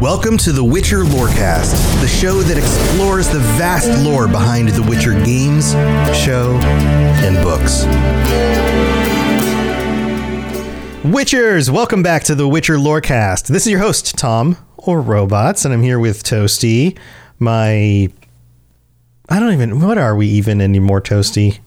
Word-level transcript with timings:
Welcome 0.00 0.36
to 0.38 0.52
the 0.52 0.62
Witcher 0.62 1.04
Lorecast, 1.04 1.72
the 2.02 2.06
show 2.06 2.42
that 2.42 2.58
explores 2.58 3.30
the 3.30 3.38
vast 3.38 3.88
lore 4.04 4.28
behind 4.28 4.68
the 4.68 4.82
Witcher 4.82 5.14
games, 5.24 5.72
show, 6.14 6.58
and 7.24 7.34
books. 7.42 7.84
Witchers, 11.02 11.70
welcome 11.70 12.02
back 12.02 12.24
to 12.24 12.34
the 12.34 12.46
Witcher 12.46 12.74
Lorecast. 12.74 13.46
This 13.46 13.64
is 13.64 13.72
your 13.72 13.80
host, 13.80 14.18
Tom, 14.18 14.58
or 14.76 15.00
Robots, 15.00 15.64
and 15.64 15.72
I'm 15.72 15.82
here 15.82 15.98
with 15.98 16.22
Toasty, 16.22 16.98
my. 17.38 18.10
I 19.30 19.40
don't 19.40 19.54
even. 19.54 19.80
What 19.80 19.96
are 19.96 20.14
we 20.14 20.26
even 20.26 20.60
anymore, 20.60 21.00
Toasty? 21.00 21.60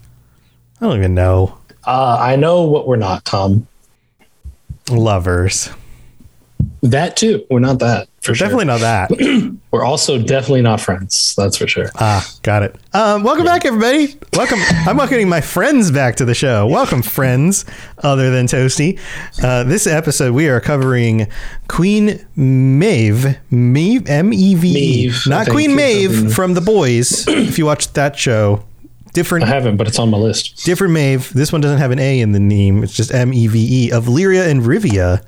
I 0.79 0.85
don't 0.85 0.97
even 0.97 1.15
know. 1.15 1.57
Uh, 1.83 2.17
I 2.19 2.35
know 2.35 2.61
what 2.61 2.87
we're 2.87 2.95
not, 2.95 3.25
Tom. 3.25 3.67
Lovers. 4.91 5.71
That 6.81 7.17
too. 7.17 7.45
We're 7.49 7.59
not 7.59 7.79
that. 7.79 8.07
For 8.29 8.33
We're 8.33 8.35
sure. 8.35 8.45
definitely 8.45 8.65
not 8.65 8.79
that. 8.81 9.57
We're 9.71 9.83
also 9.83 10.21
definitely 10.21 10.61
not 10.61 10.79
friends. 10.79 11.33
That's 11.35 11.57
for 11.57 11.65
sure. 11.65 11.89
Ah, 11.95 12.31
got 12.43 12.61
it. 12.61 12.75
Um, 12.93 13.23
welcome 13.23 13.43
back, 13.43 13.65
everybody. 13.65 14.19
Welcome. 14.33 14.59
I'm 14.85 14.97
welcoming 14.97 15.27
my 15.27 15.41
friends 15.41 15.89
back 15.89 16.15
to 16.17 16.25
the 16.25 16.35
show. 16.35 16.67
Welcome, 16.67 17.01
friends, 17.01 17.65
other 18.03 18.29
than 18.29 18.45
Toasty. 18.45 18.99
Uh, 19.43 19.63
this 19.63 19.87
episode, 19.87 20.35
we 20.35 20.47
are 20.47 20.61
covering 20.61 21.25
Queen 21.67 22.23
Meve, 22.35 23.39
Meve, 23.49 24.07
M 24.07 24.31
E 24.31 24.53
V 24.53 24.69
E, 24.69 24.73
Meve, 25.07 25.23
not 25.25 25.45
think 25.45 25.55
Queen 25.55 25.71
is 25.71 25.75
Maeve 25.75 26.35
from 26.35 26.53
The 26.53 26.61
Boys. 26.61 27.27
if 27.27 27.57
you 27.57 27.65
watched 27.65 27.95
that 27.95 28.15
show, 28.15 28.63
different. 29.13 29.45
I 29.45 29.47
haven't, 29.47 29.77
but 29.77 29.87
it's 29.87 29.97
on 29.97 30.11
my 30.11 30.19
list. 30.19 30.63
different 30.65 30.93
Maeve. 30.93 31.33
This 31.33 31.51
one 31.51 31.61
doesn't 31.61 31.79
have 31.79 31.89
an 31.89 31.97
A 31.97 32.19
in 32.19 32.33
the 32.33 32.39
name. 32.39 32.83
It's 32.83 32.93
just 32.93 33.11
M 33.11 33.33
E 33.33 33.47
V 33.47 33.87
E 33.87 33.91
of 33.91 34.05
Lyria 34.05 34.47
and 34.47 34.61
Rivia. 34.61 35.23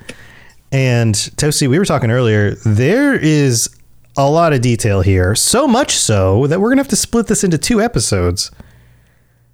And 0.72 1.14
Toasty, 1.16 1.68
we 1.68 1.78
were 1.80 1.86
talking 1.86 2.12
earlier. 2.12 2.52
There 2.66 3.14
is 3.14 3.70
a 4.18 4.30
lot 4.30 4.54
of 4.54 4.62
detail 4.62 5.02
here, 5.02 5.36
so 5.36 5.68
much 5.68 5.96
so 5.96 6.48
that 6.48 6.60
we're 6.60 6.70
gonna 6.70 6.82
have 6.82 6.88
to 6.90 6.96
split 6.96 7.28
this 7.28 7.44
into 7.44 7.58
two 7.58 7.82
episodes. 7.82 8.52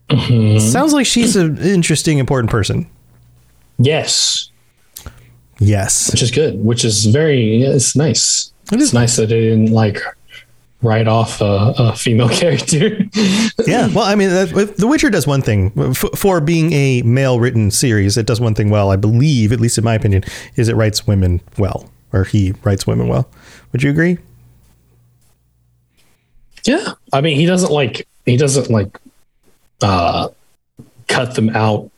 Mm-hmm. 0.09 0.59
Sounds 0.59 0.93
like 0.93 1.05
she's 1.05 1.35
an 1.35 1.57
interesting, 1.57 2.17
important 2.17 2.49
person. 2.49 2.89
Yes, 3.77 4.49
Yes. 5.59 6.11
which 6.11 6.21
is 6.21 6.31
good. 6.31 6.63
Which 6.63 6.85
is 6.85 7.05
very. 7.05 7.63
It's 7.63 7.95
nice. 7.95 8.51
It 8.71 8.75
it's 8.75 8.83
is. 8.85 8.93
nice 8.93 9.15
that 9.15 9.29
they 9.29 9.41
didn't 9.41 9.71
like 9.71 9.99
write 10.81 11.07
off 11.07 11.41
a, 11.41 11.73
a 11.77 11.95
female 11.95 12.29
character. 12.41 12.99
Yeah. 13.65 13.87
Well, 13.87 14.03
I 14.05 14.15
mean, 14.15 14.29
The 14.29 14.87
Witcher 14.87 15.09
does 15.09 15.25
one 15.25 15.41
thing 15.41 15.93
for 15.93 16.39
being 16.39 16.71
a 16.73 17.01
male 17.01 17.39
written 17.39 17.71
series. 17.71 18.17
It 18.17 18.25
does 18.27 18.39
one 18.39 18.53
thing 18.53 18.69
well, 18.69 18.91
I 18.91 18.95
believe, 18.95 19.51
at 19.51 19.59
least 19.59 19.77
in 19.77 19.83
my 19.83 19.95
opinion, 19.95 20.23
is 20.55 20.69
it 20.69 20.75
writes 20.75 21.07
women 21.07 21.41
well, 21.57 21.89
or 22.13 22.23
he 22.25 22.53
writes 22.63 22.85
women 22.85 23.07
well. 23.07 23.29
Would 23.71 23.83
you 23.83 23.89
agree? 23.89 24.17
yeah, 26.63 26.93
I 27.13 27.21
mean, 27.21 27.37
he 27.37 27.45
doesn't 27.45 27.71
like. 27.71 28.07
He 28.25 28.35
doesn't 28.37 28.69
like. 28.69 28.99
Uh, 29.81 30.27
cut 31.07 31.35
them 31.35 31.49
out. 31.49 31.89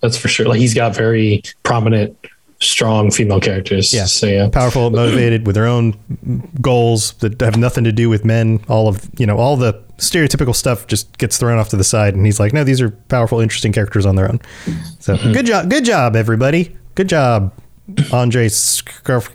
That's 0.00 0.16
for 0.16 0.28
sure. 0.28 0.46
Like 0.46 0.58
he's 0.58 0.74
got 0.74 0.94
very 0.96 1.42
prominent, 1.62 2.16
strong 2.62 3.10
female 3.10 3.40
characters. 3.40 3.92
Yeah. 3.92 4.04
So 4.04 4.26
yeah. 4.26 4.48
powerful, 4.48 4.90
motivated, 4.90 5.46
with 5.46 5.54
their 5.54 5.66
own 5.66 5.94
goals 6.60 7.12
that 7.14 7.40
have 7.40 7.56
nothing 7.56 7.84
to 7.84 7.92
do 7.92 8.08
with 8.08 8.24
men. 8.24 8.60
All 8.68 8.88
of 8.88 9.08
you 9.18 9.26
know, 9.26 9.36
all 9.36 9.56
the 9.56 9.74
stereotypical 9.98 10.54
stuff 10.54 10.86
just 10.86 11.18
gets 11.18 11.38
thrown 11.38 11.58
off 11.58 11.68
to 11.70 11.76
the 11.76 11.84
side, 11.84 12.14
and 12.14 12.24
he's 12.24 12.40
like, 12.40 12.52
"No, 12.52 12.64
these 12.64 12.80
are 12.80 12.90
powerful, 13.08 13.40
interesting 13.40 13.72
characters 13.72 14.06
on 14.06 14.16
their 14.16 14.28
own." 14.28 14.40
So 15.00 15.16
good 15.16 15.46
job, 15.46 15.68
good 15.70 15.84
job, 15.84 16.16
everybody, 16.16 16.76
good 16.94 17.08
job, 17.08 17.52
Andre. 18.12 18.48
Skarf- 18.48 19.34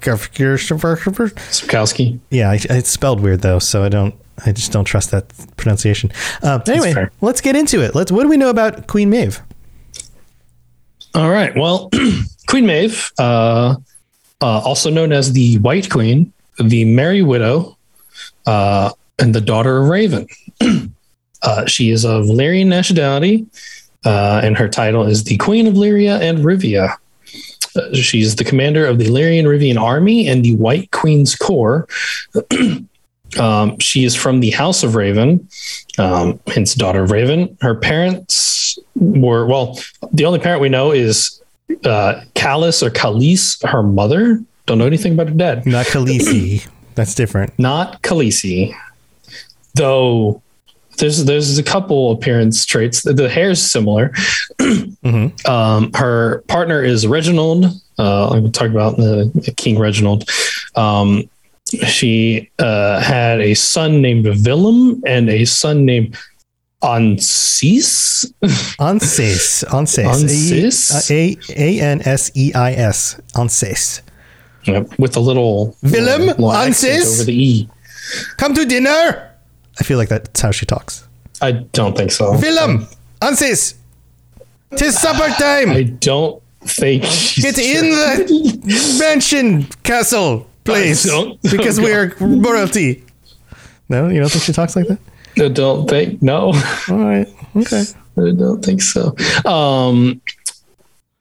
Yeah, 2.30 2.54
it's 2.54 2.90
spelled 2.90 3.20
weird 3.22 3.42
though, 3.42 3.60
so 3.60 3.84
I 3.84 3.90
don't. 3.90 4.16
I 4.46 4.52
just 4.52 4.72
don't 4.72 4.86
trust 4.86 5.10
that 5.12 5.34
pronunciation. 5.58 6.12
Um, 6.44 6.62
anyway, 6.68 7.08
let's 7.22 7.42
get 7.42 7.56
into 7.56 7.82
it. 7.84 7.96
Let's. 7.96 8.12
What 8.12 8.22
do 8.24 8.30
we 8.30 8.38
know 8.38 8.50
about 8.50 8.86
Queen 8.88 9.10
Meve? 9.10 9.42
All 11.16 11.32
right. 11.32 11.56
Well, 11.56 11.90
Queen 12.48 12.66
Meve, 12.66 13.12
uh, 13.20 13.76
uh, 14.42 14.60
also 14.60 14.90
known 14.90 15.12
as 15.12 15.34
the 15.34 15.58
White 15.60 15.90
Queen, 15.90 16.32
the 16.60 16.86
Merry 16.86 17.22
Widow, 17.22 17.78
uh, 18.46 18.92
and 19.20 19.36
the 19.36 19.42
daughter 19.42 19.78
of 19.78 19.90
Raven. 19.90 20.28
uh, 21.42 21.66
she 21.66 21.92
is 21.92 22.06
of 22.06 22.26
Lyrian 22.26 22.68
nationality, 22.68 23.46
uh, 24.06 24.42
and 24.44 24.58
her 24.58 24.70
title 24.70 25.06
is 25.06 25.24
the 25.26 25.38
Queen 25.38 25.68
of 25.68 25.74
Lyria 25.74 26.20
and 26.22 26.40
Rivia. 26.40 26.96
Uh, 27.76 27.94
she's 27.94 28.36
the 28.36 28.44
commander 28.44 28.86
of 28.86 28.98
the 28.98 29.06
Lyrian 29.06 29.44
Rivian 29.44 29.80
army 29.80 30.28
and 30.28 30.44
the 30.44 30.56
White 30.56 30.92
Queen's 30.92 31.36
Corps. 31.36 31.88
um, 33.40 33.78
she 33.80 34.06
is 34.06 34.16
from 34.16 34.40
the 34.40 34.52
House 34.52 34.84
of 34.84 34.96
Raven, 34.96 35.48
um, 35.98 36.40
hence 36.48 36.74
daughter 36.76 37.04
of 37.04 37.12
Raven. 37.12 37.58
Her 37.62 37.76
parents 37.76 38.80
were 38.96 39.46
well. 39.46 39.78
The 40.14 40.26
only 40.26 40.40
parent 40.40 40.62
we 40.62 40.70
know 40.70 40.92
is 40.92 41.42
uh, 41.86 42.22
Callus 42.34 42.82
or 42.84 42.90
Khalees, 42.90 43.66
her 43.68 43.84
mother. 43.84 44.42
Don't 44.66 44.78
know 44.78 44.86
anything 44.88 45.14
about 45.14 45.30
her 45.30 45.34
dad. 45.36 45.66
Not 45.66 45.86
Khaleesi. 45.88 46.68
That's 46.96 47.14
different. 47.14 47.58
Not 47.60 48.02
Khaleesi, 48.02 48.74
though. 49.76 50.42
There's 50.98 51.26
there's 51.26 51.58
a 51.60 51.64
couple 51.64 52.12
appearance 52.12 52.66
traits. 52.66 53.04
The, 53.04 53.14
the 53.14 53.30
hair's 53.30 53.62
similar. 53.62 54.12
Mhm. 54.60 55.48
Um, 55.48 55.94
her 55.94 56.40
partner 56.48 56.84
is 56.84 57.08
Reginald. 57.08 57.66
Uh, 57.98 58.30
I'm 58.30 58.52
talking 58.52 58.72
about 58.72 58.98
the 58.98 59.54
King 59.56 59.80
Reginald. 59.80 60.28
Um, 60.76 61.30
she 61.86 62.50
uh, 62.60 63.00
had 63.00 63.40
a 63.40 63.54
son 63.54 64.02
named 64.02 64.26
Willem 64.46 65.02
and 65.06 65.30
a 65.30 65.46
son 65.46 65.86
named 65.86 66.18
Ansis. 66.88 68.26
Anses. 68.80 69.64
Anses. 69.70 70.06
Anses? 70.06 71.12
A 71.12 71.38
A 71.62 71.80
N 71.82 72.02
S 72.06 72.32
E 72.36 72.54
I 72.54 72.72
S. 72.74 73.20
Anses. 73.36 74.02
Yep, 74.64 74.98
with 75.00 75.16
a 75.16 75.20
little 75.20 75.76
uh, 75.84 75.90
Willem? 75.92 76.28
little 76.28 76.52
accent 76.54 77.06
over 77.06 77.24
the 77.24 77.34
e. 77.44 77.70
Come 78.38 78.54
to 78.54 78.66
dinner. 78.66 79.32
I 79.80 79.84
feel 79.84 79.98
like 79.98 80.10
that's 80.10 80.42
how 80.42 80.52
she 80.52 80.66
talks. 80.66 81.08
I 81.42 81.52
don't 81.52 81.96
think 81.96 82.12
so. 82.12 82.32
Willem. 82.40 82.88
Anses. 83.22 83.76
Tis 84.76 85.00
supper 85.00 85.30
time. 85.40 85.72
I 85.72 85.84
don't 85.84 86.42
think 86.64 87.04
she's 87.06 87.44
Get 87.44 87.58
in 87.58 87.92
the 87.92 88.98
mansion 89.00 89.64
castle, 89.84 90.48
please, 90.66 91.04
don't- 91.04 91.42
because 91.42 91.80
oh, 91.80 91.84
we 91.84 91.92
are 91.94 92.14
royalty. 92.20 93.04
No, 93.90 94.10
you 94.10 94.20
don't 94.20 94.30
think 94.30 94.44
she 94.44 94.52
talks 94.52 94.76
like 94.76 94.88
that? 94.88 95.00
I 95.40 95.48
don't 95.50 95.90
think 95.90 96.22
no. 96.22 96.54
All 96.90 96.98
right. 96.98 97.28
Okay. 97.56 97.84
I 98.18 98.32
don't 98.32 98.64
think 98.66 98.82
so. 98.82 99.16
Um, 99.46 100.22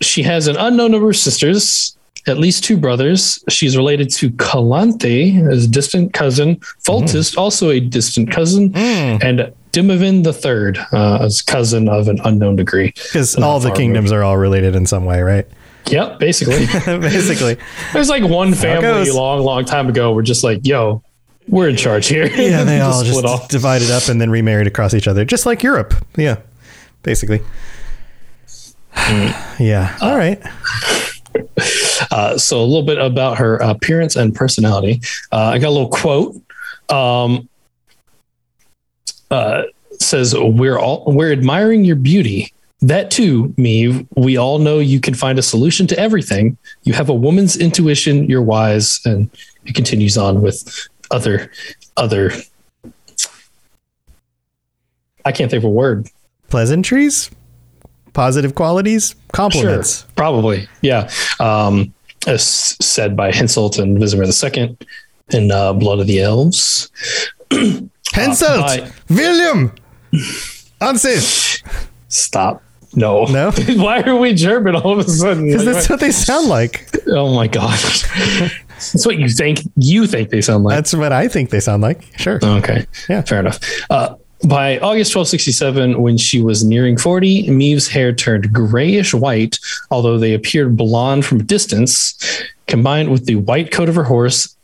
she 0.01 0.23
has 0.23 0.47
an 0.47 0.57
unknown 0.57 0.93
number 0.93 1.11
of 1.11 1.17
sisters, 1.17 1.97
at 2.27 2.39
least 2.39 2.65
two 2.65 2.77
brothers. 2.77 3.43
She's 3.51 3.77
related 3.77 4.11
to 4.15 4.31
Calanthe, 4.31 5.47
as 5.51 5.65
a 5.67 5.69
distant 5.69 6.15
cousin, 6.15 6.57
Foltest, 6.87 7.37
also 7.37 7.71
a 7.71 7.81
distant 7.81 8.31
cousin, 8.31 8.75
and 8.75 9.53
Demavend 9.73 10.25
the 10.25 10.33
third, 10.33 10.79
uh, 10.93 11.19
as 11.21 11.43
cousin 11.43 11.89
of 11.89 12.09
an 12.09 12.19
unknown 12.25 12.57
degree. 12.57 12.93
Because 12.93 13.37
all 13.37 13.61
the 13.61 13.73
kingdoms 13.73 14.11
are 14.11 14.23
all 14.23 14.39
related 14.39 14.75
in 14.75 14.87
some 14.87 15.05
way, 15.05 15.21
right? 15.21 15.47
Yep, 15.89 16.19
basically. 16.19 16.67
Basically. 16.99 17.57
There's 17.93 18.09
like 18.09 18.25
one 18.25 18.55
family 18.55 19.09
a 19.09 19.15
long, 19.15 19.41
long 19.45 19.65
time 19.65 19.89
ago. 19.89 20.13
We're 20.13 20.23
just 20.23 20.43
like, 20.43 20.67
yo, 20.67 21.01
we're 21.49 21.69
in 21.69 21.77
charge 21.77 22.09
here. 22.09 22.27
Yeah, 22.27 22.65
they 22.65 22.81
all 22.83 23.03
just 23.03 23.25
off. 23.25 23.49
divided 23.49 23.91
up 23.91 24.09
and 24.09 24.21
then 24.21 24.31
remarried 24.31 24.67
across 24.67 24.95
each 24.95 25.09
other, 25.09 25.25
just 25.25 25.47
like 25.47 25.63
Europe. 25.63 25.95
Yeah, 26.17 26.41
basically. 27.03 27.41
yeah. 29.59 29.97
All 30.01 30.17
right. 30.17 30.43
Uh, 32.11 32.37
so 32.39 32.61
a 32.61 32.65
little 32.65 32.83
bit 32.85 32.99
about 32.99 33.37
her 33.39 33.57
appearance 33.57 34.17
and 34.17 34.35
personality. 34.35 35.01
Uh, 35.33 35.51
I 35.55 35.59
got 35.59 35.69
a 35.69 35.71
little 35.71 35.89
quote. 35.89 36.35
Um, 36.91 37.49
uh, 39.31 39.65
says 40.01 40.35
we're 40.35 40.79
all 40.79 41.05
we're 41.07 41.33
admiring 41.33 41.85
your 41.85 41.97
beauty. 41.97 42.53
That 42.81 43.11
too, 43.11 43.55
me. 43.57 44.07
We 44.17 44.37
all 44.37 44.59
know 44.59 44.79
you 44.79 45.01
can 45.01 45.15
find 45.15 45.39
a 45.39 45.43
solution 45.43 45.87
to 45.89 45.99
everything. 45.99 46.57
You 46.85 46.93
have 46.93 47.09
a 47.09 47.15
woman's 47.15 47.57
intuition. 47.57 48.29
You're 48.31 48.43
wise, 48.43 49.01
and 49.05 49.31
it 49.65 49.75
continues 49.75 50.17
on 50.17 50.43
with 50.43 50.89
other 51.11 51.51
other. 51.97 52.33
I 55.25 55.33
can't 55.33 55.51
think 55.51 55.63
of 55.63 55.65
a 55.65 55.71
word. 55.71 56.09
Pleasantries, 56.49 57.31
positive 58.13 58.55
qualities, 58.55 59.15
compliments. 59.33 60.01
Sure, 60.03 60.09
probably. 60.17 60.69
Yeah. 60.83 61.11
Um, 61.41 61.93
as 62.27 62.45
said 62.45 63.17
by 63.17 63.31
Henselt 63.31 63.79
and 63.81 63.99
Vizimir 63.99 64.27
II 64.57 64.77
in 65.31 65.51
uh, 65.51 65.73
Blood 65.73 66.01
of 66.01 66.07
the 66.07 66.21
Elves. 66.21 66.91
Henselt, 67.51 68.63
I- 68.63 68.91
William, 69.11 69.73
Ansis. 70.81 71.63
Stop. 72.09 72.63
No. 72.95 73.25
No? 73.27 73.51
Why 73.77 74.01
are 74.03 74.17
we 74.17 74.33
German 74.33 74.75
all 74.77 74.93
of 74.93 75.07
a 75.07 75.11
sudden? 75.11 75.47
Because 75.47 75.67
Like, 75.67 75.75
that's 75.75 75.89
what 75.91 76.01
they 76.01 76.13
sound 76.13 76.49
like. 76.49 76.89
oh 77.09 77.35
my 77.35 77.47
God. 77.49 77.79
That's 78.77 79.07
what 79.07 79.19
you 79.19 79.29
think. 79.29 79.61
You 79.77 80.07
think 80.07 80.31
they 80.31 80.41
sound 80.41 80.65
like. 80.65 80.75
That's 80.77 80.95
what 80.95 81.13
I 81.13 81.29
think 81.29 81.51
they 81.51 81.61
sound 81.61 81.83
like. 81.83 82.03
Sure. 82.19 82.39
Okay. 82.43 82.87
Yeah. 83.09 83.23
Fair 83.23 83.41
enough. 83.41 83.59
Uh, 83.91 84.17
by 84.47 84.79
August 84.79 85.17
1267, 85.17 86.01
when 86.03 86.19
she 86.19 86.43
was 86.43 86.63
nearing 86.63 86.99
40, 86.99 87.51
Meve's 87.51 87.89
hair 87.89 88.13
turned 88.13 88.53
grayish 88.53 89.15
white, 89.15 89.59
although 89.91 90.19
they 90.19 90.35
appeared 90.35 90.77
blonde 90.77 91.25
from 91.25 91.41
a 91.41 91.43
distance. 91.43 92.43
Combined 92.67 93.11
with 93.11 93.25
the 93.27 93.37
white 93.37 93.71
coat 93.71 93.89
of 93.89 93.95
her 93.95 94.05
horse, 94.05 94.55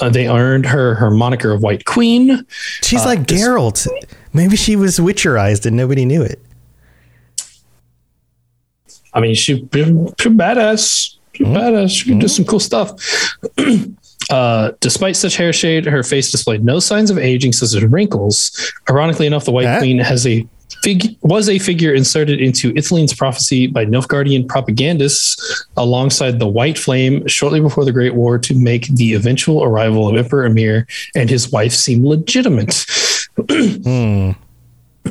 uh, 0.00 0.08
they 0.08 0.28
earned 0.28 0.66
her 0.66 0.94
her 0.94 1.10
moniker 1.10 1.50
of 1.50 1.62
White 1.62 1.84
Queen. 1.84 2.44
She's 2.82 3.02
Uh, 3.02 3.06
like 3.06 3.26
this- 3.26 3.42
Geralt. 3.42 3.88
Maybe 4.32 4.56
she 4.56 4.76
was 4.76 5.00
witcherized 5.00 5.66
and 5.66 5.76
nobody 5.76 6.04
knew 6.04 6.22
it. 6.22 6.40
I 9.14 9.20
mean, 9.20 9.34
she, 9.34 9.56
she 9.56 9.64
badass. 10.28 11.14
Badass. 11.34 11.90
She 11.96 12.08
can 12.08 12.18
do 12.18 12.28
some 12.28 12.44
cool 12.44 12.60
stuff. 12.60 12.92
Uh, 14.30 14.72
despite 14.80 15.16
such 15.16 15.36
hair 15.38 15.54
shade, 15.54 15.86
her 15.86 16.02
face 16.02 16.30
displayed 16.30 16.62
no 16.62 16.80
signs 16.80 17.10
of 17.10 17.16
aging, 17.16 17.50
such 17.50 17.74
as 17.74 17.82
wrinkles. 17.82 18.74
Ironically 18.90 19.26
enough, 19.26 19.46
the 19.46 19.52
White 19.52 19.66
Huh? 19.66 19.78
Queen 19.78 19.98
has 20.00 20.26
a 20.26 20.46
fig- 20.82 21.16
was 21.22 21.48
a 21.48 21.58
figure 21.58 21.94
inserted 21.94 22.38
into 22.38 22.74
Ithlinne's 22.74 23.14
prophecy 23.14 23.68
by 23.68 23.86
Nilfgaardian 23.86 24.46
propagandists 24.46 25.64
alongside 25.78 26.40
the 26.40 26.46
White 26.48 26.76
Flame 26.78 27.26
shortly 27.26 27.58
before 27.60 27.86
the 27.86 27.92
Great 27.92 28.14
War 28.16 28.38
to 28.38 28.54
make 28.54 28.88
the 28.96 29.14
eventual 29.14 29.64
arrival 29.64 30.06
of 30.06 30.14
Emperor 30.16 30.46
Emhyr 30.46 30.84
and 31.14 31.30
his 31.30 31.50
wife 31.50 31.72
seem 31.72 32.04
legitimate. 32.06 32.84
Hmm. 33.48 34.32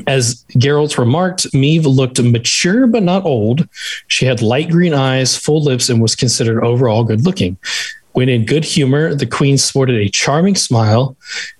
As 0.05 0.43
Geralt 0.57 0.97
remarked, 0.97 1.53
Meve 1.53 1.85
looked 1.85 2.21
mature 2.21 2.87
but 2.87 3.03
not 3.03 3.25
old. 3.25 3.67
She 4.07 4.25
had 4.25 4.41
light 4.41 4.69
green 4.69 4.93
eyes, 4.93 5.35
full 5.35 5.63
lips, 5.63 5.89
and 5.89 6.01
was 6.01 6.15
considered 6.15 6.63
overall 6.63 7.03
good 7.03 7.25
looking. 7.25 7.57
When 8.13 8.29
in 8.29 8.45
good 8.45 8.65
humor, 8.65 9.13
the 9.13 9.25
queen 9.25 9.57
sported 9.57 9.95
a 9.95 10.09
charming 10.09 10.55
smile. 10.55 11.15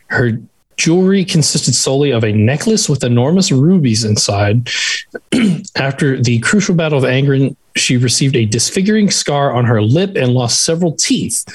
Her 0.07 0.39
jewelry 0.78 1.25
consisted 1.25 1.74
solely 1.74 2.12
of 2.12 2.24
a 2.24 2.31
necklace 2.31 2.88
with 2.88 3.04
enormous 3.04 3.51
rubies 3.51 4.04
inside. 4.04 4.69
After 5.75 6.22
the 6.22 6.40
crucial 6.40 6.75
Battle 6.75 7.00
of 7.00 7.04
Angren, 7.04 7.56
she 7.78 7.98
received 7.98 8.36
a 8.36 8.46
disfiguring 8.46 9.10
scar 9.10 9.54
on 9.54 9.66
her 9.66 9.82
lip 9.82 10.16
and 10.16 10.34
lost 10.34 10.64
several 10.64 10.94
teeth. 10.94 11.46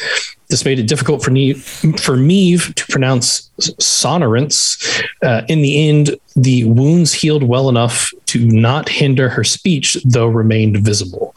This 0.48 0.64
made 0.64 0.78
it 0.78 0.86
difficult 0.86 1.22
for, 1.22 1.30
ne- 1.30 1.54
for 1.54 2.16
Meve 2.16 2.74
to 2.74 2.86
pronounce 2.86 3.50
sonorants. 3.58 5.02
Uh, 5.22 5.42
in 5.48 5.62
the 5.62 5.88
end, 5.88 6.16
the 6.36 6.64
wounds 6.64 7.12
healed 7.12 7.42
well 7.42 7.68
enough 7.68 8.12
to 8.26 8.46
not 8.46 8.88
hinder 8.88 9.28
her 9.28 9.44
speech, 9.44 9.96
though 10.04 10.26
remained 10.26 10.78
visible. 10.78 11.34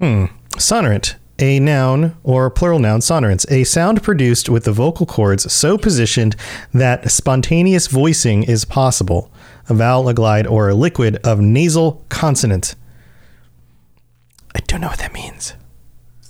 Sonorant, 0.01 1.15
a 1.39 1.59
noun 1.59 2.15
or 2.23 2.49
plural 2.49 2.79
noun, 2.79 2.99
sonorants, 2.99 3.49
a 3.51 3.63
sound 3.63 4.03
produced 4.03 4.49
with 4.49 4.63
the 4.63 4.71
vocal 4.71 5.05
cords 5.05 5.51
so 5.51 5.77
positioned 5.77 6.35
that 6.73 7.09
spontaneous 7.11 7.87
voicing 7.87 8.43
is 8.43 8.65
possible. 8.65 9.31
A 9.69 9.73
vowel, 9.73 10.09
a 10.09 10.13
glide, 10.13 10.47
or 10.47 10.69
a 10.69 10.73
liquid 10.73 11.17
of 11.23 11.39
nasal 11.39 12.03
consonant. 12.09 12.75
I 14.55 14.59
don't 14.67 14.81
know 14.81 14.87
what 14.87 14.99
that 14.99 15.13
means. 15.13 15.53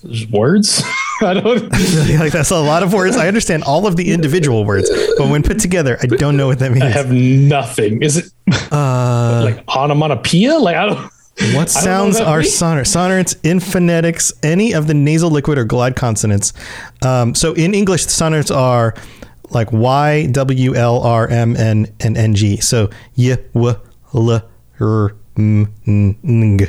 There's 0.04 0.28
words? 0.28 0.82
I 1.22 1.36
don't. 1.36 1.70
like 2.20 2.32
that's 2.32 2.50
a 2.50 2.60
lot 2.60 2.82
of 2.84 2.94
words. 2.94 3.16
I 3.16 3.28
understand 3.28 3.64
all 3.64 3.86
of 3.86 3.96
the 3.96 4.12
individual 4.12 4.66
words, 4.66 4.90
but 5.18 5.30
when 5.30 5.44
put 5.44 5.60
together, 5.60 5.98
I 6.02 6.08
don't 6.08 6.38
know 6.38 6.48
what 6.48 6.60
that 6.60 6.72
means. 6.72 6.84
I 6.84 6.90
have 6.90 7.12
nothing. 7.12 8.02
Is 8.02 8.18
it 8.18 8.26
Uh, 8.72 9.42
like 9.46 9.68
onomatopoeia? 9.68 10.58
Like 10.58 10.76
I 10.76 10.88
don't. 10.88 10.98
What 10.98 11.10
I 11.40 11.54
don't 11.54 11.68
sounds 11.70 12.20
what 12.20 12.28
are 12.28 12.44
sonor? 12.44 12.84
Sonorants 12.84 13.38
in 13.44 13.60
phonetics, 13.60 14.34
any 14.44 14.74
of 14.74 14.88
the 14.88 14.94
nasal, 14.94 15.30
liquid, 15.30 15.58
or 15.58 15.64
glide 15.66 15.96
consonants. 15.96 16.54
Um, 17.04 17.36
so 17.36 17.54
in 17.54 17.74
English, 17.74 18.06
the 18.06 18.12
sonorants 18.12 18.56
are 18.56 18.96
like 19.50 19.72
Y, 19.72 20.28
W, 20.32 20.76
L, 20.76 21.02
R, 21.02 21.28
M, 21.28 21.56
N, 21.56 21.94
and 22.00 22.18
N, 22.18 22.34
G. 22.36 22.58
So 22.58 22.90
y, 23.18 23.38
w, 23.54 23.76
l, 24.14 24.42
r, 24.80 25.16
m, 25.38 25.74
n, 25.88 26.18
ng. 26.24 26.68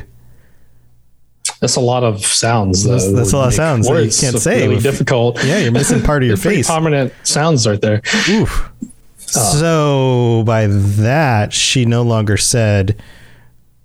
That's 1.62 1.76
a 1.76 1.80
lot 1.80 2.02
of 2.02 2.26
sounds. 2.26 2.82
That's- 2.82 3.06
though, 3.06 3.12
that's 3.16 3.32
a 3.32 3.36
lot 3.36 3.48
of 3.48 3.54
sounds 3.54 3.86
that 3.88 3.94
you 4.04 4.10
can't 4.10 4.36
say 4.42 4.66
Really 4.68 4.80
difficult. 4.82 5.42
Yeah, 5.44 5.58
you're 5.58 5.70
missing 5.72 6.02
part 6.02 6.22
of 6.24 6.26
your 6.26 6.36
face. 6.50 6.66
prominent 6.66 7.12
sounds 7.22 7.66
right 7.68 7.80
there. 7.80 8.02
Oof. 8.28 8.68
So 9.16 10.42
by 10.44 10.66
that, 10.66 11.52
she 11.52 11.84
no 11.86 12.02
longer 12.02 12.36
said 12.36 13.00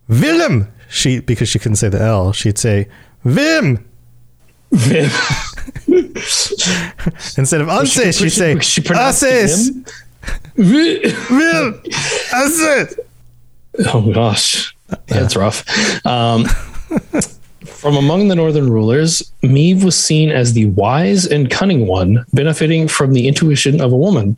Willem. 0.09 0.67
She 0.89 1.19
because 1.19 1.49
she 1.49 1.59
couldn't 1.59 1.75
say 1.75 1.87
the 1.89 2.01
L. 2.01 2.33
She'd 2.33 2.57
say 2.57 2.87
Vim 3.23 3.85
Vim. 4.71 5.09
instead 7.37 7.61
of 7.61 7.67
Anses. 7.67 8.19
She'd 8.19 8.29
say 8.31 8.59
she 8.59 8.81
him? 8.81 9.85
Vim. 10.55 11.81
Oh 13.93 14.11
gosh, 14.13 14.75
that's 15.07 15.35
rough. 15.35 15.63
Um, 16.05 16.45
from 17.77 17.95
among 17.95 18.27
the 18.27 18.35
northern 18.35 18.71
rulers, 18.71 19.31
Meve 19.43 19.83
was 19.83 19.97
seen 19.97 20.31
as 20.31 20.53
the 20.53 20.65
wise 20.67 21.25
and 21.25 21.49
cunning 21.49 21.87
one, 21.87 22.25
benefiting 22.33 22.87
from 22.87 23.13
the 23.13 23.27
intuition 23.27 23.79
of 23.79 23.93
a 23.93 23.97
woman. 23.97 24.35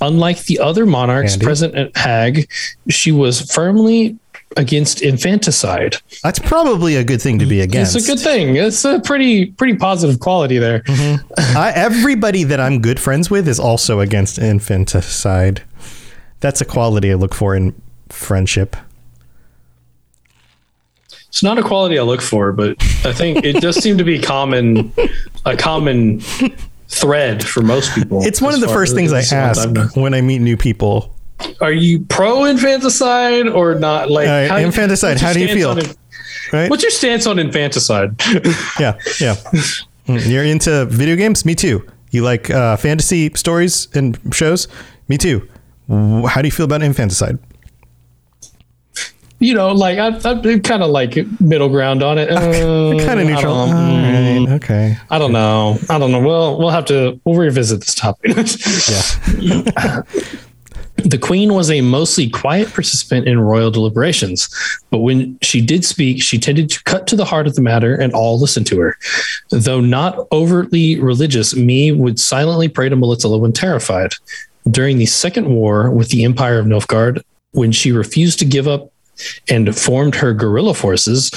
Unlike 0.00 0.44
the 0.44 0.58
other 0.58 0.84
monarchs 0.84 1.32
Handy. 1.32 1.46
present 1.46 1.74
at 1.74 1.96
Hague, 1.96 2.50
she 2.88 3.12
was 3.12 3.50
firmly 3.50 4.18
against 4.56 5.02
infanticide. 5.02 5.96
That's 6.22 6.38
probably 6.38 6.96
a 6.96 7.04
good 7.04 7.22
thing 7.22 7.38
to 7.38 7.46
be 7.46 7.60
against. 7.60 7.96
It's 7.96 8.06
a 8.06 8.12
good 8.12 8.20
thing. 8.20 8.56
It's 8.56 8.84
a 8.84 9.00
pretty 9.00 9.46
pretty 9.46 9.76
positive 9.76 10.20
quality 10.20 10.58
there. 10.58 10.80
Mm-hmm. 10.80 11.24
I, 11.56 11.72
everybody 11.74 12.44
that 12.44 12.60
I'm 12.60 12.80
good 12.80 13.00
friends 13.00 13.30
with 13.30 13.48
is 13.48 13.58
also 13.58 14.00
against 14.00 14.38
infanticide. 14.38 15.62
That's 16.40 16.60
a 16.60 16.64
quality 16.64 17.10
I 17.10 17.14
look 17.14 17.34
for 17.34 17.56
in 17.56 17.74
friendship. 18.08 18.76
It's 21.36 21.42
not 21.42 21.58
a 21.58 21.62
quality 21.62 21.98
I 21.98 22.02
look 22.02 22.22
for, 22.22 22.50
but 22.50 22.78
I 23.04 23.12
think 23.12 23.44
it 23.44 23.60
does 23.60 23.76
seem 23.76 23.98
to 23.98 24.04
be 24.04 24.18
common 24.18 24.90
a 25.44 25.54
common 25.54 26.20
thread 26.88 27.44
for 27.46 27.60
most 27.60 27.94
people. 27.94 28.22
It's 28.24 28.40
one 28.40 28.54
of 28.54 28.60
the 28.62 28.68
first 28.68 28.94
things 28.94 29.12
I 29.12 29.18
as 29.18 29.28
far 29.30 29.40
as 29.40 29.58
ask 29.66 29.96
when 29.98 30.14
I 30.14 30.22
meet 30.22 30.38
new 30.38 30.56
people. 30.56 31.14
Are 31.60 31.72
you 31.74 32.00
pro 32.06 32.46
infanticide 32.46 33.48
or 33.48 33.74
not? 33.74 34.10
Like 34.10 34.28
how- 34.48 34.56
infanticide, 34.56 35.16
what's 35.16 35.20
how 35.20 35.34
do 35.34 35.40
you 35.40 35.48
feel? 35.54 35.78
Right? 36.54 36.70
What's 36.70 36.82
your 36.82 36.90
stance 36.90 37.26
on 37.26 37.38
infanticide? 37.38 38.18
Yeah, 38.80 38.98
yeah. 39.20 39.34
Mm, 40.08 40.26
You're 40.30 40.44
into 40.44 40.86
video 40.86 41.16
games? 41.16 41.44
Me 41.44 41.54
too. 41.54 41.86
You 42.12 42.22
like 42.22 42.48
uh, 42.48 42.78
fantasy 42.78 43.30
stories 43.34 43.88
and 43.94 44.18
shows? 44.32 44.68
Me 45.08 45.18
too. 45.18 45.46
How 45.90 46.40
do 46.40 46.48
you 46.48 46.52
feel 46.52 46.64
about 46.64 46.80
infanticide? 46.82 47.38
You 49.38 49.52
know, 49.54 49.72
like 49.72 49.98
I, 49.98 50.06
I'm 50.30 50.60
kind 50.62 50.82
of 50.82 50.90
like 50.90 51.16
middle 51.40 51.68
ground 51.68 52.02
on 52.02 52.16
it. 52.16 52.30
Uh, 52.30 53.04
Kind 53.04 53.20
of 53.20 53.26
neutral. 53.26 53.54
mm, 53.54 54.46
right, 54.46 54.54
okay. 54.56 54.96
I 55.10 55.18
don't 55.18 55.32
know. 55.32 55.78
I 55.90 55.98
don't 55.98 56.10
know. 56.10 56.20
We'll 56.20 56.58
we'll 56.58 56.70
have 56.70 56.86
to 56.86 57.20
we'll 57.24 57.36
revisit 57.36 57.80
this 57.80 57.94
topic. 57.94 58.34
Yeah. 59.40 60.02
The 61.04 61.18
queen 61.18 61.52
was 61.52 61.70
a 61.70 61.82
mostly 61.82 62.28
quiet 62.30 62.68
participant 62.72 63.28
in 63.28 63.38
royal 63.38 63.70
deliberations, 63.70 64.48
but 64.90 65.00
when 65.00 65.38
she 65.42 65.60
did 65.60 65.84
speak, 65.84 66.22
she 66.22 66.38
tended 66.38 66.70
to 66.70 66.82
cut 66.84 67.06
to 67.08 67.16
the 67.16 67.24
heart 67.26 67.46
of 67.46 67.54
the 67.54 67.60
matter 67.60 67.94
and 67.94 68.14
all 68.14 68.40
listened 68.40 68.66
to 68.68 68.80
her. 68.80 68.96
Though 69.50 69.80
not 69.82 70.26
overtly 70.32 70.98
religious, 70.98 71.54
Me 71.54 71.92
would 71.92 72.18
silently 72.18 72.68
pray 72.68 72.88
to 72.88 72.96
Melitele 72.96 73.38
when 73.38 73.52
terrified. 73.52 74.14
During 74.70 74.96
the 74.96 75.06
Second 75.06 75.48
War 75.48 75.90
with 75.90 76.08
the 76.08 76.24
Empire 76.24 76.58
of 76.58 76.64
Nilfgaard, 76.66 77.22
when 77.52 77.72
she 77.72 77.92
refused 77.92 78.38
to 78.38 78.46
give 78.46 78.66
up 78.66 78.90
and 79.48 79.76
formed 79.76 80.14
her 80.16 80.32
guerrilla 80.32 80.74
forces, 80.74 81.30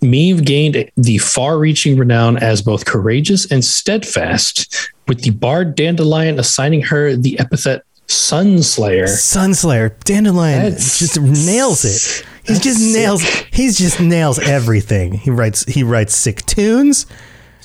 Meve 0.00 0.44
gained 0.44 0.90
the 0.96 1.18
far 1.18 1.58
reaching 1.58 1.96
renown 1.96 2.36
as 2.36 2.62
both 2.62 2.84
courageous 2.84 3.50
and 3.50 3.64
steadfast, 3.64 4.90
with 5.08 5.22
the 5.22 5.30
bard 5.30 5.74
Dandelion 5.74 6.38
assigning 6.38 6.82
her 6.82 7.16
the 7.16 7.38
epithet 7.38 7.82
Sunslayer. 8.08 9.04
Sunslayer, 9.08 9.98
Dandelion 10.04 10.62
That's- 10.62 10.98
just 10.98 11.20
nails 11.20 11.84
it. 11.84 12.26
He 12.46 12.54
just 12.60 12.78
sick. 12.78 12.94
nails. 12.94 13.22
He 13.52 13.70
just 13.72 13.98
nails 13.98 14.38
everything. 14.38 15.14
He 15.14 15.30
writes. 15.30 15.64
He 15.64 15.82
writes 15.82 16.14
sick 16.14 16.46
tunes. 16.46 17.06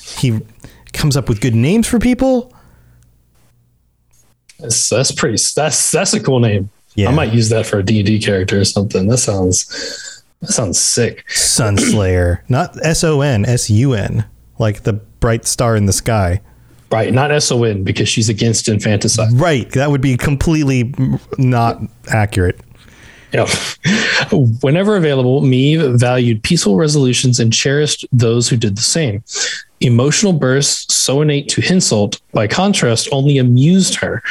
He 0.00 0.40
comes 0.92 1.16
up 1.16 1.28
with 1.28 1.40
good 1.40 1.54
names 1.54 1.86
for 1.86 2.00
people. 2.00 2.52
That's, 4.58 4.88
that's 4.88 5.12
pretty. 5.12 5.36
That's 5.54 5.92
that's 5.92 6.14
a 6.14 6.20
cool 6.20 6.40
name. 6.40 6.70
Yeah. 6.94 7.08
I 7.08 7.12
might 7.14 7.32
use 7.32 7.48
that 7.48 7.66
for 7.66 7.78
a 7.78 7.82
D&D 7.82 8.20
character 8.20 8.60
or 8.60 8.64
something. 8.64 9.06
That 9.06 9.18
sounds 9.18 10.22
that 10.40 10.50
sounds 10.50 10.78
sick. 10.78 11.24
Sunslayer, 11.28 12.40
not 12.48 12.76
S 12.84 13.02
O 13.04 13.20
N 13.20 13.44
S 13.44 13.70
U 13.70 13.94
N, 13.94 14.24
like 14.58 14.82
the 14.82 14.92
bright 14.92 15.46
star 15.46 15.76
in 15.76 15.86
the 15.86 15.92
sky. 15.92 16.40
Right, 16.90 17.12
not 17.14 17.30
S 17.30 17.50
O 17.50 17.64
N 17.64 17.84
because 17.84 18.08
she's 18.08 18.28
against 18.28 18.68
infanticide. 18.68 19.32
Right. 19.32 19.70
That 19.70 19.90
would 19.90 20.02
be 20.02 20.16
completely 20.18 20.94
not 21.38 21.80
accurate. 22.08 22.60
Yeah. 23.32 23.48
Whenever 24.60 24.96
available, 24.96 25.40
Meve 25.40 25.98
valued 25.98 26.42
peaceful 26.42 26.76
resolutions 26.76 27.40
and 27.40 27.50
cherished 27.50 28.04
those 28.12 28.46
who 28.46 28.58
did 28.58 28.76
the 28.76 28.82
same. 28.82 29.24
emotional 29.80 30.34
bursts 30.34 30.94
so 30.94 31.22
innate 31.22 31.48
to 31.48 31.62
Henselt, 31.62 32.20
by 32.32 32.46
contrast, 32.46 33.08
only 33.10 33.38
amused 33.38 33.94
her. 33.94 34.22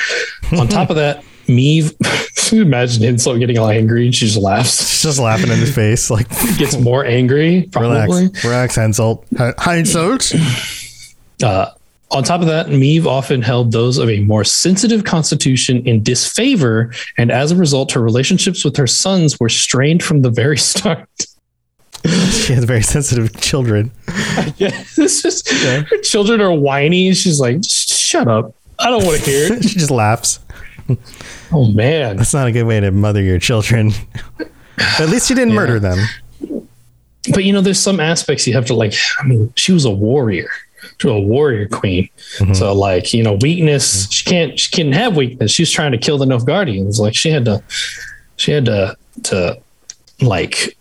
On 0.58 0.68
top 0.68 0.92
of 0.92 0.96
that, 0.98 1.24
Meve, 1.56 1.94
imagine 2.54 3.04
Henselt 3.04 3.40
getting 3.40 3.58
all 3.58 3.70
angry 3.70 4.06
and 4.06 4.14
she 4.16 4.26
just 4.26 4.38
laughs. 4.38 4.80
She's 4.90 5.04
just 5.04 5.20
laughing 5.20 5.52
in 5.52 5.58
his 5.60 5.74
face, 5.74 6.10
like 6.10 6.28
Gets 6.58 6.78
more 6.78 7.06
angry, 7.06 7.70
probably. 7.72 7.90
relax, 8.26 8.44
relax, 8.44 8.76
Hansel. 8.76 9.26
Hansel. 9.58 10.18
Uh, 11.44 11.72
on 12.12 12.24
top 12.24 12.42
of 12.42 12.48
that, 12.48 12.70
Meve 12.70 13.08
often 13.08 13.42
held 13.42 13.72
those 13.72 13.98
of 13.98 14.10
a 14.10 14.20
more 14.22 14.44
sensitive 14.44 15.06
constitution 15.06 15.86
in 15.88 16.04
disfavor, 16.04 16.92
and 17.18 17.32
as 17.32 17.52
a 17.52 17.56
result, 17.56 17.94
her 17.94 18.02
relationships 18.02 18.66
with 18.66 18.76
her 18.76 18.88
sons 18.88 19.40
were 19.40 19.48
strained 19.50 20.04
from 20.04 20.22
the 20.22 20.30
very 20.30 20.58
start. 20.72 21.08
She 22.04 22.54
has 22.54 22.64
very 22.66 22.82
sensitive 22.82 23.40
children. 23.40 23.92
yeah, 24.58 24.72
it's 24.98 25.22
just 25.22 25.50
her 25.52 25.84
children 26.02 26.42
are 26.42 26.52
whiny, 26.52 27.08
and 27.08 27.16
she's 27.16 27.40
like, 27.40 27.60
"Shut 27.64 28.28
up! 28.28 28.56
I 28.80 28.90
don't 28.90 29.06
want 29.06 29.22
to 29.24 29.30
hear 29.30 29.54
it." 29.54 29.64
she 29.64 29.80
just 29.80 29.92
laughs. 29.92 30.40
Oh 31.52 31.70
man, 31.72 32.18
That's 32.18 32.34
not 32.34 32.48
a 32.48 32.52
good 32.52 32.64
way 32.64 32.80
to 32.80 32.92
mother 32.92 33.22
your 33.22 33.40
children. 33.40 33.92
At 35.00 35.10
least 35.10 35.30
you 35.30 35.36
didn't 35.36 35.54
murder 35.54 35.80
them. 35.80 35.98
but 37.34 37.44
you 37.44 37.52
know, 37.54 37.62
there's 37.62 37.80
some 37.80 38.00
aspects 38.00 38.48
you 38.48 38.54
have 38.54 38.66
to 38.68 38.74
like. 38.74 38.94
I 39.20 39.26
mean, 39.26 39.52
she 39.56 39.72
was 39.74 39.84
a 39.86 39.92
warrior, 39.92 40.50
was 41.04 41.12
a 41.12 41.20
warrior 41.20 41.68
queen. 41.68 42.10
Mm-hmm. 42.38 42.54
So 42.54 42.74
like, 42.74 43.14
you 43.14 43.22
know, 43.24 43.34
weakness. 43.42 44.10
She 44.12 44.24
can't. 44.26 44.58
She 44.60 44.72
can't 44.72 44.94
have 44.94 45.16
weakness. 45.18 45.52
She 45.52 45.62
was 45.64 45.72
trying 45.72 45.92
to 45.92 45.98
kill 45.98 46.18
the 46.18 46.26
Nilfgaardians. 46.26 47.00
Like 47.00 47.16
she 47.16 47.30
had 47.30 47.46
to. 47.46 47.62
She 48.38 48.52
had 48.52 48.66
to 48.66 48.96
to 49.24 49.60
like 50.22 50.78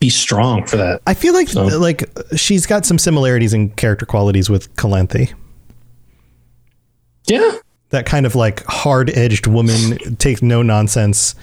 be 0.00 0.08
strong 0.08 0.64
for 0.66 0.78
that. 0.78 1.02
I 1.06 1.12
feel 1.14 1.34
like 1.34 1.48
So- 1.48 1.64
like 1.78 2.08
she's 2.36 2.64
got 2.66 2.86
some 2.86 2.98
similarities 2.98 3.52
in 3.52 3.68
character 3.70 4.06
qualities 4.06 4.48
with 4.48 4.74
Calanthe. 4.76 5.32
Yeah. 7.26 7.52
That 7.90 8.06
kind 8.06 8.24
of 8.24 8.36
like 8.36 8.64
hard-edged 8.66 9.48
woman 9.48 10.16
takes 10.16 10.42
no 10.42 10.62
nonsense, 10.62 11.34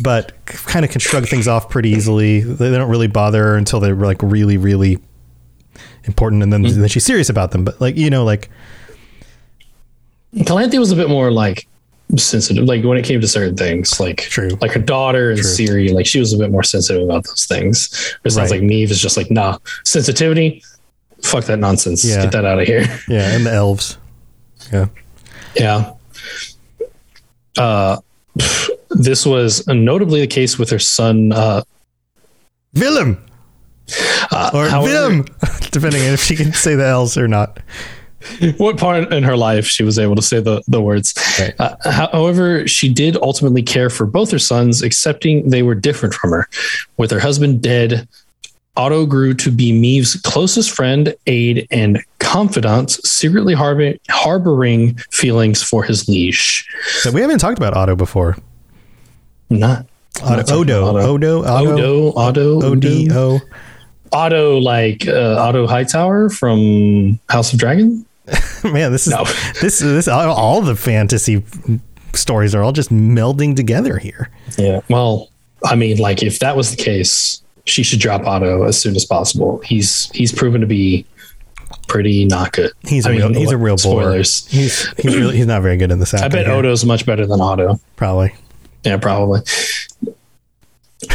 but 0.00 0.32
kind 0.46 0.84
of 0.84 0.90
can 0.90 1.00
shrug 1.00 1.26
things 1.26 1.48
off 1.48 1.68
pretty 1.68 1.90
easily. 1.90 2.40
They 2.40 2.70
don't 2.70 2.88
really 2.88 3.08
bother 3.08 3.42
her 3.42 3.56
until 3.56 3.80
they're 3.80 3.96
like 3.96 4.22
really, 4.22 4.56
really 4.56 4.98
important, 6.04 6.42
and 6.44 6.52
then 6.52 6.62
mm-hmm. 6.64 6.80
then 6.80 6.88
she's 6.88 7.04
serious 7.04 7.28
about 7.28 7.50
them. 7.50 7.64
But 7.64 7.80
like 7.80 7.96
you 7.96 8.08
know, 8.08 8.24
like 8.24 8.48
Calanthe 10.34 10.78
was 10.78 10.92
a 10.92 10.96
bit 10.96 11.08
more 11.08 11.32
like 11.32 11.66
sensitive, 12.16 12.64
like 12.64 12.84
when 12.84 12.98
it 12.98 13.04
came 13.04 13.20
to 13.20 13.28
certain 13.28 13.56
things, 13.56 13.98
like 13.98 14.18
True. 14.18 14.50
like 14.60 14.72
her 14.72 14.80
daughter 14.80 15.30
and 15.30 15.40
Ciri, 15.40 15.92
like 15.92 16.06
she 16.06 16.20
was 16.20 16.32
a 16.32 16.38
bit 16.38 16.50
more 16.50 16.62
sensitive 16.62 17.02
about 17.02 17.24
those 17.24 17.46
things. 17.46 17.90
Sounds 18.28 18.36
Right. 18.36 18.50
like 18.50 18.62
Neve 18.62 18.90
is 18.90 19.00
just 19.00 19.16
like, 19.16 19.30
nah, 19.30 19.58
sensitivity, 19.84 20.62
fuck 21.22 21.44
that 21.44 21.58
nonsense, 21.58 22.04
Yeah. 22.04 22.22
get 22.22 22.32
that 22.32 22.44
out 22.44 22.60
of 22.60 22.66
here. 22.66 22.82
yeah, 23.08 23.34
and 23.34 23.44
the 23.44 23.52
elves. 23.52 23.98
Yeah, 24.72 24.86
yeah. 25.56 25.92
Uh, 27.58 27.98
this 28.90 29.24
was 29.26 29.66
notably 29.66 30.20
the 30.20 30.26
case 30.26 30.58
with 30.58 30.70
her 30.70 30.78
son. 30.78 31.32
Uh, 31.32 31.62
Willem 32.74 33.24
uh, 34.30 34.50
or 34.52 34.68
however- 34.68 34.92
Willem, 34.92 35.24
depending 35.70 36.02
on 36.02 36.08
if 36.12 36.22
she 36.22 36.36
can 36.36 36.52
say 36.52 36.74
the 36.74 36.86
L's 36.86 37.16
or 37.16 37.28
not. 37.28 37.58
what 38.56 38.76
part 38.76 39.12
in 39.12 39.22
her 39.22 39.36
life 39.36 39.66
she 39.66 39.84
was 39.84 39.98
able 39.98 40.16
to 40.16 40.22
say 40.22 40.40
the, 40.40 40.62
the 40.66 40.80
words. 40.80 41.14
Right. 41.38 41.54
Uh, 41.58 41.76
however, 41.90 42.66
she 42.66 42.92
did 42.92 43.16
ultimately 43.22 43.62
care 43.62 43.88
for 43.88 44.04
both 44.04 44.30
her 44.32 44.38
sons, 44.38 44.82
accepting 44.82 45.48
they 45.50 45.62
were 45.62 45.76
different 45.76 46.14
from 46.14 46.30
her. 46.30 46.48
With 46.96 47.10
her 47.12 47.20
husband 47.20 47.62
dead, 47.62 48.08
Otto 48.76 49.06
grew 49.06 49.32
to 49.34 49.50
be 49.50 49.72
Meve's 49.72 50.20
closest 50.22 50.72
friend, 50.72 51.14
aide, 51.26 51.68
and 51.70 52.02
confidant, 52.26 52.90
secretly 53.06 53.54
harbor- 53.54 53.94
harboring 54.10 54.96
feelings 55.10 55.62
for 55.62 55.84
his 55.84 56.08
liege. 56.08 56.66
So 57.00 57.10
we 57.12 57.20
haven't 57.20 57.38
talked 57.38 57.58
about 57.58 57.74
Otto 57.74 57.94
before. 57.96 58.36
Not 59.48 59.86
Otto, 60.22 60.60
Odo, 60.60 60.98
Odo, 60.98 61.44
Odo, 62.14 62.62
O 62.62 62.74
D 62.74 63.08
O. 63.12 63.40
Otto, 64.12 64.58
like 64.58 65.06
uh, 65.06 65.36
Otto 65.38 65.66
Hightower 65.66 66.30
from 66.30 67.18
House 67.28 67.52
of 67.52 67.58
Dragon. 67.58 68.04
Man, 68.64 68.90
this 68.92 69.06
is 69.06 69.12
No. 69.12 69.24
this 69.60 69.78
this 69.78 70.08
all, 70.08 70.28
all 70.30 70.62
the 70.62 70.74
fantasy 70.76 71.44
stories 72.12 72.54
are 72.54 72.62
all 72.62 72.72
just 72.72 72.90
melding 72.90 73.54
together 73.54 73.98
here. 73.98 74.30
Yeah. 74.58 74.80
Well, 74.88 75.28
I 75.64 75.76
mean, 75.76 75.98
like 75.98 76.22
if 76.22 76.40
that 76.40 76.56
was 76.56 76.74
the 76.74 76.82
case, 76.82 77.40
she 77.66 77.82
should 77.84 78.00
drop 78.00 78.22
Otto 78.26 78.64
as 78.64 78.80
soon 78.80 78.96
as 78.96 79.04
possible. 79.04 79.58
He's 79.64 80.10
he's 80.10 80.32
proven 80.32 80.60
to 80.60 80.66
be 80.66 81.04
pretty 81.88 82.24
not 82.24 82.52
good. 82.52 82.72
He's 82.82 83.06
a 83.06 83.08
I 83.08 83.12
mean, 83.12 83.20
real 83.20 83.34
he's 83.34 83.50
a 83.52 83.56
real 83.56 83.76
bore. 83.76 84.02
spoilers. 84.02 84.46
He's 84.46 84.88
he's 84.98 85.16
really 85.16 85.36
he's 85.36 85.46
not 85.46 85.62
very 85.62 85.76
good 85.76 85.90
in 85.90 85.98
this. 85.98 86.14
I 86.14 86.28
bet 86.28 86.48
Odo's 86.48 86.84
much 86.84 87.06
better 87.06 87.26
than 87.26 87.40
Otto. 87.40 87.78
probably. 87.96 88.34
Yeah, 88.84 88.96
probably. 88.98 89.40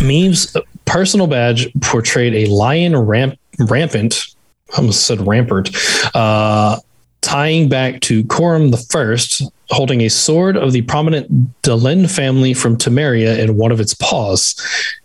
Meve's 0.01 0.55
personal 0.85 1.27
badge 1.27 1.69
portrayed 1.81 2.33
a 2.33 2.45
lion 2.51 2.95
ramp, 2.97 3.39
rampant, 3.59 4.25
I 4.73 4.77
almost 4.77 5.05
said 5.07 5.25
rampart, 5.25 5.69
uh, 6.13 6.79
tying 7.21 7.69
back 7.69 8.01
to 8.01 8.23
Coram 8.25 8.71
the 8.71 8.77
First, 8.77 9.43
holding 9.69 10.01
a 10.01 10.09
sword 10.09 10.57
of 10.57 10.71
the 10.73 10.81
prominent 10.83 11.61
Delenn 11.61 12.09
family 12.13 12.53
from 12.53 12.77
Temeria 12.77 13.37
in 13.39 13.57
one 13.57 13.71
of 13.71 13.79
its 13.79 13.93
paws. 13.93 14.55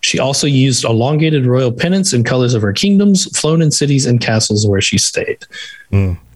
She 0.07 0.21
also 0.21 0.47
used 0.47 0.85
elongated 0.85 1.47
royal 1.47 1.73
pennants 1.73 2.13
in 2.13 2.23
colors 2.23 2.55
of 2.55 2.63
her 2.63 2.73
kingdoms, 2.73 3.25
flown 3.37 3.61
in 3.61 3.73
cities 3.73 4.07
and 4.07 4.21
castles 4.21 4.65
where 4.65 4.81
she 4.81 4.99
stayed. 4.99 5.45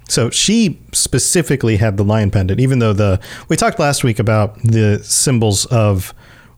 So 0.09 0.29
she 0.31 0.77
specifically 0.91 1.77
had 1.77 1.97
the 1.97 2.03
lion 2.03 2.33
pendant, 2.33 2.59
even 2.59 2.81
though 2.81 2.93
the 2.93 3.21
we 3.49 3.57
talked 3.57 3.79
last 3.79 4.03
week 4.03 4.19
about 4.19 4.61
the 4.65 4.99
symbols 5.05 5.67
of 5.67 6.12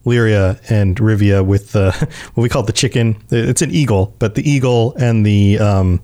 Lyria 0.06 0.58
and 0.70 0.96
Rivia 0.96 1.44
with 1.44 1.72
the 1.72 1.92
what 2.32 2.42
we 2.42 2.48
call 2.48 2.62
the 2.62 2.72
chicken. 2.72 3.22
It's 3.30 3.60
an 3.60 3.70
eagle, 3.70 4.14
but 4.18 4.34
the 4.34 4.50
eagle 4.50 4.94
and 4.96 5.26
the 5.26 5.58
um 5.58 6.00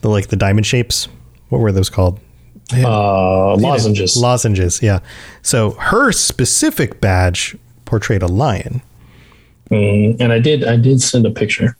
the 0.00 0.08
like 0.08 0.26
the 0.30 0.36
diamond 0.36 0.66
shapes. 0.66 1.06
What 1.48 1.60
were 1.60 1.70
those 1.70 1.90
called? 1.90 2.18
Uh, 2.72 3.54
lozenges. 3.54 4.16
Lozenges, 4.16 4.82
yeah. 4.82 4.98
So 5.42 5.72
her 5.72 6.10
specific 6.10 7.00
badge 7.00 7.56
portrayed 7.84 8.24
a 8.24 8.26
lion. 8.26 8.82
Mm, 9.70 10.20
and 10.20 10.32
I 10.32 10.38
did, 10.38 10.64
I 10.64 10.76
did 10.76 11.00
send 11.00 11.26
a 11.26 11.30
picture. 11.30 11.76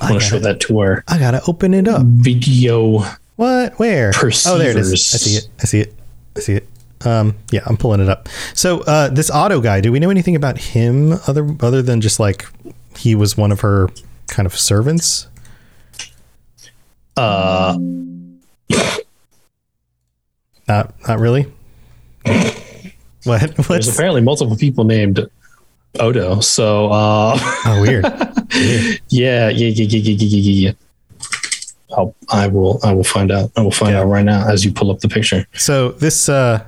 I 0.00 0.10
want 0.10 0.22
to 0.22 0.26
show 0.28 0.38
that 0.38 0.60
to 0.60 0.78
our 0.80 1.04
I 1.08 1.18
gotta 1.18 1.42
open 1.46 1.74
it 1.74 1.86
up. 1.86 2.02
video. 2.04 3.04
What? 3.36 3.78
Where? 3.78 4.12
Oh, 4.46 4.58
there 4.58 4.70
it 4.70 4.76
is. 4.76 4.92
I 4.92 5.18
see 5.18 5.36
it. 5.36 5.48
I 5.60 5.64
see 5.64 5.80
it. 5.80 5.94
I 6.36 6.40
see 6.40 6.52
it. 6.54 6.68
Um, 7.04 7.36
yeah, 7.50 7.60
I'm 7.66 7.76
pulling 7.76 8.00
it 8.00 8.08
up. 8.08 8.28
So 8.54 8.80
uh, 8.82 9.08
this 9.10 9.30
auto 9.30 9.60
guy, 9.60 9.80
do 9.82 9.92
we 9.92 10.00
know 10.00 10.08
anything 10.10 10.34
about 10.36 10.56
him 10.58 11.12
other 11.26 11.46
other 11.60 11.82
than 11.82 12.00
just 12.00 12.18
like 12.18 12.46
he 12.96 13.14
was 13.14 13.36
one 13.36 13.52
of 13.52 13.60
her 13.60 13.88
kind 14.28 14.46
of 14.46 14.56
servants? 14.58 15.26
Uh, 17.16 17.76
Not 20.66 20.94
not 21.06 21.18
really. 21.20 21.52
what? 23.24 23.54
there's 23.68 23.88
apparently 23.88 24.22
multiple 24.22 24.56
people 24.56 24.84
named 24.84 25.28
Odo. 26.00 26.40
So, 26.40 26.88
uh, 26.90 27.38
oh 27.66 27.78
weird. 27.86 28.04
yeah, 29.08 29.48
yeah, 29.48 29.48
yeah, 29.48 29.68
yeah, 29.68 29.86
yeah, 29.86 30.14
yeah, 30.14 30.26
yeah, 30.40 30.68
yeah. 30.70 30.72
I'll, 31.96 32.14
I 32.30 32.48
will, 32.48 32.80
I 32.82 32.92
will 32.92 33.04
find 33.04 33.30
out. 33.30 33.52
I 33.56 33.60
will 33.62 33.70
find 33.70 33.92
Yeah. 33.92 34.00
out 34.00 34.06
right 34.06 34.24
now 34.24 34.48
as 34.48 34.64
you 34.64 34.72
pull 34.72 34.90
up 34.90 34.98
the 35.00 35.08
picture. 35.08 35.46
So 35.54 35.90
this 35.92 36.28
uh 36.28 36.64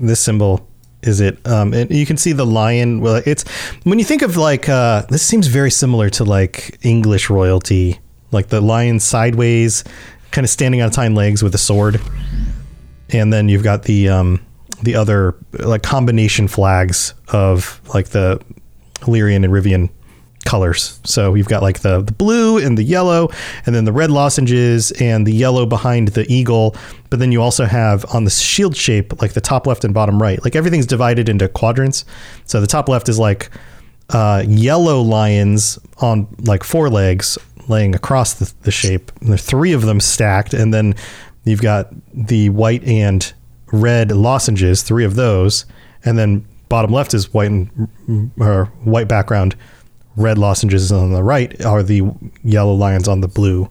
this 0.00 0.20
symbol 0.20 0.64
is 1.02 1.20
it 1.20 1.44
um 1.46 1.72
and 1.74 1.90
you 1.90 2.06
can 2.06 2.16
see 2.16 2.32
the 2.32 2.46
lion 2.46 3.00
well 3.00 3.20
it's 3.26 3.44
when 3.84 3.98
you 3.98 4.04
think 4.04 4.22
of 4.22 4.36
like 4.36 4.68
uh 4.68 5.02
this 5.08 5.22
seems 5.22 5.46
very 5.48 5.70
similar 5.72 6.08
to 6.10 6.24
like 6.24 6.78
English 6.82 7.30
royalty 7.30 7.98
like 8.30 8.48
the 8.48 8.60
lion 8.60 8.98
sideways 9.00 9.82
kind 10.30 10.44
of 10.44 10.50
standing 10.50 10.80
on 10.82 10.88
its 10.88 10.96
hind 10.96 11.14
legs 11.16 11.42
with 11.42 11.52
a 11.54 11.58
sword 11.58 12.00
and 13.10 13.32
then 13.32 13.48
you've 13.48 13.62
got 13.64 13.84
the 13.84 14.08
um 14.08 14.40
the 14.82 14.94
other 14.94 15.34
like 15.52 15.82
combination 15.82 16.48
flags 16.48 17.14
of 17.28 17.80
like 17.94 18.08
the 18.08 18.40
Illyrian 19.06 19.44
and 19.44 19.52
Rivian 19.52 19.90
colors. 20.44 20.98
So 21.04 21.34
you've 21.34 21.48
got 21.48 21.62
like 21.62 21.80
the, 21.80 22.00
the 22.00 22.12
blue 22.12 22.58
and 22.58 22.78
the 22.78 22.82
yellow, 22.82 23.28
and 23.66 23.74
then 23.74 23.84
the 23.84 23.92
red 23.92 24.10
lozenges 24.10 24.92
and 24.92 25.26
the 25.26 25.32
yellow 25.32 25.66
behind 25.66 26.08
the 26.08 26.24
eagle. 26.32 26.74
But 27.10 27.18
then 27.18 27.32
you 27.32 27.42
also 27.42 27.64
have 27.64 28.06
on 28.14 28.24
the 28.24 28.30
shield 28.30 28.76
shape, 28.76 29.20
like 29.20 29.34
the 29.34 29.40
top 29.40 29.66
left 29.66 29.84
and 29.84 29.92
bottom 29.92 30.22
right, 30.22 30.42
like 30.42 30.56
everything's 30.56 30.86
divided 30.86 31.28
into 31.28 31.48
quadrants. 31.48 32.04
So 32.44 32.60
the 32.60 32.66
top 32.66 32.88
left 32.88 33.08
is 33.08 33.18
like 33.18 33.50
uh, 34.10 34.44
yellow 34.46 35.02
lions 35.02 35.78
on 35.98 36.26
like 36.40 36.64
four 36.64 36.88
legs 36.88 37.36
laying 37.68 37.94
across 37.94 38.34
the, 38.34 38.50
the 38.62 38.70
shape. 38.70 39.12
And 39.20 39.28
there 39.28 39.34
are 39.34 39.38
three 39.38 39.74
of 39.74 39.82
them 39.82 40.00
stacked, 40.00 40.54
and 40.54 40.72
then 40.72 40.94
you've 41.44 41.60
got 41.62 41.92
the 42.14 42.48
white 42.50 42.84
and 42.84 43.34
red 43.72 44.12
lozenges, 44.12 44.82
three 44.82 45.04
of 45.04 45.14
those, 45.14 45.64
and 46.04 46.18
then 46.18 46.44
bottom 46.68 46.92
left 46.92 47.14
is 47.14 47.32
white 47.32 47.50
and 47.50 48.30
or 48.40 48.66
white 48.84 49.08
background, 49.08 49.56
red 50.16 50.38
lozenges 50.38 50.90
on 50.92 51.12
the 51.12 51.22
right 51.22 51.64
are 51.64 51.82
the 51.82 52.02
yellow 52.42 52.74
lions 52.74 53.08
on 53.08 53.20
the 53.20 53.28
blue 53.28 53.70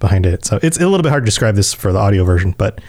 behind 0.00 0.26
it. 0.26 0.44
So 0.44 0.58
it's 0.62 0.76
a 0.78 0.80
little 0.88 1.02
bit 1.02 1.10
hard 1.10 1.22
to 1.22 1.26
describe 1.26 1.54
this 1.54 1.72
for 1.72 1.92
the 1.92 1.98
audio 1.98 2.24
version, 2.24 2.54
but 2.58 2.80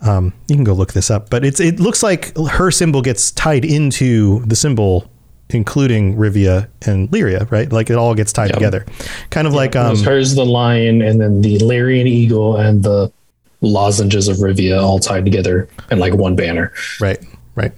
um, 0.00 0.32
you 0.48 0.54
can 0.54 0.64
go 0.64 0.72
look 0.72 0.92
this 0.92 1.10
up. 1.10 1.30
But 1.30 1.44
it's 1.44 1.60
it 1.60 1.80
looks 1.80 2.02
like 2.02 2.36
her 2.36 2.70
symbol 2.70 3.02
gets 3.02 3.30
tied 3.30 3.64
into 3.64 4.40
the 4.46 4.56
symbol, 4.56 5.10
including 5.50 6.16
Rivia 6.16 6.68
and 6.86 7.10
Lyria, 7.10 7.50
right? 7.50 7.70
Like 7.72 7.90
it 7.90 7.96
all 7.96 8.14
gets 8.14 8.32
tied 8.32 8.50
Yep. 8.50 8.54
together, 8.54 8.86
kind 9.30 9.46
of 9.46 9.54
like 9.54 9.70
It 9.70 9.78
um, 9.78 9.96
hers 10.02 10.34
the 10.34 10.44
lion, 10.46 11.02
and 11.02 11.20
then 11.20 11.40
the 11.42 11.58
Larian 11.60 12.06
eagle 12.06 12.56
and 12.56 12.82
the 12.82 13.12
lozenges 13.60 14.28
of 14.28 14.36
Rivia 14.38 14.80
all 14.82 14.98
tied 14.98 15.24
together 15.24 15.68
in 15.90 15.98
like 15.98 16.14
one 16.14 16.36
banner. 16.36 16.72
Right, 17.00 17.18
right. 17.54 17.72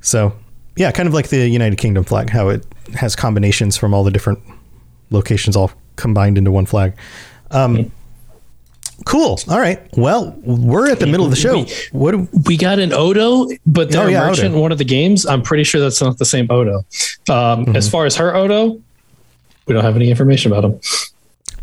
So, 0.00 0.32
yeah, 0.76 0.90
kind 0.92 1.08
of 1.08 1.14
like 1.14 1.28
the 1.28 1.48
United 1.48 1.76
Kingdom 1.76 2.04
flag, 2.04 2.30
how 2.30 2.48
it 2.50 2.64
has 2.94 3.16
combinations 3.16 3.76
from 3.76 3.92
all 3.94 4.04
the 4.04 4.10
different 4.10 4.38
locations 5.10 5.56
all 5.56 5.70
combined 5.96 6.38
into 6.38 6.50
one 6.50 6.66
flag. 6.66 6.94
Um, 7.50 7.90
cool. 9.04 9.38
All 9.48 9.58
right. 9.58 9.80
Well, 9.96 10.34
we're 10.44 10.90
at 10.90 11.00
the 11.00 11.06
middle 11.06 11.24
of 11.24 11.30
the 11.30 11.36
show. 11.36 11.64
What? 11.92 12.12
Do, 12.12 12.28
We 12.46 12.56
got 12.56 12.78
an 12.78 12.92
Odo, 12.92 13.48
but 13.66 13.90
their 13.90 14.04
Oh, 14.04 14.08
yeah, 14.08 14.26
merchant 14.28 14.48
Odo. 14.48 14.54
in 14.56 14.60
one 14.60 14.72
of 14.72 14.78
the 14.78 14.84
games. 14.84 15.26
I'm 15.26 15.42
pretty 15.42 15.64
sure 15.64 15.80
that's 15.80 16.00
not 16.00 16.18
the 16.18 16.24
same 16.24 16.46
Odo. 16.50 16.78
Um, 16.78 16.84
Mm-hmm. 17.66 17.76
As 17.76 17.88
far 17.90 18.06
as 18.06 18.16
her 18.16 18.34
Odo, 18.34 18.80
we 19.66 19.74
don't 19.74 19.84
have 19.84 19.96
any 19.96 20.10
information 20.10 20.52
about 20.52 20.64
him. 20.64 20.80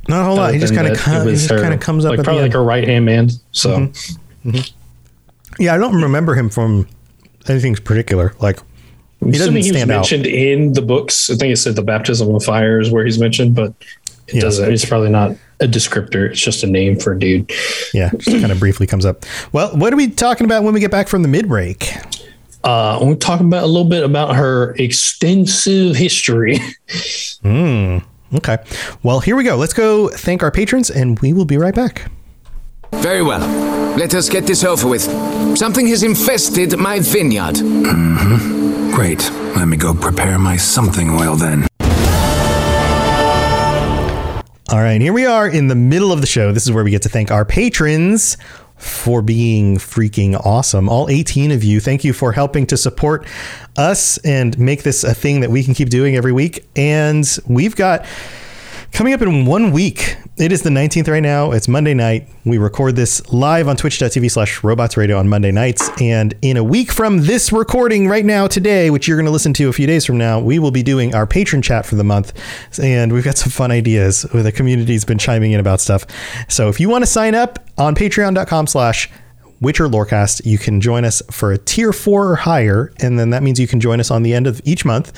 Not 0.08 0.22
a 0.22 0.24
whole 0.26 0.36
lot. 0.36 0.54
He 0.54 0.60
just 0.60 0.74
kind 0.74 0.88
of 0.88 0.94
it 0.94 1.00
he 1.00 1.32
just 1.36 1.50
kind 1.50 1.74
of 1.74 1.80
comes 1.80 2.06
up 2.06 2.12
like 2.12 2.20
at 2.20 2.26
probably 2.26 2.44
like 2.44 2.54
her 2.54 2.64
right 2.64 2.88
hand 2.88 3.06
man. 3.06 3.30
So 3.52 3.70
mm-hmm. 3.78 4.50
Mm-hmm. 4.50 5.64
Yeah, 5.64 5.74
I 5.74 5.78
don't 5.78 6.02
remember 6.02 6.36
him 6.36 6.50
from 6.50 6.88
anything 7.48 7.76
particular. 7.76 8.34
Like 8.40 8.60
I'm 9.22 9.32
doesn't 9.32 9.54
he 9.54 9.60
was 9.60 9.68
stand 9.70 9.92
out. 9.92 9.96
mentioned 9.98 10.26
in 10.28 10.74
the 10.74 10.82
books. 10.82 11.30
I 11.30 11.36
think 11.36 11.54
it 11.54 11.58
said 11.58 11.76
the 11.76 11.82
baptism 11.82 12.34
of 12.34 12.44
fire 12.44 12.80
is 12.80 12.92
where 12.92 13.06
he's 13.06 13.20
mentioned, 13.20 13.56
but 13.56 13.74
it 14.28 14.36
Yeah. 14.36 14.42
doesn't. 14.42 14.72
It's 14.72 14.86
probably 14.86 15.10
not 15.10 15.32
a 15.62 15.66
descriptor. 15.68 16.30
It's 16.30 16.42
just 16.42 16.64
a 16.64 16.68
name 16.68 17.00
for 17.00 17.14
a 17.14 17.20
dude. 17.20 17.52
yeah, 17.94 18.10
just 18.18 18.40
kind 18.42 18.52
of 18.52 18.60
briefly 18.60 18.86
comes 18.86 19.06
up. 19.06 19.24
Well, 19.54 19.76
what 19.78 19.94
are 19.94 19.98
we 19.98 20.10
talking 20.10 20.46
about 20.46 20.64
when 20.64 20.74
we 20.74 20.80
get 20.80 20.92
back 20.92 21.08
from 21.08 21.22
the 21.22 21.28
mid 21.30 21.48
break? 21.48 21.94
Uh, 22.64 23.00
we're 23.02 23.16
talking 23.16 23.46
about 23.46 23.64
a 23.64 23.68
little 23.68 23.88
bit 23.88 24.04
about 24.04 24.36
her 24.36 24.76
extensive 24.78 25.96
history. 25.96 26.60
Hmm. 27.44 28.00
Okay. 28.38 28.58
Well, 29.04 29.20
here 29.20 29.36
we 29.36 29.44
go. 29.44 29.56
Let's 29.56 29.74
go 29.74 30.10
thank 30.10 30.44
our 30.44 30.52
patrons, 30.52 30.90
and 30.90 31.20
we 31.20 31.34
will 31.34 31.46
be 31.46 31.58
right 31.58 31.76
back. 31.76 32.12
Very 32.94 33.22
well. 33.22 33.46
Let 33.98 34.14
us 34.14 34.30
get 34.30 34.46
this 34.46 34.64
over 34.64 34.88
with. 34.88 35.04
Something 35.58 35.88
has 35.88 36.04
infested 36.04 36.78
my 36.78 37.00
vineyard. 37.00 37.58
Hmm. 37.58 38.92
Great. 38.94 39.30
Let 39.56 39.68
me 39.68 39.78
go 39.78 39.94
prepare 39.94 40.38
my 40.38 40.58
something 40.58 41.10
oil 41.10 41.36
then. 41.36 41.68
All 44.72 44.82
right, 44.82 45.00
here 45.00 45.14
we 45.14 45.26
are 45.26 45.48
in 45.48 45.68
the 45.68 45.76
middle 45.76 46.12
of 46.12 46.22
the 46.22 46.28
show. 46.28 46.52
This 46.52 46.64
is 46.64 46.72
where 46.72 46.84
we 46.84 46.92
get 46.92 47.04
to 47.04 47.10
thank 47.10 47.32
our 47.32 47.46
patrons 47.46 48.36
for 48.86 49.22
being 49.22 49.78
freaking 49.78 50.40
awesome. 50.46 50.88
All 50.88 51.10
18 51.10 51.52
of 51.52 51.64
you, 51.64 51.80
thank 51.80 52.04
you 52.04 52.14
for 52.14 52.32
helping 52.32 52.68
to 52.68 52.78
support 52.78 53.26
us 53.76 54.18
and 54.20 54.58
make 54.60 54.84
this 54.84 55.04
a 55.04 55.14
thing 55.14 55.40
that 55.40 55.50
we 55.50 55.64
can 55.64 55.74
keep 55.74 55.90
doing 55.90 56.16
every 56.16 56.32
week. 56.32 56.66
And 56.76 57.26
we've 57.48 57.76
got 57.76 58.06
coming 58.96 59.12
up 59.12 59.22
in 59.22 59.46
one 59.46 59.74
week. 59.74 60.16
It 60.38 60.54
is 60.54 60.62
the 60.62 60.70
19th 60.70 61.10
right 61.10 61.22
now. 61.22 61.52
It's 61.52 61.68
Monday 61.68 61.94
night. 61.94 62.30
We 62.46 62.58
record 62.58 62.96
this 62.96 63.30
live 63.30 63.68
on 63.68 63.76
twitch.tv 63.76 64.32
slash 64.32 64.64
robots 64.64 64.96
radio 64.96 65.20
on 65.20 65.28
Monday 65.28 65.52
nights. 65.52 65.90
And 66.00 66.34
in 66.42 66.56
a 66.56 66.64
week 66.64 66.94
from 66.94 67.24
this 67.24 67.52
recording 67.52 68.08
right 68.08 68.24
now, 68.24 68.48
today, 68.48 68.90
which 68.90 69.06
you're 69.06 69.18
going 69.18 69.26
to 69.26 69.34
listen 69.34 69.52
to 69.56 69.68
a 69.68 69.74
few 69.74 69.86
days 69.86 70.06
from 70.06 70.18
now, 70.18 70.40
we 70.40 70.60
will 70.60 70.72
be 70.72 70.82
doing 70.82 71.14
our 71.14 71.28
patron 71.28 71.62
chat 71.62 71.86
for 71.86 71.96
the 71.96 72.06
month. 72.06 72.32
And 72.82 73.12
we've 73.12 73.26
got 73.26 73.38
some 73.38 73.52
fun 73.52 73.70
ideas. 73.70 74.22
The 74.22 74.54
community's 74.54 75.04
been 75.04 75.18
chiming 75.18 75.52
in 75.52 75.60
about 75.60 75.82
stuff. 75.82 76.06
So 76.48 76.70
if 76.70 76.80
you 76.80 76.88
want 76.88 77.02
to 77.02 77.08
sign 77.08 77.36
up 77.36 77.68
on 77.78 77.96
patreon.com 77.96 78.68
slash 78.68 79.12
Witcher 79.62 79.88
Lorecast. 79.88 80.46
You 80.46 80.58
can 80.58 80.82
join 80.82 81.06
us 81.06 81.22
for 81.32 81.52
a 81.52 81.58
tier 81.58 81.94
four 81.94 82.30
or 82.32 82.36
higher, 82.36 82.94
and 83.00 83.18
then 83.20 83.30
that 83.32 83.44
means 83.44 83.60
you 83.60 83.68
can 83.68 83.80
join 83.80 84.00
us 84.00 84.12
on 84.12 84.24
the 84.24 84.34
end 84.34 84.48
of 84.48 84.62
each 84.66 84.86
month. 84.86 85.12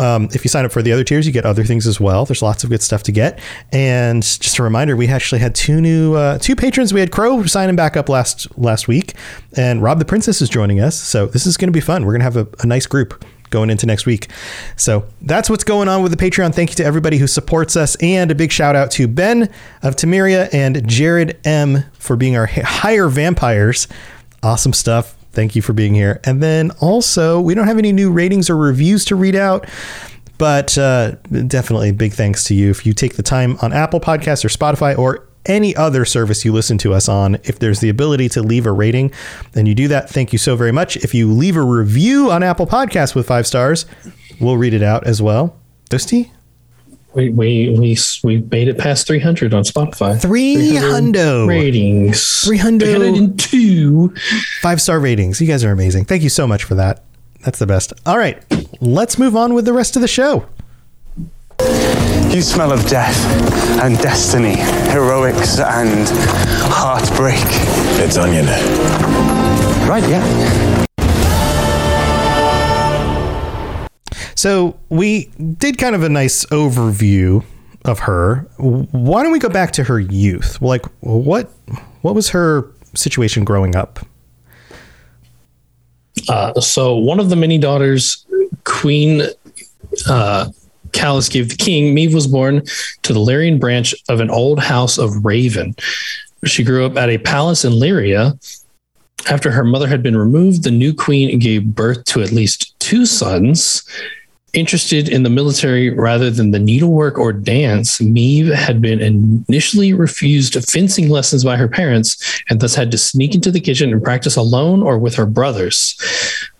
Um, 0.00 0.28
if 0.32 0.44
you 0.44 0.48
sign 0.48 0.64
up 0.64 0.72
for 0.72 0.82
the 0.82 0.92
other 0.92 1.04
tiers, 1.04 1.26
you 1.26 1.32
get 1.32 1.44
other 1.44 1.64
things 1.64 1.86
as 1.86 2.00
well. 2.00 2.24
There's 2.24 2.42
lots 2.42 2.64
of 2.64 2.70
good 2.70 2.82
stuff 2.82 3.02
to 3.04 3.12
get. 3.12 3.38
And 3.72 4.22
just 4.22 4.58
a 4.58 4.62
reminder, 4.62 4.96
we 4.96 5.08
actually 5.08 5.40
had 5.40 5.54
two 5.54 5.80
new 5.80 6.14
uh, 6.14 6.38
two 6.38 6.56
patrons. 6.56 6.92
We 6.92 7.00
had 7.00 7.12
Crow 7.12 7.44
signing 7.44 7.76
back 7.76 7.96
up 7.96 8.08
last 8.08 8.46
last 8.58 8.88
week, 8.88 9.14
and 9.56 9.82
Rob 9.82 9.98
the 9.98 10.04
Princess 10.04 10.40
is 10.40 10.48
joining 10.48 10.80
us. 10.80 10.96
So 10.96 11.26
this 11.26 11.46
is 11.46 11.56
going 11.56 11.68
to 11.68 11.72
be 11.72 11.80
fun. 11.80 12.04
We're 12.04 12.12
going 12.12 12.20
to 12.20 12.24
have 12.24 12.36
a, 12.36 12.48
a 12.60 12.66
nice 12.66 12.86
group 12.86 13.24
going 13.52 13.70
into 13.70 13.86
next 13.86 14.04
week. 14.04 14.28
So 14.76 15.06
that's 15.20 15.48
what's 15.48 15.62
going 15.62 15.86
on 15.86 16.02
with 16.02 16.10
the 16.10 16.18
Patreon. 16.18 16.52
Thank 16.52 16.70
you 16.70 16.76
to 16.76 16.84
everybody 16.84 17.18
who 17.18 17.28
supports 17.28 17.76
us, 17.76 17.94
and 18.00 18.32
a 18.32 18.34
big 18.34 18.50
shout 18.50 18.74
out 18.74 18.90
to 18.92 19.06
Ben 19.06 19.48
of 19.82 19.94
Tamiria 19.94 20.52
and 20.52 20.86
Jared 20.88 21.38
M 21.46 21.84
for 21.92 22.16
being 22.16 22.36
our 22.36 22.46
higher 22.46 23.08
vampires. 23.08 23.86
Awesome 24.42 24.72
stuff. 24.72 25.14
Thank 25.32 25.54
you 25.54 25.62
for 25.62 25.72
being 25.72 25.94
here. 25.94 26.20
And 26.24 26.42
then 26.42 26.72
also, 26.80 27.40
we 27.40 27.54
don't 27.54 27.66
have 27.66 27.78
any 27.78 27.92
new 27.92 28.10
ratings 28.10 28.50
or 28.50 28.56
reviews 28.56 29.04
to 29.06 29.16
read 29.16 29.36
out. 29.36 29.68
But 30.38 30.76
uh, 30.76 31.12
definitely 31.46 31.92
big 31.92 32.14
thanks 32.14 32.44
to 32.44 32.54
you 32.54 32.70
if 32.70 32.84
you 32.84 32.92
take 32.94 33.14
the 33.14 33.22
time 33.22 33.56
on 33.62 33.72
Apple 33.72 34.00
Podcasts 34.00 34.44
or 34.44 34.48
Spotify 34.48 34.98
or 34.98 35.28
any 35.46 35.74
other 35.74 36.04
service 36.04 36.44
you 36.44 36.52
listen 36.52 36.78
to 36.78 36.94
us 36.94 37.08
on. 37.08 37.36
If 37.44 37.58
there's 37.58 37.80
the 37.80 37.88
ability 37.88 38.28
to 38.30 38.42
leave 38.42 38.66
a 38.66 38.72
rating, 38.72 39.12
then 39.52 39.66
you 39.66 39.74
do 39.74 39.88
that. 39.88 40.08
Thank 40.08 40.32
you 40.32 40.38
so 40.38 40.56
very 40.56 40.72
much. 40.72 40.96
If 40.96 41.14
you 41.14 41.30
leave 41.30 41.56
a 41.56 41.62
review 41.62 42.30
on 42.30 42.42
Apple 42.42 42.66
Podcasts 42.66 43.14
with 43.14 43.26
five 43.26 43.46
stars, 43.46 43.86
we'll 44.40 44.56
read 44.56 44.74
it 44.74 44.82
out 44.82 45.06
as 45.06 45.20
well. 45.20 45.56
Dusty? 45.88 46.32
We 47.14 47.28
we 47.28 47.76
we 47.78 47.96
we 48.24 48.38
made 48.50 48.68
it 48.68 48.78
past 48.78 49.06
300 49.06 49.52
on 49.52 49.64
Spotify. 49.64 50.20
300 50.20 51.46
ratings. 51.46 52.40
300. 52.42 52.86
302. 52.96 54.14
Five 54.62 54.80
star 54.80 54.98
ratings. 54.98 55.38
You 55.40 55.46
guys 55.46 55.62
are 55.62 55.72
amazing. 55.72 56.06
Thank 56.06 56.22
you 56.22 56.30
so 56.30 56.46
much 56.46 56.64
for 56.64 56.74
that. 56.76 57.04
That's 57.44 57.58
the 57.58 57.66
best. 57.66 57.92
All 58.06 58.16
right, 58.16 58.42
let's 58.80 59.18
move 59.18 59.36
on 59.36 59.52
with 59.52 59.64
the 59.66 59.72
rest 59.72 59.96
of 59.96 60.02
the 60.02 60.08
show. 60.08 60.46
You 62.32 62.40
smell 62.40 62.72
of 62.72 62.86
death 62.88 63.14
and 63.82 63.98
destiny, 63.98 64.56
heroics 64.90 65.58
and 65.60 66.08
heartbreak. 66.72 67.44
It's 68.00 68.16
onion. 68.16 68.46
Right, 69.86 70.02
yeah. 70.08 70.86
So 74.34 74.78
we 74.88 75.26
did 75.58 75.76
kind 75.76 75.94
of 75.94 76.02
a 76.02 76.08
nice 76.08 76.46
overview 76.46 77.44
of 77.84 77.98
her. 77.98 78.46
Why 78.56 79.22
don't 79.22 79.32
we 79.32 79.38
go 79.38 79.50
back 79.50 79.72
to 79.72 79.84
her 79.84 80.00
youth? 80.00 80.60
Like, 80.62 80.86
what 81.00 81.50
what 82.00 82.14
was 82.14 82.30
her 82.30 82.66
situation 82.94 83.44
growing 83.44 83.76
up? 83.76 83.98
Uh, 86.30 86.58
so 86.60 86.96
one 86.96 87.20
of 87.20 87.28
the 87.28 87.36
many 87.36 87.58
daughters, 87.58 88.26
Queen 88.64 89.22
uh, 90.08 90.48
Callus 90.92 91.28
gave 91.28 91.48
the 91.48 91.56
king, 91.56 91.94
Meve 91.94 92.14
was 92.14 92.26
born 92.26 92.62
to 93.02 93.12
the 93.12 93.20
Lyrian 93.20 93.58
branch 93.58 93.94
of 94.08 94.20
an 94.20 94.30
old 94.30 94.58
house 94.60 94.98
of 94.98 95.24
Raven. 95.24 95.74
She 96.44 96.64
grew 96.64 96.84
up 96.84 96.96
at 96.96 97.10
a 97.10 97.18
palace 97.18 97.64
in 97.64 97.72
Lyria. 97.72 98.38
After 99.30 99.52
her 99.52 99.64
mother 99.64 99.86
had 99.86 100.02
been 100.02 100.16
removed, 100.16 100.64
the 100.64 100.70
new 100.70 100.92
queen 100.92 101.38
gave 101.38 101.74
birth 101.74 102.04
to 102.06 102.22
at 102.22 102.32
least 102.32 102.78
two 102.80 103.06
sons. 103.06 103.84
Interested 104.52 105.08
in 105.08 105.22
the 105.22 105.30
military 105.30 105.88
rather 105.88 106.30
than 106.30 106.50
the 106.50 106.58
needlework 106.58 107.16
or 107.16 107.32
dance, 107.32 108.00
Meve 108.02 108.52
had 108.52 108.82
been 108.82 109.00
initially 109.48 109.94
refused 109.94 110.62
fencing 110.68 111.08
lessons 111.08 111.42
by 111.44 111.56
her 111.56 111.68
parents 111.68 112.42
and 112.50 112.60
thus 112.60 112.74
had 112.74 112.90
to 112.90 112.98
sneak 112.98 113.34
into 113.34 113.50
the 113.50 113.60
kitchen 113.60 113.92
and 113.92 114.02
practice 114.02 114.36
alone 114.36 114.82
or 114.82 114.98
with 114.98 115.14
her 115.14 115.24
brothers. 115.24 115.96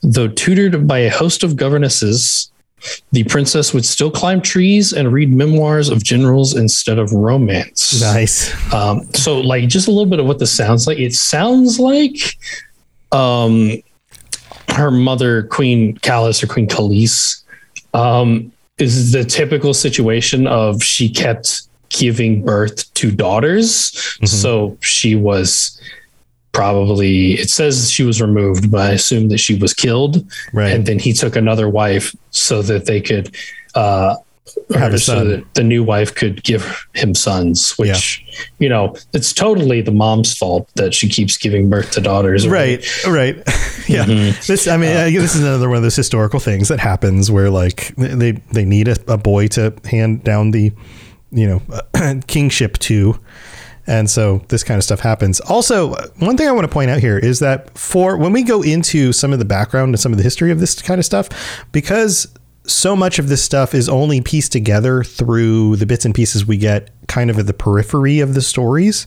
Though 0.00 0.28
tutored 0.28 0.86
by 0.86 1.00
a 1.00 1.10
host 1.10 1.42
of 1.42 1.56
governesses, 1.56 2.51
the 3.12 3.24
princess 3.24 3.72
would 3.72 3.84
still 3.84 4.10
climb 4.10 4.40
trees 4.40 4.92
and 4.92 5.12
read 5.12 5.32
memoirs 5.32 5.88
of 5.88 6.02
generals 6.02 6.56
instead 6.56 6.98
of 6.98 7.12
romance. 7.12 8.00
Nice. 8.00 8.52
Um, 8.72 9.08
so, 9.14 9.40
like, 9.40 9.68
just 9.68 9.88
a 9.88 9.90
little 9.90 10.06
bit 10.06 10.20
of 10.20 10.26
what 10.26 10.38
this 10.38 10.52
sounds 10.52 10.86
like. 10.86 10.98
It 10.98 11.14
sounds 11.14 11.78
like 11.78 12.36
um, 13.12 13.82
her 14.68 14.90
mother, 14.90 15.44
Queen 15.44 15.96
Callis 15.98 16.42
or 16.42 16.46
Queen 16.46 16.66
Khalees, 16.66 17.42
um, 17.94 18.52
is 18.78 19.12
the 19.12 19.24
typical 19.24 19.74
situation 19.74 20.46
of 20.46 20.82
she 20.82 21.08
kept 21.08 21.62
giving 21.90 22.42
birth 22.42 22.92
to 22.94 23.10
daughters. 23.10 24.18
So 24.24 24.78
she 24.80 25.14
was 25.14 25.78
probably, 26.52 27.34
it 27.34 27.50
says 27.50 27.90
she 27.90 28.02
was 28.02 28.20
removed, 28.20 28.70
but 28.70 28.80
I 28.80 28.90
assume 28.92 29.28
that 29.28 29.38
she 29.38 29.54
was 29.54 29.74
killed. 29.74 30.24
Right. 30.52 30.72
And 30.72 30.86
then 30.86 30.98
he 30.98 31.12
took 31.12 31.36
another 31.36 31.68
wife 31.68 32.14
so 32.30 32.62
that 32.62 32.86
they 32.86 33.00
could, 33.00 33.34
uh, 33.74 34.16
Have 34.74 35.00
so 35.00 35.24
that 35.24 35.54
the 35.54 35.62
new 35.62 35.82
wife 35.82 36.14
could 36.14 36.42
give 36.42 36.86
him 36.94 37.14
sons, 37.14 37.72
which, 37.78 38.22
you 38.58 38.68
know, 38.68 38.94
it's 39.14 39.32
totally 39.32 39.80
the 39.80 39.92
mom's 39.92 40.36
fault 40.36 40.68
that 40.74 40.92
she 40.92 41.08
keeps 41.08 41.38
giving 41.38 41.70
birth 41.70 41.92
to 41.92 42.00
daughters. 42.00 42.46
Right, 42.46 42.84
right. 43.06 43.36
yeah. 43.88 44.04
This, 44.46 44.68
I 44.68 44.76
mean, 44.76 44.92
guess 45.12 45.22
this 45.22 45.34
is 45.36 45.42
another 45.42 45.68
one 45.68 45.78
of 45.78 45.82
those 45.82 45.96
historical 45.96 46.38
things 46.38 46.68
that 46.68 46.80
happens 46.80 47.30
where 47.30 47.48
like 47.48 47.94
they 47.96 48.32
they 48.32 48.64
need 48.64 48.88
a, 48.88 48.96
a 49.08 49.16
boy 49.16 49.48
to 49.48 49.72
hand 49.84 50.22
down 50.22 50.50
the, 50.50 50.72
you 51.30 51.46
know, 51.46 52.20
kingship 52.26 52.78
to, 52.78 53.18
And 53.86 54.08
so 54.08 54.42
this 54.48 54.62
kind 54.62 54.78
of 54.78 54.84
stuff 54.84 55.00
happens. 55.00 55.40
Also, 55.40 55.94
one 56.18 56.36
thing 56.36 56.48
I 56.48 56.52
want 56.52 56.64
to 56.64 56.72
point 56.72 56.90
out 56.90 57.00
here 57.00 57.18
is 57.18 57.40
that 57.40 57.76
for 57.76 58.16
when 58.16 58.32
we 58.32 58.42
go 58.42 58.62
into 58.62 59.12
some 59.12 59.32
of 59.32 59.38
the 59.38 59.44
background 59.44 59.88
and 59.88 60.00
some 60.00 60.12
of 60.12 60.18
the 60.18 60.24
history 60.24 60.50
of 60.52 60.60
this 60.60 60.80
kind 60.80 60.98
of 60.98 61.04
stuff, 61.04 61.28
because 61.72 62.28
so 62.64 62.94
much 62.94 63.18
of 63.18 63.28
this 63.28 63.42
stuff 63.42 63.74
is 63.74 63.88
only 63.88 64.20
pieced 64.20 64.52
together 64.52 65.02
through 65.02 65.76
the 65.76 65.86
bits 65.86 66.04
and 66.04 66.14
pieces 66.14 66.46
we 66.46 66.56
get 66.56 66.90
kind 67.08 67.28
of 67.28 67.38
at 67.38 67.46
the 67.46 67.52
periphery 67.52 68.20
of 68.20 68.34
the 68.34 68.40
stories 68.40 69.06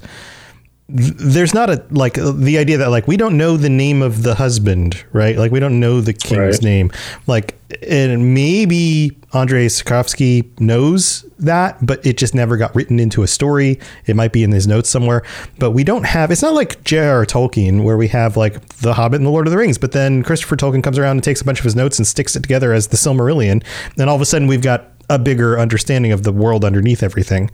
there's 0.88 1.54
not 1.56 1.70
a 1.72 1.84
like 1.90 2.14
the 2.14 2.60
idea 2.60 2.78
that 2.78 2.90
like 2.92 3.08
we 3.08 3.18
don't 3.18 3.38
know 3.38 3.58
the 3.58 3.70
name 3.70 4.04
of 4.04 4.22
the 4.22 4.36
husband, 4.36 5.04
right? 5.14 5.36
Like 5.36 5.52
we 5.52 5.60
don't 5.60 5.80
know 5.80 6.00
the 6.00 6.14
king's 6.14 6.38
Right. 6.58 6.62
name. 6.62 6.92
Like 7.26 7.56
and 7.82 8.36
maybe 8.36 9.18
Andrei 9.34 9.66
Sapkowski 9.66 10.48
knows 10.60 11.26
that, 11.40 11.84
but 11.84 12.06
it 12.06 12.18
just 12.18 12.36
never 12.36 12.56
got 12.56 12.76
written 12.76 13.00
into 13.00 13.24
a 13.24 13.28
story. 13.28 13.80
It 14.06 14.16
might 14.16 14.32
be 14.32 14.44
in 14.44 14.52
his 14.52 14.68
notes 14.68 14.88
somewhere, 14.88 15.24
but 15.58 15.72
we 15.72 15.84
don't 15.84 16.06
have. 16.06 16.30
It's 16.30 16.44
not 16.44 16.54
like 16.54 16.84
J.R.R. 16.84 17.26
Tolkien 17.26 17.84
where 17.84 17.98
we 17.98 18.08
have 18.10 18.38
like 18.38 18.64
the 18.78 18.94
Hobbit 18.94 19.20
and 19.20 19.26
the 19.26 19.32
Lord 19.32 19.48
of 19.48 19.52
the 19.52 19.58
Rings, 19.58 19.80
but 19.80 19.92
then 19.92 20.22
Christopher 20.22 20.56
Tolkien 20.56 20.84
comes 20.84 21.00
around 21.00 21.18
and 21.18 21.24
takes 21.24 21.42
a 21.42 21.46
bunch 21.46 21.58
of 21.60 21.64
his 21.64 21.76
notes 21.76 21.98
and 21.98 22.06
sticks 22.06 22.36
it 22.36 22.44
together 22.44 22.74
as 22.74 22.88
the 22.90 22.98
Silmarillion, 22.98 23.64
and 23.98 24.08
all 24.10 24.16
of 24.16 24.22
a 24.22 24.26
sudden 24.26 24.48
we've 24.48 24.62
got 24.62 24.92
a 25.10 25.18
bigger 25.18 25.60
understanding 25.60 26.12
of 26.12 26.22
the 26.24 26.32
world 26.32 26.64
underneath 26.64 27.02
everything. 27.02 27.50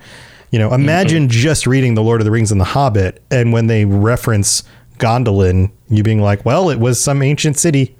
You 0.51 0.59
know, 0.59 0.73
imagine 0.73 1.23
mm-hmm. 1.23 1.31
just 1.31 1.65
reading 1.65 1.95
The 1.95 2.03
Lord 2.03 2.19
of 2.19 2.25
the 2.25 2.31
Rings 2.31 2.51
and 2.51 2.59
The 2.59 2.65
Hobbit, 2.65 3.23
and 3.31 3.53
when 3.53 3.67
they 3.67 3.85
reference 3.85 4.63
Gondolin, 4.97 5.71
you 5.89 6.03
being 6.03 6.21
like, 6.21 6.45
well, 6.45 6.69
it 6.69 6.79
was 6.79 7.01
some 7.01 7.21
ancient 7.21 7.57
city. 7.57 7.95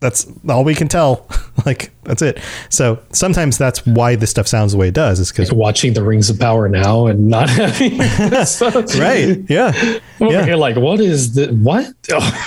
That's 0.00 0.26
all 0.48 0.64
we 0.64 0.74
can 0.74 0.88
tell. 0.88 1.28
like, 1.66 1.92
that's 2.04 2.22
it. 2.22 2.40
So 2.70 3.02
sometimes 3.12 3.58
that's 3.58 3.84
why 3.84 4.16
this 4.16 4.30
stuff 4.30 4.48
sounds 4.48 4.72
the 4.72 4.78
way 4.78 4.88
it 4.88 4.94
does, 4.94 5.20
is 5.20 5.30
because, 5.30 5.52
Watching 5.52 5.92
the 5.92 6.02
Rings 6.02 6.30
of 6.30 6.40
Power 6.40 6.70
now 6.70 7.06
and 7.06 7.28
not 7.28 7.50
having 7.50 7.98
right. 8.98 9.44
Yeah. 9.50 10.00
Yeah. 10.20 10.44
here, 10.44 10.56
like, 10.56 10.76
what 10.76 11.00
is 11.00 11.34
the 11.34 11.48
what? 11.48 11.86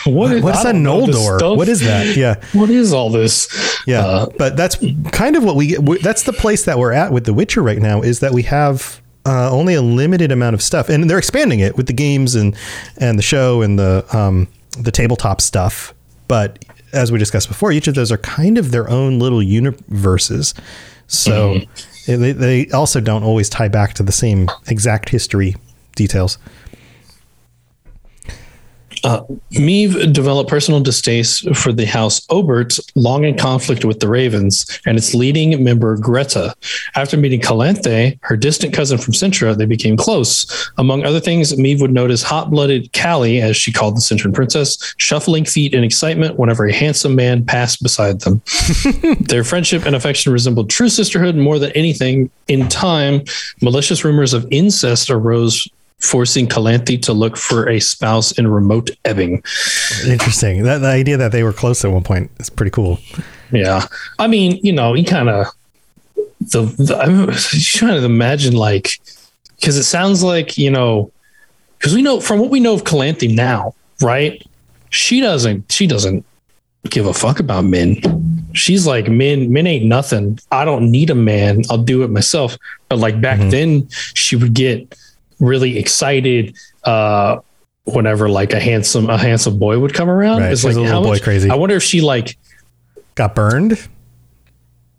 what 0.05 0.31
is, 0.31 0.43
What's 0.43 0.63
that 0.63 0.73
don't 0.73 0.81
know 0.81 1.05
this 1.05 1.15
Noldor? 1.15 1.55
What 1.55 1.69
is 1.69 1.81
that? 1.81 2.15
Yeah. 2.17 2.43
What 2.53 2.71
is 2.71 2.91
all 2.91 3.11
this? 3.11 3.72
Yeah, 3.85 3.99
Uh, 4.05 4.25
but 4.37 4.55
that's 4.55 4.77
kind 5.11 5.35
of 5.35 5.43
what 5.43 5.55
we. 5.55 5.75
That's 5.97 6.23
the 6.23 6.33
place 6.33 6.65
that 6.65 6.79
we're 6.79 6.93
at 6.93 7.11
with 7.11 7.25
The 7.25 7.33
Witcher 7.33 7.61
right 7.61 7.79
now. 7.79 8.01
Is 8.01 8.19
that 8.21 8.31
we 8.31 8.43
have 8.43 9.01
uh, 9.25 9.51
only 9.51 9.73
a 9.73 9.81
limited 9.81 10.31
amount 10.31 10.53
of 10.53 10.61
stuff, 10.61 10.89
and 10.89 11.09
they're 11.09 11.17
expanding 11.17 11.59
it 11.59 11.75
with 11.75 11.87
the 11.87 11.93
games 11.93 12.35
and 12.35 12.55
and 12.97 13.17
the 13.17 13.23
show 13.23 13.61
and 13.61 13.77
the 13.77 14.05
um, 14.15 14.47
the 14.79 14.91
tabletop 14.91 15.41
stuff. 15.41 15.93
But 16.27 16.63
as 16.93 17.11
we 17.11 17.19
discussed 17.19 17.47
before, 17.47 17.71
each 17.71 17.87
of 17.87 17.95
those 17.95 18.11
are 18.11 18.17
kind 18.17 18.57
of 18.57 18.71
their 18.71 18.89
own 18.89 19.19
little 19.19 19.41
universes. 19.43 20.53
So 21.07 21.59
they, 22.07 22.31
they 22.31 22.69
also 22.69 22.99
don't 23.01 23.23
always 23.23 23.49
tie 23.49 23.67
back 23.67 23.93
to 23.95 24.03
the 24.03 24.11
same 24.11 24.49
exact 24.67 25.09
history 25.09 25.55
details. 25.95 26.37
Uh, 29.03 29.21
Meve 29.51 30.13
developed 30.13 30.49
personal 30.49 30.79
distaste 30.79 31.53
for 31.55 31.73
the 31.73 31.85
House 31.85 32.25
Obert, 32.29 32.79
long 32.95 33.25
in 33.25 33.37
conflict 33.37 33.83
with 33.83 33.99
the 33.99 34.07
Ravens, 34.07 34.79
and 34.85 34.97
its 34.97 35.13
leading 35.13 35.63
member 35.63 35.97
Greta. 35.97 36.55
After 36.95 37.17
meeting 37.17 37.41
Calanthe, 37.41 38.17
her 38.21 38.37
distant 38.37 38.73
cousin 38.73 38.97
from 38.97 39.13
Cintra, 39.13 39.57
they 39.57 39.65
became 39.65 39.97
close. 39.97 40.71
Among 40.77 41.03
other 41.03 41.19
things, 41.19 41.57
Meve 41.57 41.81
would 41.81 41.91
notice 41.91 42.23
hot-blooded 42.23 42.93
Callie, 42.93 43.41
as 43.41 43.57
she 43.57 43.73
called 43.73 43.97
the 43.97 44.01
Cintran 44.01 44.33
princess, 44.33 44.93
shuffling 44.97 45.45
feet 45.45 45.73
in 45.73 45.83
excitement 45.83 46.39
whenever 46.39 46.65
a 46.65 46.73
handsome 46.73 47.15
man 47.15 47.45
passed 47.45 47.83
beside 47.83 48.21
them. 48.21 48.41
Their 49.19 49.43
friendship 49.43 49.85
and 49.85 49.95
affection 49.95 50.31
resembled 50.31 50.69
true 50.69 50.89
sisterhood 50.89 51.35
more 51.35 51.59
than 51.59 51.71
anything. 51.73 52.29
In 52.47 52.69
time, 52.69 53.23
malicious 53.61 54.03
rumors 54.03 54.33
of 54.33 54.47
incest 54.51 55.09
arose, 55.09 55.67
forcing 56.03 56.47
Calanthe 56.47 57.01
to 57.01 57.13
look 57.13 57.37
for 57.37 57.69
a 57.69 57.79
spouse 57.79 58.33
in 58.33 58.47
remote 58.47 58.91
Ebbing. 59.05 59.41
Interesting. 60.05 60.63
That 60.63 60.79
the 60.79 60.87
idea 60.87 61.17
that 61.17 61.31
they 61.31 61.43
were 61.43 61.53
close 61.53 61.83
at 61.83 61.91
one 61.91 62.03
point 62.03 62.29
is 62.39 62.49
pretty 62.49 62.71
cool. 62.71 62.99
Yeah, 63.51 63.85
I 64.19 64.27
mean, 64.27 64.59
you 64.63 64.73
know, 64.73 64.93
you 64.93 65.05
kind 65.05 65.29
of 65.29 65.47
the, 66.15 66.63
the 66.63 66.97
I'm 66.97 67.31
trying 67.31 67.99
to 67.99 68.05
imagine 68.05 68.55
like 68.55 68.99
because 69.55 69.77
it 69.77 69.83
sounds 69.83 70.23
like 70.23 70.57
you 70.57 70.69
know 70.69 71.11
because 71.77 71.93
we 71.93 72.01
know 72.01 72.19
from 72.19 72.39
what 72.39 72.49
we 72.49 72.59
know 72.59 72.73
of 72.73 72.83
Calanthe 72.83 73.33
now, 73.33 73.73
right? 74.01 74.45
She 74.89 75.21
doesn't. 75.21 75.71
She 75.71 75.87
doesn't 75.87 76.25
give 76.89 77.05
a 77.05 77.13
fuck 77.13 77.39
about 77.39 77.65
men. 77.65 77.97
She's 78.53 78.85
like 78.85 79.07
men. 79.07 79.51
Men 79.51 79.67
ain't 79.67 79.85
nothing. 79.85 80.39
I 80.51 80.65
don't 80.65 80.91
need 80.91 81.09
a 81.09 81.15
man. 81.15 81.63
I'll 81.69 81.77
do 81.77 82.03
it 82.03 82.09
myself. 82.09 82.57
But 82.89 82.99
like 82.99 83.21
back 83.21 83.39
mm-hmm. 83.39 83.49
then, 83.49 83.89
she 84.13 84.35
would 84.35 84.53
get 84.53 84.95
really 85.39 85.77
excited. 85.77 86.55
uh 86.83 87.39
whenever 87.85 88.29
like 88.29 88.53
a 88.53 88.59
handsome 88.61 89.09
a 89.09 89.17
handsome 89.17 89.59
boy 89.59 89.77
would 89.77 89.93
come 89.93 90.09
around 90.09 90.39
Right, 90.39 90.53
it's 90.53 90.61
she's 90.61 90.73
like 90.73 90.77
a 90.77 90.79
little 90.79 91.01
boy 91.03 91.09
much, 91.15 91.21
crazy. 91.21 91.49
i 91.49 91.55
wonder 91.55 91.75
if 91.75 91.83
she 91.83 91.99
like 91.99 92.37
Got 93.15 93.35
burned. 93.35 93.77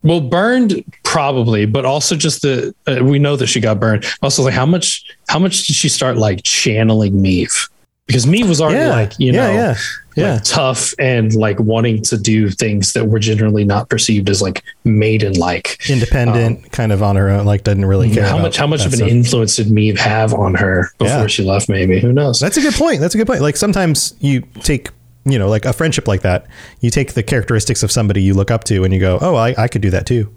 well, 0.02 0.20
burned 0.20 0.84
probably, 1.02 1.64
but 1.66 1.84
also 1.86 2.14
just 2.14 2.42
the 2.42 2.74
uh, 2.86 3.02
we 3.02 3.18
know 3.18 3.36
that 3.36 3.46
she 3.48 3.58
got 3.58 3.80
burned. 3.80 4.04
Also, 4.22 4.42
like 4.44 4.52
how 4.54 4.66
much 4.66 5.02
how 5.28 5.38
much 5.38 5.66
did 5.66 5.74
she 5.74 5.88
start 5.88 6.16
like 6.18 6.42
channeling 6.44 7.20
Meve? 7.20 7.68
Because 8.06 8.26
Meve 8.26 8.48
was 8.48 8.60
already 8.60 8.78
Yeah. 8.80 8.90
like 8.90 9.12
you 9.18 9.32
know 9.32 9.50
yeah, 9.50 9.76
yeah. 10.14 10.34
like 10.34 10.44
tough 10.44 10.92
and 10.98 11.34
like 11.34 11.58
wanting 11.58 12.02
to 12.02 12.18
do 12.18 12.50
things 12.50 12.92
that 12.92 13.06
were 13.08 13.18
generally 13.18 13.64
not 13.64 13.88
perceived 13.88 14.28
as 14.28 14.42
like 14.42 14.62
maiden 14.84 15.32
like. 15.34 15.78
independent, 15.88 16.70
kind 16.70 16.92
of 16.92 17.02
on 17.02 17.16
her 17.16 17.30
own, 17.30 17.46
like 17.46 17.64
didn't 17.64 17.86
really 17.86 18.10
care. 18.10 18.24
Um, 18.26 18.30
How 18.30 18.38
much 18.42 18.56
how 18.58 18.66
much 18.66 18.80
of 18.84 18.92
an 18.92 18.98
stuff. 18.98 19.08
influence 19.08 19.56
did 19.56 19.70
Meve 19.70 19.98
have 19.98 20.34
on 20.34 20.54
her 20.54 20.90
before 20.98 21.28
she 21.30 21.42
left? 21.44 21.68
Maybe 21.70 21.98
who 21.98 22.12
knows? 22.12 22.40
That's 22.40 22.58
a 22.58 22.60
good 22.60 22.74
point. 22.74 23.00
That's 23.00 23.14
a 23.14 23.18
good 23.18 23.26
point. 23.26 23.40
Like 23.40 23.56
sometimes 23.56 24.12
you 24.20 24.42
take, 24.60 24.90
you 25.24 25.38
know, 25.38 25.48
like 25.48 25.64
a 25.64 25.72
friendship 25.72 26.06
like 26.06 26.20
that, 26.22 26.46
you 26.80 26.90
take 26.90 27.14
the 27.14 27.22
characteristics 27.22 27.82
of 27.82 27.90
somebody 27.90 28.22
you 28.22 28.34
look 28.34 28.50
up 28.50 28.64
to 28.64 28.84
and 28.84 28.92
you 28.92 29.00
go, 29.00 29.18
oh, 29.22 29.34
I, 29.34 29.54
I 29.56 29.66
could 29.68 29.80
do 29.80 29.90
that 29.90 30.04
too. 30.06 30.30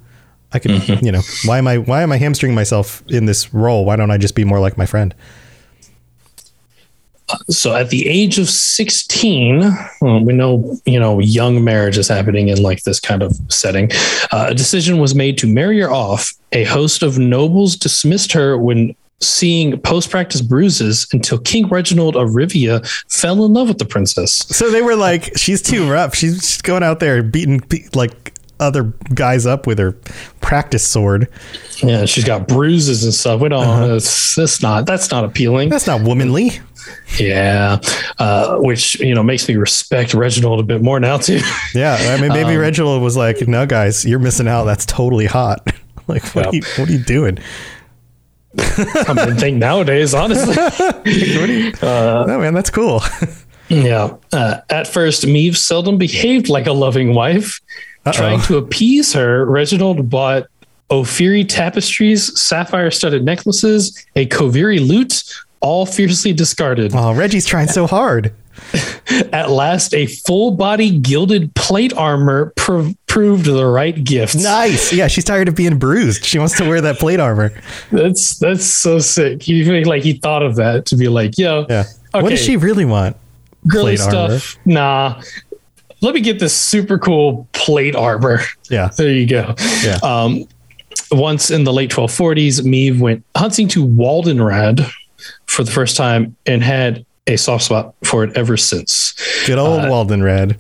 I 0.54 0.60
could, 0.60 0.72
Mm-hmm. 0.72 1.06
you 1.06 1.12
know, 1.12 1.22
why 1.44 1.58
am 1.58 1.68
I, 1.68 1.80
why 1.80 2.02
am 2.02 2.14
I 2.14 2.18
hamstringing 2.18 2.56
myself 2.56 3.04
in 3.10 3.26
this 3.26 3.54
role? 3.54 3.84
Why 3.84 3.98
don't 3.98 4.10
I 4.12 4.18
just 4.18 4.34
be 4.36 4.46
more 4.46 4.62
like 4.62 4.78
my 4.78 4.86
friend? 4.86 5.14
So 7.50 7.76
at 7.76 7.90
the 7.90 8.08
age 8.08 8.40
of 8.40 8.50
16 8.50 9.60
well, 10.02 10.24
we 10.24 10.34
know 10.34 10.78
you 10.86 11.00
know 11.00 11.20
young 11.20 11.64
marriage 11.64 11.98
is 11.98 12.08
happening 12.08 12.48
in 12.48 12.62
like 12.62 12.84
this 12.84 13.00
kind 13.00 13.22
of 13.22 13.36
setting. 13.50 13.90
Uh, 14.32 14.48
a 14.50 14.54
decision 14.54 14.98
was 15.00 15.16
made 15.16 15.38
to 15.40 15.48
marry 15.48 15.80
her 15.80 15.92
off. 15.92 16.34
A 16.52 16.64
host 16.64 17.04
of 17.04 17.18
nobles 17.18 17.76
dismissed 17.76 18.32
her 18.32 18.58
when 18.58 18.96
seeing 19.20 19.80
post-practice 19.82 20.42
bruises 20.42 21.08
until 21.12 21.40
king 21.40 21.68
reginald 21.68 22.16
of 22.16 22.30
rivia 22.30 22.86
fell 23.12 23.44
in 23.46 23.54
love 23.54 23.68
with 23.68 23.80
the 23.80 23.86
princess. 23.86 24.32
So 24.32 24.70
they 24.70 24.84
were 24.84 24.96
like, 24.96 25.36
she's 25.36 25.62
too 25.62 25.90
rough. 25.90 26.14
She's, 26.14 26.36
she's 26.36 26.62
going 26.62 26.84
out 26.84 27.00
there 27.00 27.24
beating 27.24 27.62
like 27.96 28.27
other 28.60 28.84
guys 29.14 29.46
up 29.46 29.68
with 29.68 29.78
her 29.80 29.92
practice 30.42 30.86
sword. 30.88 31.28
yeah 31.84 32.06
she's 32.06 32.24
got 32.24 32.48
bruises 32.48 33.04
and 33.04 33.14
stuff 33.14 33.42
we 33.42 33.50
don't 33.50 33.90
that's, 33.90 34.36
that's 34.36 34.62
not 34.62 34.86
that's 34.86 35.12
not 35.12 35.24
appealing 35.24 35.70
That's 35.70 35.88
not 35.88 36.02
womanly. 36.02 36.52
yeah 37.20 37.80
uh, 38.18 38.58
which 38.60 39.00
you 39.00 39.14
know 39.14 39.24
makes 39.24 39.48
me 39.48 39.56
respect 39.56 40.14
reginald 40.14 40.60
a 40.60 40.64
bit 40.64 40.82
more 40.82 41.00
now 41.00 41.18
too 41.18 41.40
Yeah. 41.76 41.96
I 42.00 42.20
mean, 42.22 42.32
Um, 42.32 42.38
maybe 42.38 42.56
Reginald 42.58 43.02
was 43.04 43.16
like, 43.18 43.48
no, 43.48 43.66
guys, 43.66 44.06
you're 44.06 44.20
missing 44.20 44.48
out. 44.48 44.64
That's 44.64 44.86
totally 44.86 45.26
hot. 45.26 45.68
like, 46.08 46.24
what, 46.34 46.46
Yeah. 46.46 46.50
are 46.50 46.56
you, 46.56 46.62
what 46.78 46.90
are 46.90 46.92
you 46.94 47.00
doing? 47.04 47.38
i 48.60 49.14
mean 49.28 49.36
think 49.36 49.58
nowadays 49.58 50.14
honestly 50.16 50.56
oh, 51.84 52.26
man, 52.40 52.54
that's 52.56 52.70
cool. 52.72 53.02
Yeah. 53.70 54.16
Uh, 54.32 54.62
at 54.70 54.88
first, 54.88 55.28
Meve 55.28 55.58
seldom 55.58 55.98
behaved 55.98 56.48
like 56.50 56.66
a 56.68 56.72
loving 56.74 57.14
wife. 57.14 57.60
Trying 58.14 58.42
to 58.42 58.58
appease 58.58 59.14
her, 59.14 59.46
Reginald 59.46 60.10
bought 60.10 60.48
Ophiri 60.90 61.48
tapestries, 61.48 62.40
sapphire 62.40 62.92
studded 62.92 63.24
necklaces, 63.26 64.06
a 64.16 64.26
Koviri 64.28 64.86
lute, 64.86 65.24
all 65.60 65.86
fiercely 65.86 66.34
discarded. 66.34 66.92
oh, 66.96 67.14
Reggie's 67.14 67.46
trying 67.46 67.68
so 67.68 67.88
hard. 67.88 68.34
At 69.34 69.50
last, 69.52 69.94
a 69.94 70.08
full 70.08 70.52
body 70.52 70.98
gilded 71.00 71.54
plate 71.56 71.94
armor 71.94 72.54
prov- 72.56 72.96
proved 73.08 73.46
the 73.46 73.66
right 73.66 74.04
gift. 74.04 74.36
Nice. 74.36 74.92
Yeah, 74.92 75.08
she's 75.08 75.24
tired 75.24 75.48
of 75.48 75.56
being 75.56 75.78
bruised. 75.78 76.26
She 76.26 76.40
wants 76.40 76.58
to 76.58 76.68
wear 76.68 76.82
that 76.82 76.98
plate 76.98 77.20
armor. 77.20 77.52
That's 77.92 78.38
that's 78.40 78.66
so 78.66 79.00
sick. 79.00 79.44
He 79.44 79.64
like 79.86 80.04
he 80.04 80.14
thought 80.14 80.42
of 80.44 80.56
that 80.56 80.86
to 80.88 80.96
be 80.96 81.08
like, 81.08 81.38
yo, 81.38 81.66
Yeah. 81.70 81.84
What 82.14 82.30
does 82.30 82.42
she 82.44 82.58
really 82.58 82.86
want? 82.86 83.16
girly 83.68 83.98
plate 83.98 84.16
armor? 84.16 84.40
stuff. 84.40 84.66
Nah. 84.66 85.22
Let 86.02 86.14
me 86.14 86.22
get 86.22 86.40
this 86.40 86.56
super 86.56 86.98
cool 87.00 87.48
plate 87.54 87.96
armor. 87.96 88.42
Yeah. 88.70 88.90
There 88.98 89.12
you 89.12 89.26
go. 89.26 89.56
Yeah. 89.84 89.98
Um, 90.04 90.46
once 91.12 91.50
in 91.52 91.64
the 91.64 91.74
late 91.74 91.90
1240s, 91.90 92.64
Meve 92.66 93.00
went 93.00 93.24
hunting 93.36 93.68
to 93.70 93.84
Waldenrad 93.86 94.86
for 95.48 95.64
the 95.64 95.72
first 95.72 95.96
time 95.98 96.36
and 96.46 96.62
had 96.64 97.06
a 97.28 97.36
soft 97.38 97.64
spot 97.66 97.96
for 98.04 98.24
it 98.24 98.36
ever 98.38 98.58
since. 98.58 99.14
Good 99.46 99.58
old 99.58 99.86
Uh, 99.86 99.88
Walden 99.90 100.22
Red. 100.24 100.58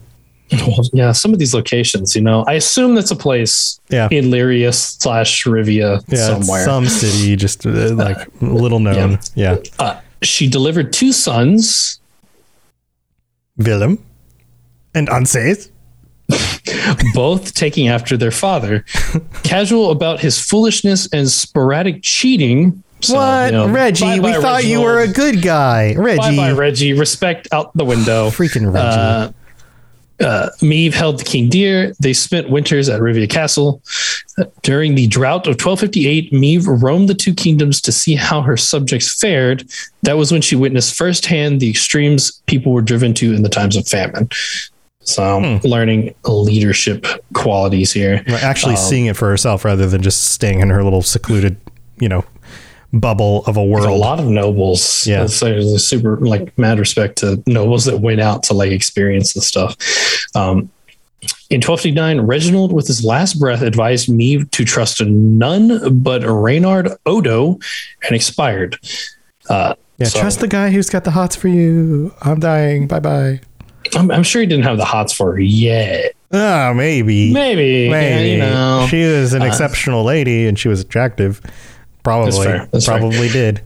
Well, 0.51 0.79
yeah, 0.93 1.11
some 1.11 1.33
of 1.33 1.39
these 1.39 1.53
locations, 1.53 2.15
you 2.15 2.21
know, 2.21 2.45
I 2.47 2.53
assume 2.53 2.95
that's 2.95 3.11
a 3.11 3.15
place 3.17 3.79
Yeah. 3.89 4.07
in 4.09 4.25
Lyria 4.31 4.73
slash 4.73 5.43
Rivia 5.43 6.01
Yeah, 6.07 6.17
somewhere. 6.39 6.63
some 6.63 6.87
city, 6.87 7.35
just 7.35 7.65
uh, 7.65 7.93
like 7.93 8.17
little 8.41 8.79
known. 8.79 9.19
Yeah. 9.35 9.57
uh, 9.79 9.99
she 10.21 10.47
delivered 10.47 10.93
two 10.93 11.11
sons, 11.11 11.99
Willem 13.57 13.99
and 14.97 15.07
Anses. 15.09 15.69
both 17.13 17.53
taking 17.53 17.87
after 17.87 18.17
their 18.17 18.31
father, 18.31 18.83
casual 19.43 19.91
about 19.91 20.19
his 20.19 20.39
foolishness 20.39 21.07
and 21.13 21.29
sporadic 21.29 22.01
cheating. 22.03 22.83
So, 23.01 23.15
what? 23.15 23.45
you 23.45 23.51
know, 23.53 23.69
Reggie, 23.69 24.05
we 24.05 24.19
bye-bye, 24.19 24.41
thought 24.41 24.65
you 24.65 24.81
were 24.81 24.99
a 24.99 25.07
good 25.07 25.41
guy. 25.41 25.93
Reggie. 25.95 26.17
Bye 26.17 26.35
bye, 26.35 26.51
Reggie. 26.51 26.93
Respect 26.93 27.47
out 27.51 27.75
the 27.77 27.85
window. 27.85 28.29
Freaking 28.31 28.73
Reggie. 28.73 28.87
Uh, 28.87 29.31
uh, 30.19 30.49
Meve 30.63 30.95
held 30.95 31.19
the 31.19 31.23
King 31.23 31.47
Deer. 31.47 31.93
They 31.99 32.13
spent 32.13 32.49
winters 32.49 32.89
at 32.89 32.99
Rivia 33.01 33.29
Castle. 33.29 33.83
During 34.63 34.95
the 34.95 35.07
drought 35.07 35.45
of 35.45 35.51
1258, 35.61 36.33
Meve 36.33 36.67
roamed 36.67 37.07
the 37.07 37.13
two 37.13 37.35
kingdoms 37.35 37.79
to 37.81 37.91
see 37.91 38.15
how 38.15 38.41
her 38.41 38.57
subjects 38.57 39.19
fared. 39.19 39.69
That 40.01 40.17
was 40.17 40.31
when 40.31 40.41
she 40.41 40.55
witnessed 40.55 40.95
firsthand 40.95 41.59
the 41.59 41.69
extremes 41.69 42.31
people 42.47 42.71
were 42.71 42.81
driven 42.81 43.13
to 43.15 43.33
in 43.33 43.43
the 43.43 43.49
times 43.49 43.75
of 43.75 43.87
famine. 43.87 44.29
So, 45.07 45.39
Hmm. 45.39 45.67
learning 45.67 46.13
leadership 46.25 47.05
qualities 47.33 47.93
here. 47.93 48.23
Right, 48.27 48.43
actually 48.43 48.73
um, 48.75 48.81
seeing 48.81 49.05
it 49.05 49.15
for 49.15 49.29
herself 49.29 49.63
rather 49.63 49.87
than 49.87 50.01
just 50.01 50.25
staying 50.31 50.59
in 50.59 50.69
her 50.69 50.83
little 50.83 51.01
secluded, 51.01 51.55
you 51.99 52.09
know, 52.09 52.25
bubble 52.91 53.43
of 53.45 53.55
a 53.55 53.63
world. 53.63 53.87
A 53.87 53.91
lot 53.93 54.19
of 54.19 54.25
nobles. 54.27 55.07
Yeah. 55.07 55.27
So 55.27 55.45
there's 55.45 55.71
a 55.71 55.79
super 55.79 56.17
like 56.17 56.57
mad 56.57 56.77
respect 56.77 57.17
to 57.19 57.41
nobles 57.47 57.85
that 57.85 58.01
went 58.01 58.19
out 58.19 58.43
to 58.43 58.53
like 58.53 58.71
experience 58.71 59.31
the 59.33 59.41
stuff. 59.41 59.75
Um, 60.35 60.69
in 61.49 61.61
1259, 61.61 62.21
Reginald, 62.21 62.73
with 62.73 62.87
his 62.87 63.03
last 63.03 63.35
breath, 63.39 63.61
advised 63.61 64.09
me 64.09 64.43
to 64.43 64.65
trust 64.65 65.01
none 65.03 66.01
but 66.03 66.21
Reynard 66.25 66.89
Odo 67.05 67.59
and 68.03 68.13
expired. 68.15 68.77
Uh, 69.49 69.73
yeah, 69.97 70.07
so- 70.07 70.19
trust 70.19 70.41
the 70.41 70.47
guy 70.49 70.69
who's 70.69 70.89
got 70.89 71.05
the 71.05 71.11
hots 71.11 71.35
for 71.37 71.47
you. 71.47 72.13
I'm 72.21 72.39
dying. 72.41 72.87
Bye 72.87 72.99
bye. 72.99 73.39
I'm, 73.95 74.11
I'm 74.11 74.23
sure 74.23 74.41
he 74.41 74.47
didn't 74.47 74.65
have 74.65 74.77
the 74.77 74.85
hots 74.85 75.13
for 75.13 75.33
her 75.33 75.39
yet. 75.39 76.13
Oh, 76.31 76.73
maybe. 76.73 77.31
Maybe. 77.31 77.89
Maybe. 77.89 78.29
Yeah, 78.29 78.33
you 78.33 78.37
know. 78.39 78.87
she 78.89 79.03
was 79.05 79.33
an 79.33 79.41
Uh, 79.41 79.45
exceptional 79.45 80.03
lady 80.03 80.47
and 80.47 80.57
she 80.59 80.67
was 80.67 80.81
attractive. 80.81 81.41
Probably. 82.03 82.45
fair. 82.45 82.67
That's 82.71 82.85
fair. 82.85 82.99
Probably 82.99 83.29
did. 83.29 83.61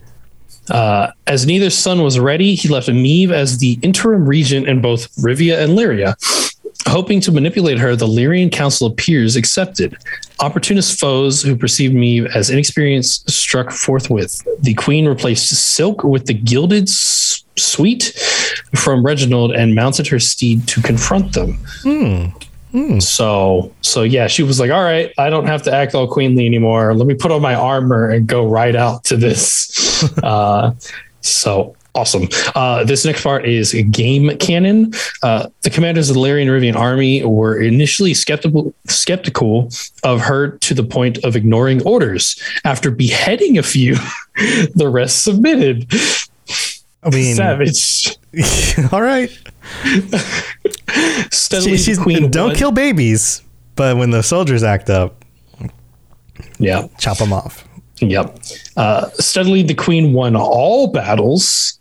Uh, 0.69 1.12
as 1.27 1.45
neither 1.45 1.69
son 1.69 2.01
was 2.03 2.19
ready, 2.19 2.55
he 2.55 2.69
left 2.69 2.88
Meve 2.88 3.31
as 3.31 3.57
the 3.57 3.79
interim 3.81 4.25
regent 4.27 4.67
in 4.67 4.79
both 4.81 5.13
Rivia 5.15 5.60
and 5.63 5.77
Lyria. 5.77 6.15
Hoping 6.88 7.19
to 7.21 7.31
manipulate 7.31 7.77
her, 7.77 7.95
the 7.95 8.07
Lyrian 8.07 8.51
Council 8.51 8.88
of 8.88 8.95
Peers 8.97 9.36
accepted. 9.36 9.95
Opportunist 10.39 10.99
foes 10.99 11.41
who 11.41 11.55
perceived 11.55 11.93
Meve 11.93 12.25
as 12.36 12.49
inexperienced 12.49 13.29
struck 13.29 13.71
forthwith. 13.71 14.41
The 14.60 14.73
queen 14.75 15.07
replaced 15.07 15.49
Silk 15.49 16.03
with 16.03 16.25
the 16.25 16.34
gilded 16.34 16.89
suite 17.58 18.14
from 18.76 19.06
Reginald 19.06 19.52
and 19.52 19.76
mounted 19.76 20.08
her 20.08 20.20
steed 20.20 20.68
to 20.68 20.82
confront 20.82 21.34
them. 21.34 21.58
So, 23.02 23.74
so 23.82 24.04
yeah, 24.04 24.28
she 24.28 24.44
was 24.44 24.60
like, 24.60 24.72
"All 24.72 24.84
right, 24.84 25.12
I 25.18 25.30
don't 25.30 25.46
have 25.46 25.62
to 25.64 25.74
act 25.74 25.94
all 25.94 26.08
queenly 26.08 26.46
anymore. 26.46 26.94
Let 26.94 27.06
me 27.06 27.14
put 27.14 27.32
on 27.32 27.42
my 27.42 27.54
armor 27.54 28.10
and 28.10 28.28
go 28.28 28.48
right 28.48 28.76
out 28.76 29.04
to 29.06 29.18
this." 29.18 30.04
uh, 30.24 30.72
so 31.20 31.76
awesome. 31.96 32.30
Uh, 32.56 32.84
this 32.84 33.04
next 33.06 33.24
part 33.24 33.46
is 33.46 33.74
game 33.92 34.38
canon. 34.38 34.94
Uh, 35.22 35.48
the 35.62 35.70
commanders 35.70 36.10
of 36.10 36.16
the 36.16 36.22
Lyrian 36.22 36.48
Rivian 36.48 36.76
army 36.76 37.24
were 37.26 37.60
initially 37.60 38.14
skeptical 38.14 38.74
skeptical 38.88 39.70
of 40.04 40.22
her 40.22 40.58
to 40.60 40.74
the 40.74 40.84
point 40.84 41.18
of 41.24 41.36
ignoring 41.36 41.86
orders. 41.86 42.42
After 42.64 42.92
beheading 42.92 43.58
a 43.58 43.64
few, 43.64 43.96
the 44.76 44.90
rest 44.90 45.24
submitted. 45.24 45.92
I 47.04 47.10
mean, 47.10 47.36
Savage. 47.36 48.18
all 48.94 49.02
right. 49.02 49.30
Steadily, 51.32 51.78
She, 51.78 51.84
she's, 51.84 52.00
queen 52.00 52.30
don't 52.30 52.48
won- 52.50 52.56
kill 52.56 52.72
babies, 52.72 53.42
but 53.76 53.98
when 53.98 54.12
the 54.12 54.22
soldiers 54.24 54.64
act 54.64 54.90
up, 54.90 55.24
Yeah. 56.60 56.88
chop 57.00 57.18
them 57.18 57.34
off. 57.34 57.68
Yep. 58.00 58.40
Uh, 58.78 59.10
steadily, 59.12 59.62
the 59.64 59.74
queen 59.76 60.14
won 60.14 60.36
all 60.36 60.88
battles. 60.88 61.78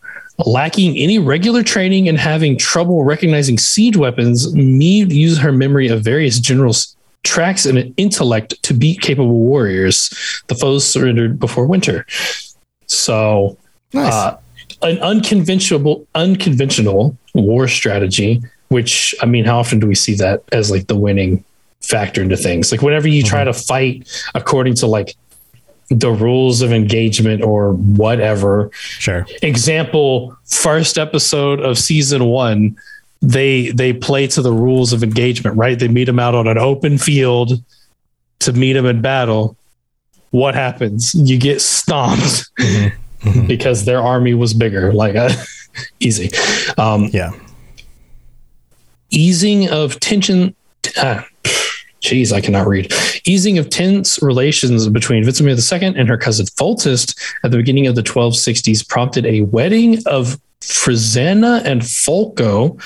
Lacking 0.46 0.96
any 0.96 1.18
regular 1.18 1.62
training 1.62 2.08
and 2.08 2.16
having 2.18 2.56
trouble 2.56 3.04
recognizing 3.04 3.58
siege 3.58 3.96
weapons, 3.96 4.54
Meve 4.54 5.12
used 5.12 5.40
her 5.40 5.52
memory 5.52 5.88
of 5.88 6.02
various 6.02 6.38
generals' 6.38 6.96
tracks 7.24 7.66
and 7.66 7.92
intellect 7.98 8.62
to 8.62 8.72
beat 8.74 9.00
capable 9.02 9.38
warriors. 9.38 10.08
The 10.48 10.54
foes 10.54 10.86
surrendered 10.86 11.38
before 11.38 11.66
winter. 11.66 12.06
So, 12.86 13.58
Nice. 13.92 14.12
uh, 14.12 14.38
an 14.82 14.98
unconventional, 14.98 16.06
unconventional 16.14 17.16
war 17.34 17.68
strategy. 17.68 18.42
Which 18.68 19.14
I 19.20 19.26
mean, 19.26 19.44
how 19.44 19.58
often 19.58 19.80
do 19.80 19.88
we 19.88 19.96
see 19.96 20.14
that 20.16 20.44
as 20.52 20.70
like 20.70 20.86
the 20.86 20.96
winning 20.96 21.44
factor 21.80 22.22
into 22.22 22.36
things? 22.36 22.70
Like 22.70 22.82
whenever 22.82 23.08
you 23.08 23.22
try 23.22 23.40
mm-hmm. 23.40 23.52
to 23.52 23.66
fight 23.66 24.30
according 24.34 24.74
to 24.76 24.86
like 24.86 25.16
the 25.90 26.12
rules 26.12 26.62
of 26.62 26.72
engagement 26.72 27.42
or 27.42 27.72
whatever. 27.72 28.70
sure. 28.72 29.26
Example: 29.42 30.36
first 30.44 30.98
episode 30.98 31.60
of 31.60 31.78
season 31.78 32.26
one, 32.26 32.76
they 33.20 33.70
they 33.70 33.92
play 33.92 34.28
to 34.28 34.40
the 34.40 34.52
rules 34.52 34.92
of 34.92 35.02
engagement. 35.02 35.56
Right? 35.56 35.78
They 35.78 35.88
meet 35.88 36.04
them 36.04 36.20
out 36.20 36.34
on 36.34 36.46
an 36.46 36.58
open 36.58 36.96
field 36.96 37.62
to 38.40 38.52
meet 38.52 38.74
them 38.74 38.86
in 38.86 39.02
battle. 39.02 39.56
What 40.30 40.54
happens? 40.54 41.12
You 41.12 41.38
get 41.38 41.60
stomped 41.60 42.48
mm-hmm. 42.58 42.96
Because 43.46 43.84
their 43.84 44.00
army 44.00 44.34
was 44.34 44.54
bigger. 44.54 44.92
Like 44.92 45.16
uh, 45.16 45.30
easy. 46.00 46.30
Um, 46.78 47.08
Yeah. 47.12 47.32
easing 49.10 49.68
of 49.70 49.98
tension. 50.00 50.54
Ah, 50.96 51.26
Jeez, 52.00 52.32
I 52.32 52.40
cannot 52.40 52.66
read. 52.66 52.90
Easing 53.26 53.58
of 53.58 53.68
tense 53.68 54.22
relations 54.22 54.88
between 54.88 55.22
Vizimir 55.22 55.54
II 55.82 55.88
and 56.00 56.08
her 56.08 56.16
cousin 56.16 56.46
Foltest 56.46 57.14
at 57.44 57.50
the 57.50 57.58
beginning 57.58 57.86
of 57.86 57.94
the 57.94 58.02
1260s 58.02 58.88
prompted 58.88 59.26
a 59.26 59.42
wedding 59.42 59.98
of 60.06 60.40
Frizena 60.62 61.62
and 61.64 61.82
Folco. 61.82 62.80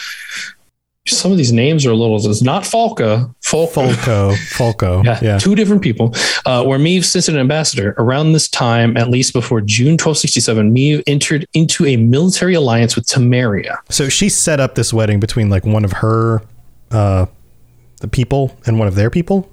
Some 1.06 1.30
of 1.32 1.36
these 1.36 1.52
names 1.52 1.84
are 1.84 1.90
a 1.90 1.94
little. 1.94 2.16
It's 2.16 2.40
not 2.40 2.62
Falca. 2.62 3.30
Folco. 3.42 3.92
Folco. 3.92 4.34
Folco. 4.54 5.04
Yeah, 5.04 5.18
Yeah. 5.22 5.38
two 5.38 5.54
different 5.54 5.82
people. 5.82 6.14
Uh, 6.46 6.64
where 6.64 6.78
Meve 6.78 7.04
sent 7.04 7.28
an 7.28 7.36
ambassador. 7.36 7.94
Around 7.98 8.32
this 8.32 8.48
time, 8.48 8.96
at 8.96 9.10
least 9.10 9.34
before 9.34 9.60
June 9.60 9.92
1267, 9.98 10.72
Meve 10.72 11.02
entered 11.06 11.46
into 11.52 11.84
a 11.84 11.96
military 11.98 12.54
alliance 12.54 12.96
with 12.96 13.06
Temeria. 13.06 13.76
So 13.90 14.08
she 14.08 14.30
set 14.30 14.60
up 14.60 14.76
this 14.76 14.94
wedding 14.94 15.20
between 15.20 15.50
like 15.50 15.64
one 15.66 15.84
of 15.84 15.92
her 15.92 16.42
uh 16.90 17.26
the 18.00 18.08
people 18.08 18.56
and 18.66 18.78
one 18.78 18.88
of 18.88 18.94
their 18.94 19.10
people. 19.10 19.50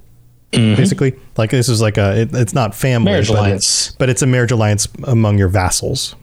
Basically, 0.52 1.14
like 1.38 1.50
this 1.52 1.70
is 1.70 1.82
like 1.82 1.98
a 1.98 2.22
it, 2.22 2.30
it's 2.34 2.54
not 2.54 2.76
family 2.76 3.12
Marriage 3.12 3.28
but 3.30 3.38
alliance. 3.40 3.88
It's, 3.88 3.96
but 3.98 4.10
it's 4.10 4.22
a 4.22 4.28
marriage 4.28 4.52
alliance 4.52 4.88
among 5.06 5.38
your 5.38 5.48
vassals. 5.48 6.16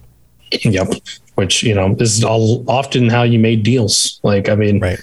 Yep. 0.53 0.89
Which, 1.37 1.63
you 1.63 1.75
know, 1.75 1.95
is 1.99 2.25
all 2.25 2.65
often 2.69 3.09
how 3.09 3.23
you 3.23 3.39
made 3.39 3.63
deals. 3.63 4.21
Like, 4.23 4.49
I 4.49 4.55
mean, 4.55 4.81
Right. 4.81 4.99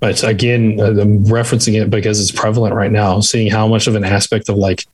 But 0.00 0.22
again, 0.22 0.78
uh, 0.80 0.84
I'm 1.00 1.24
referencing 1.24 1.80
it 1.80 1.90
because 1.90 2.20
it's 2.20 2.30
prevalent 2.30 2.74
right 2.74 2.92
now, 2.92 3.20
seeing 3.20 3.50
how 3.50 3.66
much 3.66 3.86
of 3.88 3.94
an 3.96 4.04
aspect 4.04 4.48
of 4.48 4.56
like 4.56 4.84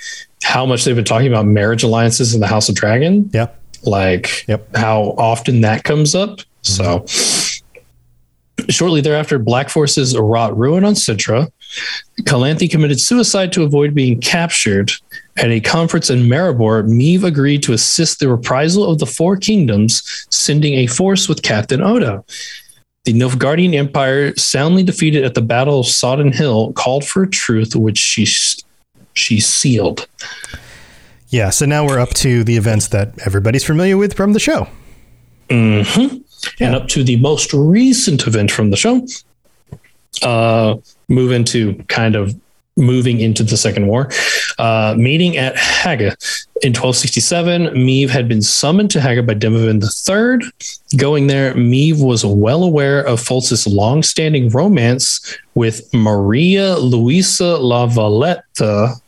how 0.42 0.64
much 0.64 0.84
they've 0.84 0.96
been 0.96 1.04
talking 1.04 1.28
about 1.28 1.46
marriage 1.46 1.82
alliances 1.82 2.34
in 2.34 2.40
the 2.40 2.46
House 2.46 2.68
of 2.68 2.74
Dragon, 2.74 3.28
Yeah. 3.32 3.48
like 3.82 4.46
Yep. 4.48 4.76
how 4.76 5.14
often 5.18 5.60
that 5.60 5.84
comes 5.84 6.14
up. 6.14 6.40
So, 6.62 7.04
shortly 8.70 9.00
thereafter, 9.00 9.38
Black 9.38 9.68
forces 9.68 10.16
wrought 10.16 10.56
ruin 10.56 10.84
on 10.84 10.94
Cintra. 10.94 11.50
Calanthe 12.22 12.70
committed 12.70 13.00
suicide 13.00 13.52
to 13.52 13.62
avoid 13.64 13.94
being 13.94 14.20
captured. 14.20 14.92
At 15.36 15.50
a 15.50 15.60
conference 15.60 16.10
in 16.10 16.22
Maribor, 16.28 16.86
Meve 16.88 17.24
agreed 17.24 17.62
to 17.64 17.72
assist 17.72 18.20
the 18.20 18.28
reprisal 18.28 18.88
of 18.88 19.00
the 19.00 19.06
Four 19.06 19.36
Kingdoms, 19.36 20.02
sending 20.30 20.74
a 20.74 20.86
force 20.86 21.28
with 21.28 21.42
Captain 21.42 21.82
Odo. 21.82 22.24
The 23.04 23.12
Nilfgaardian 23.12 23.74
Empire, 23.74 24.34
soundly 24.36 24.82
defeated 24.82 25.24
at 25.24 25.34
the 25.34 25.42
Battle 25.42 25.80
of 25.80 25.86
Sodden 25.86 26.32
Hill, 26.32 26.72
called 26.72 27.04
for 27.04 27.24
a 27.24 27.28
truce, 27.28 27.74
which 27.76 27.98
she 27.98 28.26
she 29.14 29.40
sealed. 29.40 30.06
Yeah. 31.28 31.50
So 31.50 31.66
now 31.66 31.86
we're 31.86 31.98
up 31.98 32.10
to 32.14 32.44
the 32.44 32.56
events 32.56 32.88
that 32.88 33.12
everybody's 33.26 33.64
familiar 33.64 33.96
with 33.96 34.14
from 34.14 34.32
the 34.32 34.40
show. 34.40 34.68
Mm-hmm. 35.48 36.18
And 36.60 36.74
up 36.74 36.88
to 36.88 37.02
the 37.04 37.16
most 37.16 37.52
recent 37.52 38.26
event 38.26 38.50
from 38.50 38.70
the 38.70 38.76
show, 38.76 39.06
uh, 40.22 40.76
move 41.08 41.32
into 41.32 41.74
kind 41.88 42.16
of 42.16 42.38
moving 42.76 43.20
into 43.20 43.42
the 43.44 43.56
Second 43.56 43.87
War. 43.87 44.08
Uh, 44.58 44.94
meeting 44.98 45.37
at 45.37 45.54
Hagge 45.56 46.16
in 46.62 46.70
1267, 46.70 47.72
Meve 47.74 48.10
had 48.10 48.28
been 48.28 48.42
summoned 48.42 48.90
to 48.92 49.00
Hagge 49.00 49.24
by 49.26 49.34
Demavend 49.34 49.82
III. 49.82 50.50
Going 50.98 51.26
there, 51.26 51.54
Meve 51.54 52.00
was 52.00 52.24
well 52.24 52.64
aware 52.64 53.00
of 53.06 53.20
Fulcis' 53.20 53.72
long-standing 53.72 54.50
romance 54.50 55.37
with 55.54 55.92
Maria 55.92 56.76
Luisa 56.78 57.56
La 57.58 57.87
Lavaletta. 57.87 59.00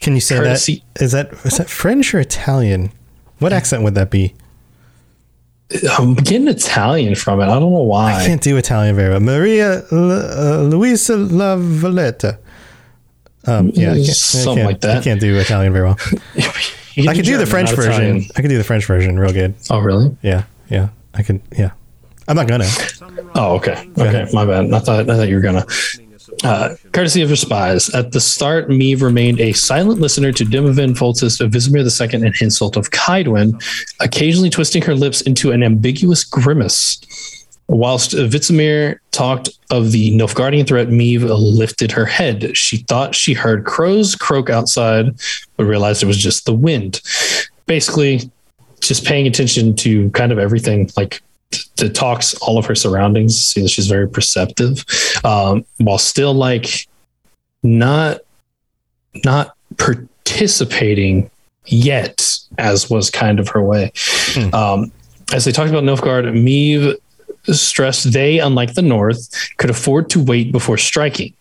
Can 0.00 0.14
you 0.14 0.20
say 0.20 0.36
Courtesy- 0.36 0.82
that? 0.94 1.02
Is 1.02 1.12
that 1.12 1.32
is 1.44 1.58
that 1.58 1.70
French 1.70 2.14
or 2.14 2.20
Italian? 2.20 2.90
What 3.38 3.52
accent 3.52 3.82
would 3.82 3.94
that 3.94 4.10
be? 4.10 4.34
I'm 5.98 6.14
getting 6.14 6.48
Italian 6.48 7.14
from 7.14 7.40
it. 7.40 7.44
I 7.44 7.58
don't 7.58 7.72
know 7.72 7.82
why. 7.82 8.14
I 8.14 8.26
can't 8.26 8.40
do 8.42 8.56
Italian 8.56 8.94
very 8.96 9.10
well. 9.10 9.20
Maria 9.20 9.82
L- 9.90 10.12
uh, 10.12 10.62
Luisa 10.62 11.14
Lavaletta. 11.16 12.38
Um, 13.46 13.70
yeah, 13.74 13.92
I 13.92 13.96
can't, 13.96 14.08
I 14.08 14.44
can't- 14.54 14.66
like 14.66 14.80
that. 14.82 14.98
I 14.98 15.02
can't 15.02 15.20
do 15.20 15.36
Italian 15.38 15.72
very 15.72 15.84
well. 15.86 15.98
I 16.96 17.14
could 17.14 17.24
do 17.24 17.36
the 17.38 17.46
French 17.46 17.70
version. 17.72 18.24
I 18.36 18.42
could 18.42 18.48
do 18.48 18.58
the 18.58 18.64
French 18.64 18.86
version 18.86 19.18
real 19.18 19.32
good. 19.32 19.54
Oh, 19.70 19.80
really? 19.80 20.16
Yeah, 20.22 20.44
yeah. 20.70 20.88
I 21.12 21.22
can. 21.22 21.42
Yeah. 21.56 21.72
I'm 22.26 22.36
not 22.36 22.48
gonna. 22.48 22.66
Oh, 23.34 23.56
okay. 23.56 23.88
Okay, 23.98 24.26
my 24.32 24.44
bad. 24.46 24.72
I 24.72 24.78
thought 24.78 25.10
I 25.10 25.16
thought 25.16 25.28
you 25.28 25.34
were 25.34 25.40
gonna. 25.42 25.66
Uh, 26.42 26.74
courtesy 26.92 27.22
of 27.22 27.28
her 27.28 27.36
spies. 27.36 27.94
At 27.94 28.12
the 28.12 28.20
start, 28.20 28.68
Meve 28.68 29.02
remained 29.02 29.40
a 29.40 29.52
silent 29.52 30.00
listener 30.00 30.32
to 30.32 30.44
Demavend, 30.44 30.96
Foltest 30.96 31.40
of 31.40 31.50
Vizimir 31.52 31.80
II, 31.84 32.24
and 32.26 32.34
Henselt 32.34 32.76
of 32.76 32.90
Kaedwen, 32.90 33.62
occasionally 34.00 34.50
twisting 34.50 34.82
her 34.82 34.94
lips 34.94 35.20
into 35.20 35.52
an 35.52 35.62
ambiguous 35.62 36.24
grimace. 36.24 37.00
Whilst 37.66 38.12
Vizimir 38.12 38.98
talked 39.10 39.48
of 39.70 39.92
the 39.92 40.16
Nilfgaardian 40.16 40.66
threat, 40.66 40.88
Meve 40.88 41.22
lifted 41.22 41.90
her 41.92 42.04
head. 42.04 42.56
She 42.56 42.78
thought 42.78 43.14
she 43.14 43.32
heard 43.32 43.64
crows 43.64 44.14
croak 44.14 44.50
outside, 44.50 45.14
but 45.56 45.64
realized 45.64 46.02
it 46.02 46.06
was 46.06 46.18
just 46.18 46.44
the 46.44 46.52
wind. 46.52 47.00
Basically, 47.66 48.30
just 48.80 49.06
paying 49.06 49.26
attention 49.26 49.74
to 49.76 50.10
kind 50.10 50.30
of 50.30 50.38
everything, 50.38 50.90
like 50.96 51.22
the 51.76 51.88
talks 51.88 52.34
all 52.34 52.58
of 52.58 52.66
her 52.66 52.74
surroundings, 52.74 53.38
see 53.40 53.62
that 53.62 53.68
she's 53.68 53.86
very 53.86 54.08
perceptive, 54.08 54.84
um, 55.24 55.64
while 55.78 55.98
still 55.98 56.34
like 56.34 56.86
not 57.62 58.20
not 59.24 59.56
participating 59.78 61.30
yet, 61.66 62.38
as 62.58 62.90
was 62.90 63.10
kind 63.10 63.40
of 63.40 63.48
her 63.48 63.62
way. 63.62 63.90
Um, 64.52 64.92
as 65.32 65.44
they 65.44 65.52
talked 65.52 65.70
about 65.70 65.84
Nilfgaard, 65.84 66.30
Meve 66.40 66.96
stressed 67.52 68.12
they, 68.12 68.38
unlike 68.38 68.74
the 68.74 68.82
North, 68.82 69.28
could 69.58 69.70
afford 69.70 70.10
to 70.10 70.22
wait 70.22 70.52
before 70.52 70.76
striking. 70.78 71.34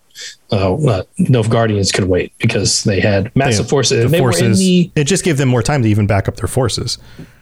Uh, 0.51 0.75
uh, 0.75 1.03
Nilfgaardians 1.19 1.91
could 1.93 2.05
wait 2.05 2.31
because 2.37 2.83
they 2.83 2.99
had 2.99 3.35
massive 3.35 3.65
Yeah, 3.65 3.69
forces. 3.69 3.97
the 3.99 4.05
and 4.05 4.13
they 4.13 4.21
were 4.21 4.29
in 4.29 4.33
forces. 4.35 4.59
the 4.59 4.91
It 4.95 5.05
just 5.05 5.23
gave 5.23 5.37
them 5.37 5.49
more 5.49 5.63
time 5.63 5.81
to 5.81 5.89
even 5.89 6.05
back 6.05 6.27
up 6.27 6.35
their 6.35 6.47
forces. 6.47 6.97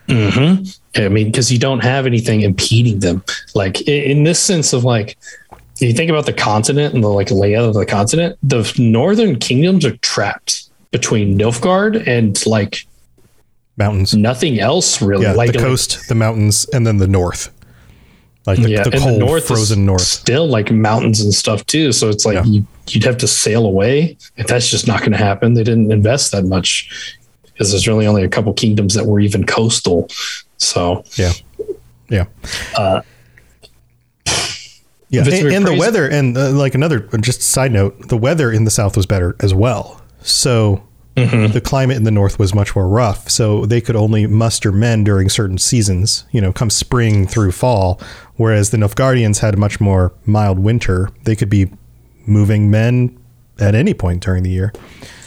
I 0.09 1.07
mean, 1.09 1.27
because 1.27 1.51
you 1.51 1.59
don't 1.59 1.81
have 1.83 2.05
anything 2.05 2.41
impeding 2.41 2.99
them. 2.99 3.23
Like 3.55 3.81
in 3.87 4.23
this 4.23 4.39
sense 4.39 4.73
of 4.73 4.83
like, 4.83 5.17
you 5.79 5.93
think 5.93 6.09
about 6.09 6.25
the 6.25 6.33
continent 6.33 6.93
and 6.93 7.03
the 7.03 7.07
like 7.07 7.31
layout 7.31 7.65
of 7.69 7.73
the 7.73 7.85
continent. 7.85 8.37
The 8.43 8.71
northern 8.77 9.37
kingdoms 9.39 9.85
are 9.85 9.95
trapped 9.97 10.69
between 10.91 11.37
Nilfgaard 11.37 12.05
and 12.07 12.43
like 12.45 12.85
Mountains. 13.77 14.13
nothing 14.13 14.59
else 14.59 15.01
really. 15.01 15.23
Yeah, 15.23 15.33
like 15.33 15.53
the 15.53 15.59
coast, 15.59 16.07
the 16.07 16.15
mountains, 16.15 16.65
and 16.73 16.85
then 16.85 16.97
the 16.97 17.07
north. 17.07 17.49
Like 18.45 18.59
the, 18.59 18.69
yeah, 18.71 18.83
the 18.83 18.91
cold, 18.91 19.03
the 19.15 19.17
north 19.19 19.47
frozen 19.47 19.85
north. 19.85 20.01
still 20.01 20.47
like 20.47 20.71
mountains 20.71 21.21
and 21.21 21.31
stuff 21.33 21.63
too. 21.67 21.91
So 21.91 22.09
it's 22.09 22.25
like 22.25 22.35
Yeah. 22.35 22.43
you, 22.45 22.65
you'd 22.89 23.03
have 23.03 23.17
to 23.19 23.27
sail 23.27 23.65
away. 23.67 24.17
If 24.35 24.47
that's 24.47 24.69
just 24.69 24.87
not 24.87 24.99
going 25.01 25.11
to 25.11 25.17
happen, 25.19 25.53
they 25.53 25.63
didn't 25.63 25.91
invest 25.91 26.31
that 26.31 26.45
much 26.45 27.15
because 27.45 27.69
there's 27.71 27.87
really 27.87 28.07
only 28.07 28.23
a 28.23 28.29
couple 28.29 28.51
kingdoms 28.53 28.95
that 28.95 29.05
were 29.05 29.19
even 29.19 29.45
coastal. 29.45 30.07
So 30.57 31.03
Yeah. 31.17 31.33
Yeah. 32.09 32.25
Uh, 32.75 33.01
yeah. 35.09 35.23
And, 35.23 35.53
and 35.53 35.67
the 35.67 35.75
weather, 35.77 36.07
and 36.09 36.37
uh, 36.37 36.49
like 36.51 36.73
another, 36.73 36.99
just 37.19 37.41
side 37.41 37.71
note, 37.71 38.07
the 38.07 38.17
weather 38.17 38.51
in 38.51 38.63
the 38.63 38.71
south 38.71 38.95
was 38.97 39.05
better 39.05 39.35
as 39.39 39.53
well. 39.53 40.01
So 40.21 40.83
Mm-hmm. 41.15 41.51
the 41.51 41.59
climate 41.59 41.97
in 41.97 42.03
the 42.03 42.11
north 42.11 42.39
was 42.39 42.55
much 42.55 42.75
more 42.75 42.87
rough. 42.87 43.29
So 43.29 43.65
they 43.65 43.81
could 43.81 43.97
only 43.97 44.27
muster 44.27 44.71
men 44.71 45.03
during 45.03 45.27
certain 45.27 45.57
seasons, 45.57 46.25
you 46.31 46.39
know, 46.39 46.53
come 46.53 46.69
spring 46.69 47.27
through 47.27 47.51
fall. 47.51 47.99
Whereas 48.37 48.69
the 48.69 48.77
Nilfgaardians 48.77 49.39
had 49.39 49.55
a 49.55 49.57
much 49.57 49.81
more 49.81 50.13
mild 50.25 50.57
winter. 50.59 51.09
They 51.25 51.35
could 51.35 51.49
be 51.49 51.69
moving 52.25 52.71
men 52.71 53.17
at 53.59 53.75
any 53.75 53.93
point 53.93 54.23
during 54.23 54.43
the 54.43 54.49
year. 54.49 54.73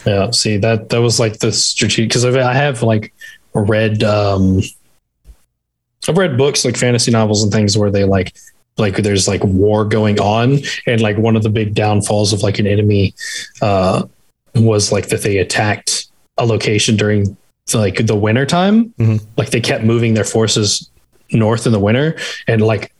Yeah, 0.07 0.31
see 0.31 0.57
that 0.59 0.89
that 0.91 1.01
was 1.01 1.21
like 1.21 1.39
the 1.39 1.53
strategic 1.53 2.09
because 2.09 2.25
I 2.25 2.53
have 2.53 2.83
like 2.83 3.15
read 3.55 4.03
um 4.03 4.61
I've 6.09 6.19
read 6.19 6.37
books 6.37 6.65
like 6.65 6.77
fantasy 6.77 7.11
novels 7.11 7.43
and 7.43 7.53
things 7.53 7.79
where 7.79 7.91
they 7.91 8.05
like 8.05 8.37
like 8.77 8.97
there's 8.97 9.29
like 9.29 9.43
war 9.45 9.85
going 9.85 10.21
on 10.21 10.59
and 10.87 11.01
like 11.01 11.17
one 11.17 11.37
of 11.37 11.43
the 11.43 11.49
big 11.49 11.75
downfalls 11.75 12.33
of 12.33 12.43
like 12.43 12.59
an 12.59 12.67
enemy 12.67 13.15
uh 13.63 14.03
was 14.55 14.93
like 14.93 15.09
that 15.09 15.23
they 15.23 15.39
attacked 15.39 16.07
a 16.39 16.47
location 16.47 16.97
during 16.97 17.37
like 17.73 18.07
the 18.07 18.15
winter 18.17 18.45
time 18.47 18.93
Mhm. 18.99 19.21
like 19.37 19.51
they 19.51 19.61
kept 19.61 19.85
moving 19.85 20.15
their 20.15 20.25
forces 20.25 20.91
north 21.33 21.67
in 21.67 21.73
the 21.73 21.79
winter 21.79 22.15
and 22.47 22.61
like 22.63 22.93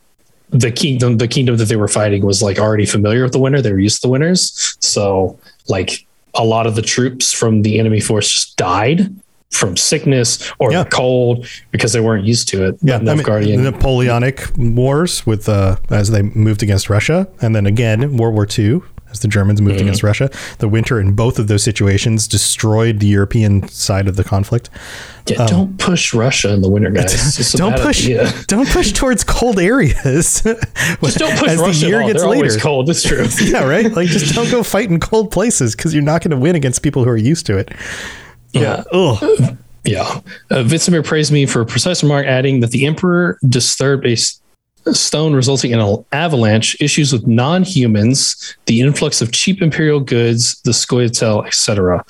the 0.51 0.71
kingdom 0.73 1.19
the 1.19 1.29
kingdom 1.29 1.57
that 1.59 1.67
they 1.67 1.77
were 1.77 1.89
fighting 1.89 2.25
was 2.25 2.43
like 2.43 2.59
already 2.59 2.87
familiar 2.87 3.23
with 3.23 3.33
the 3.33 3.39
winter 3.39 3.61
they 3.61 3.73
were 3.73 3.79
used 3.79 4.01
to 4.01 4.07
the 4.09 4.11
winters 4.11 4.77
so 4.81 5.39
like 5.69 6.07
a 6.35 6.45
lot 6.45 6.67
of 6.67 6.75
the 6.75 6.83
troops 6.83 7.33
from 7.33 7.63
the 7.63 7.79
enemy 7.79 8.01
force 8.01 8.29
just 8.31 8.57
died 8.57 9.15
from 9.51 9.77
sickness 9.77 10.51
or 10.59 10.73
Yeah. 10.73 10.83
cold 10.85 11.47
because 11.71 11.93
they 11.93 12.01
weren't 12.01 12.25
used 12.27 12.49
to 12.49 12.65
it 12.67 12.77
Yeah, 12.83 12.97
I 12.97 12.99
mean, 13.01 13.63
Napoleonic 13.63 14.49
Wars 14.57 15.25
with 15.27 15.49
uh, 15.49 15.77
as 15.91 16.11
they 16.11 16.23
moved 16.23 16.63
against 16.65 16.91
Russia, 16.91 17.29
and 17.41 17.55
then 17.55 17.65
again 17.67 18.17
World 18.17 18.35
War 18.35 18.49
II 18.59 18.81
as 19.15 19.21
the 19.21 19.29
Germans 19.29 19.63
moved 19.63 19.77
Mm-hmm. 19.77 19.85
against 19.87 20.03
Russia. 20.03 20.31
The 20.59 20.69
winter 20.69 21.01
in 21.01 21.15
both 21.15 21.39
of 21.39 21.49
those 21.49 21.63
situations 21.63 22.29
destroyed 22.29 23.01
the 23.01 23.07
European 23.07 23.67
side 23.69 24.07
of 24.09 24.17
the 24.17 24.25
conflict. 24.25 24.69
Yeah, 25.27 25.47
don't 25.47 25.79
push 25.79 26.13
Russia 26.13 26.53
in 26.53 26.61
the 26.61 26.69
winter, 26.69 26.91
guys. 26.91 27.15
Um, 27.55 27.71
don't 27.73 27.81
push, 27.81 28.05
idea. 28.05 28.31
don't 28.49 28.69
push 28.69 28.93
towards 28.93 29.25
cold 29.25 29.59
areas. 29.59 30.43
Just 31.01 31.19
don't 31.19 31.39
push 31.39 31.49
as 31.51 31.59
Russia 31.59 31.81
the 31.81 31.87
year 31.89 32.03
gets 32.03 32.21
They're 32.21 32.29
later. 32.31 32.59
cold. 32.59 32.91
It's 32.91 33.03
true. 33.03 33.27
Yeah, 33.41 33.65
right. 33.65 33.91
Like 33.91 34.09
just 34.09 34.35
don't 34.35 34.51
go 34.51 34.63
fight 34.63 34.91
in 34.91 35.01
cold 35.01 35.31
places 35.31 35.75
because 35.75 35.95
you're 35.95 36.03
not 36.03 36.21
going 36.23 36.33
to 36.33 36.37
win 36.37 36.55
against 36.57 36.83
people 36.83 37.05
who 37.05 37.11
are 37.11 37.17
used 37.17 37.47
to 37.47 37.57
it. 37.57 37.71
yeah. 38.53 38.85
Ugh. 38.93 39.57
Yeah. 39.85 40.21
Uh, 40.51 40.63
Vizimir 40.65 41.05
praised 41.05 41.31
me 41.33 41.47
for 41.47 41.61
a 41.63 41.67
precise 41.67 42.03
remark, 42.03 42.27
adding 42.27 42.61
that 42.61 42.71
the 42.71 42.87
emperor 42.87 43.39
disturbed 43.49 44.07
a 44.07 44.17
stone 44.93 45.35
resulting 45.35 45.71
in 45.71 45.81
an 45.81 46.05
avalanche, 46.13 46.77
issues 46.81 47.13
with 47.13 47.27
non-humans, 47.27 48.57
the 48.67 48.81
influx 48.81 49.23
of 49.23 49.33
cheap 49.33 49.63
imperial 49.63 50.01
goods, 50.01 50.61
the 50.63 50.73
Scoia'tael, 50.73 51.47
etc. 51.47 52.05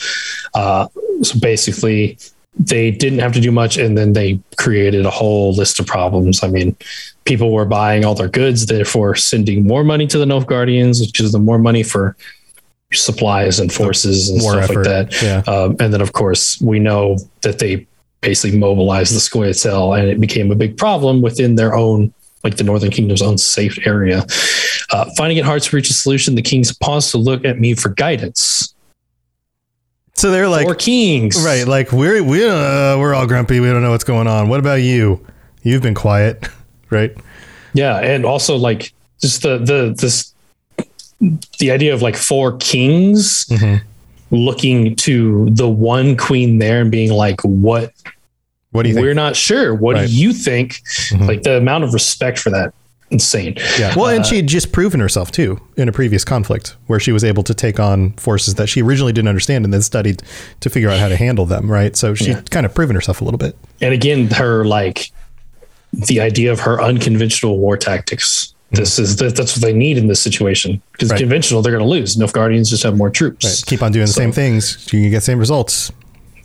Uh, 0.55 0.89
so 1.23 1.39
basically, 1.39 2.19
they 2.59 2.91
didn't 2.91 3.19
have 3.19 3.33
to 3.33 3.41
do 3.41 3.51
much, 3.51 3.77
and 3.77 3.97
then 3.97 4.13
they 4.13 4.41
created 4.57 5.07
a 5.07 5.11
whole 5.11 5.53
list 5.53 5.79
of 5.81 5.87
problems. 5.87 6.43
I 6.43 6.49
mean, 6.49 6.77
people 7.25 7.53
were 7.53 7.65
buying 7.65 8.05
all 8.05 8.15
their 8.15 8.29
goods, 8.29 8.67
therefore 8.67 9.15
sending 9.15 9.67
more 9.67 9.85
money 9.85 10.07
to 10.07 10.19
the 10.19 10.25
Nilfgaardians, 10.25 11.01
which 11.01 11.21
is 11.21 11.33
the 11.33 11.39
more 11.39 11.59
money 11.59 11.83
for 11.83 12.17
supplies 12.93 13.59
and 13.59 13.73
forces 13.73 14.31
and 14.31 14.41
stuff 14.41 14.71
effort, 14.71 14.87
like 14.87 15.11
that. 15.11 15.23
yeah. 15.23 15.53
Um, 15.53 15.77
and 15.81 15.93
then, 15.93 16.01
of 16.01 16.13
course, 16.13 16.61
we 16.61 16.79
know 16.79 17.19
that 17.43 17.59
they 17.59 17.87
basically 18.21 18.59
mobilized 18.59 19.15
the 19.15 19.19
Scoia'tael, 19.19 19.99
and 19.99 20.09
it 20.09 20.21
became 20.21 20.51
a 20.51 20.55
big 20.55 20.77
problem 20.77 21.23
within 21.23 21.57
their 21.57 21.75
own, 21.75 22.13
like 22.45 22.57
the 22.57 22.65
Northern 22.65 22.91
Kingdom's 22.91 23.23
own 23.23 23.39
safe 23.39 23.79
area. 23.87 24.25
Uh, 24.91 25.07
finding 25.17 25.39
it 25.39 25.45
hard 25.45 25.63
to 25.63 25.75
reach 25.75 25.91
a 25.91 25.95
solution, 25.95 26.35
the 26.35 26.43
kings 26.43 26.73
paused 26.77 27.11
to 27.11 27.19
look 27.19 27.45
at 27.45 27.59
me 27.59 27.75
for 27.75 27.89
guidance. 27.89 28.75
So 30.15 30.31
they're 30.31 30.49
like, 30.49 30.67
Four 30.67 30.77
kings, 30.77 31.43
right? 31.45 31.67
Like 31.67 31.91
we're 31.91 32.23
we 32.23 32.47
uh, 32.47 32.97
we're 32.99 33.15
all 33.15 33.27
grumpy. 33.27 33.59
We 33.59 33.67
don't 33.69 33.83
know 33.83 33.91
what's 33.91 34.05
going 34.05 34.29
on. 34.29 34.49
What 34.49 34.61
about 34.61 34.77
you? 34.77 35.25
You've 35.63 35.83
been 35.83 35.95
quiet, 35.95 36.47
right? 36.91 37.17
Yeah, 37.73 37.99
and 37.99 38.25
also 38.25 38.55
like 38.57 38.93
just 39.21 39.43
the 39.43 39.59
the 39.59 39.95
this 39.99 40.33
the 41.59 41.71
idea 41.71 41.95
of 41.95 42.03
like 42.03 42.17
four 42.17 42.57
kings 42.59 43.47
Mm-hmm. 43.47 43.85
looking 44.31 44.95
to 44.97 45.49
the 45.51 45.69
one 45.69 46.17
queen 46.17 46.59
there 46.59 46.81
and 46.81 46.91
being 46.91 47.11
like, 47.13 47.41
"What? 47.43 47.93
What 48.75 48.83
do 48.83 48.89
you 48.91 48.97
We're 48.97 49.15
not 49.15 49.37
sure. 49.37 49.73
What 49.73 49.95
Right. 49.95 50.09
do 50.09 50.13
you 50.15 50.33
think?" 50.33 50.83
Mhm. 51.11 51.29
Like 51.29 51.43
the 51.45 51.57
amount 51.59 51.85
of 51.85 51.95
respect 51.95 52.41
for 52.41 52.51
that, 52.51 52.75
insane. 53.13 53.55
Yeah. 53.79 53.95
Well, 53.95 54.07
Uh, 54.07 54.17
and 54.17 54.27
she 54.27 54.35
had 54.37 54.49
just 54.49 54.73
proven 54.73 54.99
herself 54.99 55.31
too 55.31 55.61
in 55.77 55.89
a 55.89 55.93
previous 55.93 56.25
conflict 56.25 56.75
where 56.89 56.99
she 56.99 57.13
was 57.13 57.23
able 57.23 57.45
to 57.45 57.55
take 57.55 57.79
on 57.79 58.15
forces 58.17 58.55
that 58.55 58.69
she 58.69 58.83
originally 58.83 59.13
didn't 59.13 59.29
understand 59.29 59.65
and 59.65 59.73
then 59.73 59.81
studied 59.83 60.23
to 60.61 60.69
figure 60.69 60.91
out 60.91 60.99
how 60.99 61.07
to 61.09 61.17
handle 61.17 61.47
them. 61.47 61.71
Right. 61.71 61.97
So 61.97 62.15
she 62.17 62.31
Yeah. 62.31 62.41
kind 62.51 62.67
of 62.67 62.75
proven 62.75 62.97
herself 62.97 63.21
a 63.21 63.25
little 63.25 63.39
bit. 63.39 63.57
and 63.81 63.93
again 63.95 64.27
her 64.31 64.65
like 64.65 65.11
the 65.93 66.21
idea 66.21 66.51
of 66.51 66.61
her 66.61 66.83
unconventional 66.83 67.59
war 67.59 67.77
tactics 67.77 68.51
this 68.73 68.99
is 68.99 69.15
the, 69.17 69.29
that's 69.31 69.55
what 69.57 69.63
they 69.63 69.73
need 69.73 69.97
in 69.97 70.09
this 70.09 70.19
situation 70.21 70.81
because 70.93 71.09
Right. 71.11 71.21
conventional 71.21 71.63
they're 71.63 71.71
going 71.71 71.85
to 71.85 71.89
lose. 71.89 72.17
Nilfgaardians 72.17 72.69
just 72.71 72.83
have 72.83 72.97
more 72.97 73.09
troops. 73.09 73.45
Right. 73.45 73.63
Keep 73.67 73.83
on 73.85 73.93
doing 73.93 74.07
the 74.07 74.13
So- 74.13 74.21
same 74.21 74.33
things. 74.33 74.79
You 74.91 75.01
can 75.03 75.11
get 75.11 75.17
the 75.19 75.21
same 75.21 75.39
results. 75.39 75.93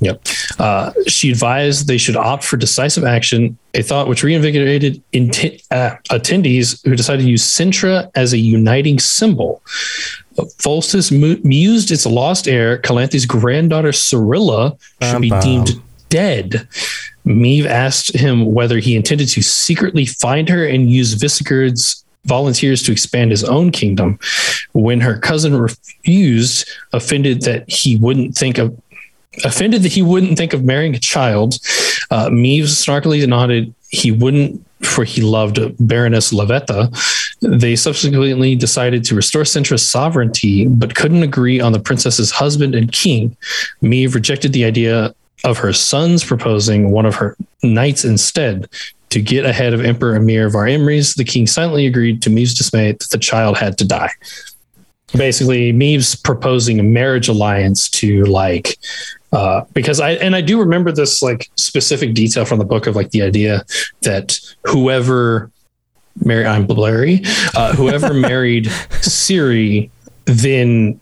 Yep. 0.02 0.22
Uh, 0.60 0.94
she 1.08 1.30
advised 1.32 1.88
they 1.88 1.98
should 1.98 2.16
opt 2.16 2.44
for 2.44 2.56
decisive 2.58 3.04
action, 3.04 3.58
a 3.74 3.82
thought 3.82 4.08
which 4.08 4.24
reinvigorated 4.24 5.04
inti- 5.14 5.62
uh, 5.72 5.96
attendees 6.10 6.86
who 6.86 6.96
decided 6.96 7.24
to 7.24 7.30
use 7.30 7.44
Cintra 7.44 8.10
as 8.16 8.34
a 8.34 8.38
uniting 8.38 8.98
symbol. 9.00 9.62
Foltest 10.60 11.12
mu- 11.12 11.40
mused 11.44 11.92
its 11.92 12.06
lost 12.06 12.48
heir, 12.48 12.78
Calanthe's 12.78 13.26
granddaughter 13.26 13.90
Cirilla, 13.92 14.80
should 15.02 15.22
be 15.22 15.30
Bum, 15.30 15.40
bum. 15.40 15.66
deemed 15.66 15.82
dead. 16.08 16.68
Meve 17.26 17.66
asked 17.66 18.16
him 18.16 18.54
whether 18.54 18.80
he 18.80 18.96
intended 18.96 19.28
to 19.30 19.42
secretly 19.44 20.06
find 20.06 20.48
her 20.50 20.66
and 20.66 20.90
use 20.90 21.14
Visigurd's 21.16 22.04
volunteers 22.26 22.82
to 22.84 22.92
expand 22.92 23.32
his 23.32 23.44
own 23.44 23.72
kingdom. 23.72 24.18
When 24.72 25.02
her 25.02 25.18
cousin 25.20 25.56
refused, 25.56 26.68
offended 26.94 27.42
that 27.44 27.70
he 27.70 27.98
wouldn't 27.98 28.36
think 28.36 28.58
of 28.58 28.76
offended 29.44 29.84
that 29.84 29.92
he 29.92 30.02
wouldn't 30.02 30.38
think 30.38 30.54
of 30.54 30.64
marrying 30.64 30.96
a 30.96 31.00
child. 31.00 31.56
Uh, 32.12 32.30
Meve 32.30 32.66
snarkily 32.66 33.26
nodded 33.28 33.74
he 33.90 34.12
wouldn't, 34.12 34.66
for 34.82 35.04
he 35.04 35.22
loved 35.22 35.60
Baroness 35.80 36.32
La 36.32 36.46
Valette. 36.46 36.94
They 37.42 37.76
subsequently 37.76 38.56
decided 38.56 39.04
to 39.06 39.16
restore 39.16 39.44
Cintra's 39.44 39.88
sovereignty, 39.90 40.68
but 40.68 40.96
couldn't 40.96 41.24
agree 41.24 41.60
on 41.60 41.72
the 41.72 41.80
princess's 41.80 42.32
husband 42.32 42.76
and 42.76 42.92
king. 42.92 43.36
Meve 43.82 44.16
rejected 44.16 44.54
the 44.54 44.66
idea 44.66 45.14
of 45.44 45.58
her 45.58 45.74
sons 45.74 46.24
proposing 46.24 46.92
one 46.92 47.06
of 47.06 47.16
her 47.16 47.36
knights 47.64 48.04
instead. 48.04 48.70
To 49.12 49.22
get 49.22 49.46
ahead 49.46 49.74
of 49.74 49.84
Emperor 49.84 50.20
Emhyr 50.20 50.52
var 50.52 50.66
Emreis, 50.66 51.16
the 51.16 51.24
king 51.24 51.48
silently 51.48 51.88
agreed 51.88 52.22
to 52.22 52.30
Meve's 52.30 52.54
dismay 52.54 52.92
that 52.92 53.10
the 53.10 53.18
child 53.18 53.58
had 53.58 53.78
to 53.80 53.86
die. 53.86 54.12
Basically, 55.18 55.74
Meve's 55.74 56.16
proposing 56.16 56.80
a 56.80 56.84
marriage 56.84 57.28
alliance 57.28 57.90
to 57.90 58.24
like 58.26 58.78
uh, 59.32 59.66
because 59.74 60.00
I 60.00 60.12
and 60.12 60.36
I 60.36 60.42
do 60.42 60.60
remember 60.60 60.92
this 60.92 61.22
like 61.22 61.50
specific 61.56 62.14
detail 62.14 62.46
from 62.46 62.60
the 62.60 62.66
book 62.66 62.88
of 62.88 62.96
like 62.96 63.12
the 63.12 63.22
idea 63.22 63.64
that 64.02 64.40
whoever 64.66 65.52
married 66.24 66.48
I'm 66.48 66.66
Blurry, 66.66 67.22
uh, 67.56 67.76
whoever 67.76 68.14
married 68.30 68.66
Ciri 68.66 69.90
then 70.26 71.00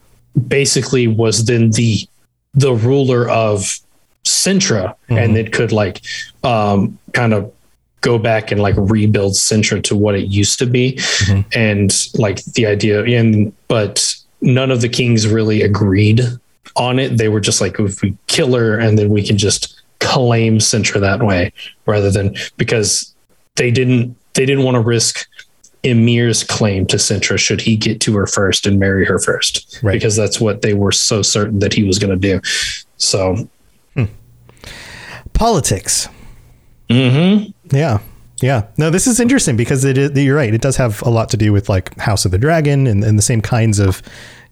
basically 0.48 1.08
was 1.08 1.46
then 1.46 1.72
the 1.72 2.08
the 2.54 2.74
ruler 2.74 3.30
of 3.30 3.80
Cintra. 4.26 4.96
And 5.10 5.38
it 5.38 5.54
could 5.54 5.72
like 5.72 6.02
um 6.44 6.98
kind 7.14 7.34
of 7.34 7.52
go 8.02 8.18
back 8.18 8.52
and 8.52 8.62
like 8.62 8.76
rebuild 8.78 9.34
Cintra 9.34 9.82
to 9.84 9.96
what 9.96 10.16
it 10.16 10.28
used 10.28 10.60
to 10.60 10.66
be. 10.66 11.00
And 11.54 11.94
like 12.16 12.44
the 12.44 12.66
idea 12.66 13.04
and 13.04 13.54
but 13.68 14.16
none 14.42 14.70
of 14.70 14.82
the 14.82 14.90
kings 14.90 15.28
really 15.28 15.62
agreed 15.62 16.22
on 16.78 17.00
it. 17.00 17.18
They 17.18 17.30
were 17.30 17.40
just 17.40 17.60
like, 17.62 17.80
if 17.80 18.02
we 18.02 18.16
kill 18.28 18.54
her 18.56 18.78
and 18.80 18.98
then 18.98 19.10
we 19.10 19.26
can 19.26 19.38
just 19.38 19.82
claim 20.00 20.60
Cintra 20.60 21.00
that 21.02 21.24
way 21.24 21.52
rather 21.86 22.12
than 22.12 22.36
because 22.58 23.14
they 23.56 23.72
didn't 23.72 24.16
they 24.34 24.46
didn't 24.46 24.64
want 24.64 24.76
to 24.76 24.82
risk 24.82 25.28
Emhyr's 25.84 26.44
claim 26.44 26.86
to 26.88 26.98
Cintra 26.98 27.40
should 27.40 27.62
he 27.62 27.76
get 27.76 28.00
to 28.02 28.16
her 28.16 28.28
first 28.28 28.68
and 28.68 28.80
marry 28.80 29.06
her 29.06 29.18
first. 29.20 29.80
Right. 29.82 29.94
Because 29.94 30.16
that's 30.16 30.40
what 30.40 30.62
they 30.62 30.74
were 30.74 30.92
so 30.92 31.22
certain 31.22 31.60
that 31.60 31.74
he 31.74 31.84
was 31.84 31.98
going 31.98 32.12
to 32.12 32.16
do. 32.16 32.42
So, 32.98 33.48
Politics. 35.34 36.10
mhm. 36.90 37.54
Yeah. 37.72 38.00
Yeah. 38.42 38.64
No, 38.78 38.90
this 38.90 39.08
is 39.08 39.20
interesting 39.20 39.56
because 39.56 39.84
it 39.84 39.98
is, 39.98 40.12
you're 40.16 40.36
right. 40.36 40.54
It 40.54 40.62
does 40.62 40.78
have 40.78 41.02
a 41.04 41.10
lot 41.10 41.30
to 41.30 41.38
do 41.38 41.52
with 41.54 41.70
like 41.70 41.98
House 42.00 42.26
of 42.26 42.32
the 42.32 42.38
Dragon 42.38 42.88
and, 42.88 43.04
and 43.04 43.18
the 43.18 43.24
same 43.24 43.42
kinds 43.42 43.80
of, 43.80 44.02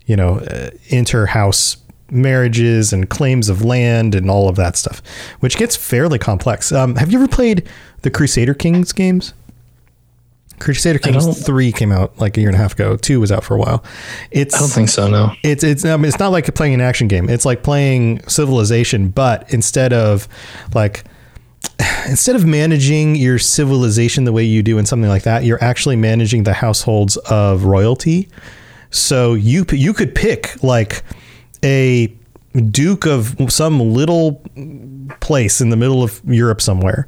you 0.05 0.15
know, 0.15 0.39
uh, 0.39 0.69
inter-house 0.87 1.77
marriages 2.09 2.93
and 2.93 3.09
claims 3.09 3.49
of 3.49 3.63
land 3.63 4.15
and 4.15 4.29
all 4.29 4.47
of 4.47 4.55
that 4.55 4.75
stuff, 4.75 5.01
which 5.39 5.57
gets 5.57 5.75
fairly 5.75 6.19
complex. 6.19 6.71
Um, 6.71 6.95
have 6.95 7.11
you 7.11 7.19
ever 7.19 7.27
played 7.27 7.67
the 8.01 8.11
Crusader 8.11 8.53
Kings 8.53 8.91
games? 8.91 9.33
Crusader 10.59 10.99
Kings 10.99 11.45
3 11.45 11.71
came 11.73 11.91
out 11.91 12.17
like 12.17 12.37
a 12.37 12.39
year 12.39 12.49
and 12.49 12.55
a 12.55 12.59
half 12.59 12.73
ago. 12.73 12.95
2 12.95 13.19
was 13.19 13.31
out 13.31 13.43
for 13.43 13.55
a 13.55 13.59
while. 13.59 13.83
It's 14.31 14.55
I 14.55 14.59
don't 14.59 14.69
think 14.69 14.89
so, 14.89 15.09
no. 15.09 15.31
it's 15.43 15.63
it's 15.63 15.83
I 15.83 15.97
mean, 15.97 16.05
it's 16.05 16.19
not 16.19 16.31
like 16.31 16.53
playing 16.55 16.73
an 16.73 16.81
action 16.81 17.07
game. 17.07 17.29
It's 17.29 17.45
like 17.45 17.61
playing 17.61 18.21
Civilization, 18.27 19.09
but 19.09 19.51
instead 19.53 19.91
of 19.91 20.27
like 20.73 21.03
instead 22.07 22.35
of 22.35 22.45
managing 22.45 23.15
your 23.15 23.37
civilization 23.37 24.23
the 24.23 24.31
way 24.31 24.43
you 24.43 24.63
do 24.63 24.77
in 24.77 24.85
something 24.85 25.09
like 25.09 25.23
that, 25.23 25.43
you're 25.43 25.63
actually 25.63 25.95
managing 25.95 26.43
the 26.43 26.53
households 26.53 27.17
of 27.17 27.65
royalty. 27.65 28.29
So 28.91 29.33
you 29.33 29.65
you 29.71 29.93
could 29.93 30.15
pick 30.15 30.63
like 30.63 31.03
a 31.65 32.15
duke 32.71 33.05
of 33.05 33.35
some 33.49 33.79
little 33.93 34.41
place 35.19 35.59
in 35.59 35.69
the 35.69 35.75
middle 35.75 36.03
of 36.03 36.21
Europe 36.25 36.61
somewhere, 36.61 37.07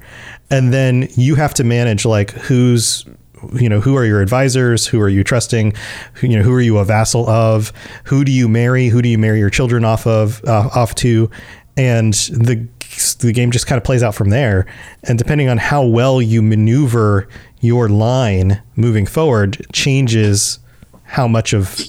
and 0.50 0.74
then 0.74 1.08
you 1.16 1.36
have 1.36 1.54
to 1.54 1.64
manage 1.64 2.06
like 2.06 2.32
who's 2.32 3.06
you 3.54 3.70
know 3.70 3.80
who 3.80 3.96
are 3.96 4.04
your 4.04 4.22
advisors? 4.22 4.88
Who 4.88 5.00
are 5.00 5.10
you 5.10 5.24
trusting? 5.24 5.74
Who, 6.16 6.28
you 6.28 6.38
know 6.38 6.44
who 6.44 6.54
are 6.54 6.62
you 6.62 6.80
a 6.80 6.86
vassal 6.86 7.30
of? 7.30 7.72
Who 8.06 8.26
do 8.26 8.32
you 8.32 8.48
marry? 8.48 8.88
Who 8.88 9.02
do 9.02 9.10
you 9.10 9.18
marry 9.18 9.40
your 9.40 9.52
children 9.52 9.86
off 9.86 10.08
of 10.08 10.44
uh, 10.46 10.70
off 10.74 10.96
to? 10.96 11.30
And 11.78 12.14
the 12.14 12.68
the 13.20 13.32
game 13.32 13.52
just 13.52 13.68
kind 13.68 13.78
of 13.78 13.84
plays 13.84 14.02
out 14.02 14.16
from 14.16 14.30
there. 14.32 14.66
And 15.04 15.20
depending 15.20 15.50
on 15.50 15.58
how 15.58 15.86
well 15.86 16.22
you 16.22 16.42
maneuver 16.42 17.28
your 17.60 17.90
line 17.90 18.62
moving 18.76 19.06
forward 19.06 19.66
changes 19.72 20.60
how 21.04 21.28
much 21.28 21.54
of 21.54 21.80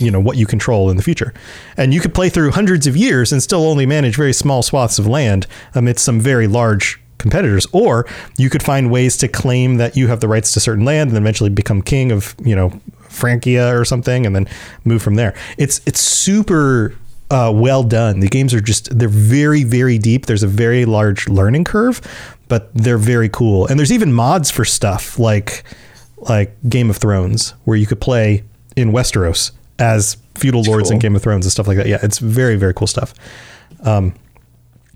you 0.00 0.10
know 0.10 0.20
what 0.20 0.36
you 0.36 0.46
control 0.46 0.90
in 0.90 0.96
the 0.96 1.02
future. 1.02 1.32
And 1.76 1.92
you 1.94 2.00
could 2.00 2.14
play 2.14 2.28
through 2.28 2.52
hundreds 2.52 2.86
of 2.86 2.96
years 2.96 3.32
and 3.32 3.42
still 3.42 3.64
only 3.66 3.86
manage 3.86 4.16
very 4.16 4.32
small 4.32 4.62
swaths 4.62 4.98
of 4.98 5.06
land 5.06 5.46
amidst 5.74 6.04
some 6.04 6.20
very 6.20 6.46
large 6.46 7.00
competitors. 7.18 7.66
Or 7.72 8.06
you 8.36 8.50
could 8.50 8.62
find 8.62 8.90
ways 8.90 9.16
to 9.18 9.28
claim 9.28 9.76
that 9.76 9.96
you 9.96 10.08
have 10.08 10.20
the 10.20 10.28
rights 10.28 10.52
to 10.52 10.60
certain 10.60 10.84
land 10.84 11.10
and 11.10 11.18
eventually 11.18 11.50
become 11.50 11.82
king 11.82 12.12
of 12.12 12.34
you 12.44 12.56
know 12.56 12.70
Francia 13.08 13.76
or 13.76 13.84
something 13.84 14.26
and 14.26 14.34
then 14.34 14.48
move 14.84 15.02
from 15.02 15.14
there. 15.14 15.34
It's 15.58 15.80
it's 15.86 16.00
super 16.00 16.96
uh, 17.30 17.50
well 17.54 17.82
done. 17.82 18.20
The 18.20 18.28
games 18.28 18.52
are 18.52 18.60
just 18.60 18.96
they're 18.98 19.08
very 19.08 19.64
very 19.64 19.98
deep. 19.98 20.26
There's 20.26 20.42
a 20.42 20.48
very 20.48 20.84
large 20.84 21.28
learning 21.28 21.64
curve 21.64 22.00
but 22.48 22.72
they're 22.74 22.98
very 22.98 23.28
cool. 23.28 23.66
And 23.66 23.78
there's 23.78 23.92
even 23.92 24.12
mods 24.12 24.50
for 24.50 24.64
stuff 24.64 25.18
like 25.18 25.64
like 26.18 26.56
Game 26.68 26.90
of 26.90 26.96
Thrones 26.96 27.54
where 27.64 27.76
you 27.76 27.86
could 27.86 28.00
play 28.00 28.44
in 28.76 28.92
Westeros 28.92 29.50
as 29.78 30.16
feudal 30.36 30.62
lords 30.62 30.90
in. 30.90 30.98
Game 30.98 31.14
of 31.16 31.22
Thrones 31.22 31.44
and 31.46 31.52
stuff 31.52 31.66
like 31.68 31.76
that. 31.78 31.86
Yeah, 31.86 31.98
it's 32.02 32.18
very 32.18 32.56
very 32.56 32.74
cool 32.74 32.86
stuff. 32.86 33.14
Um, 33.82 34.14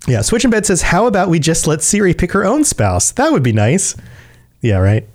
yeah, 0.06 0.22
Switch 0.22 0.44
in 0.44 0.50
Bed 0.50 0.64
says, 0.66 0.82
"How 0.82 1.06
about 1.06 1.28
we 1.28 1.38
just 1.38 1.66
let 1.66 1.80
Ciri 1.80 2.16
pick 2.16 2.32
her 2.32 2.44
own 2.44 2.64
spouse? 2.64 3.12
That 3.12 3.32
would 3.32 3.42
be 3.42 3.52
nice." 3.52 3.94
Yeah, 4.60 4.78
right. 4.78 5.06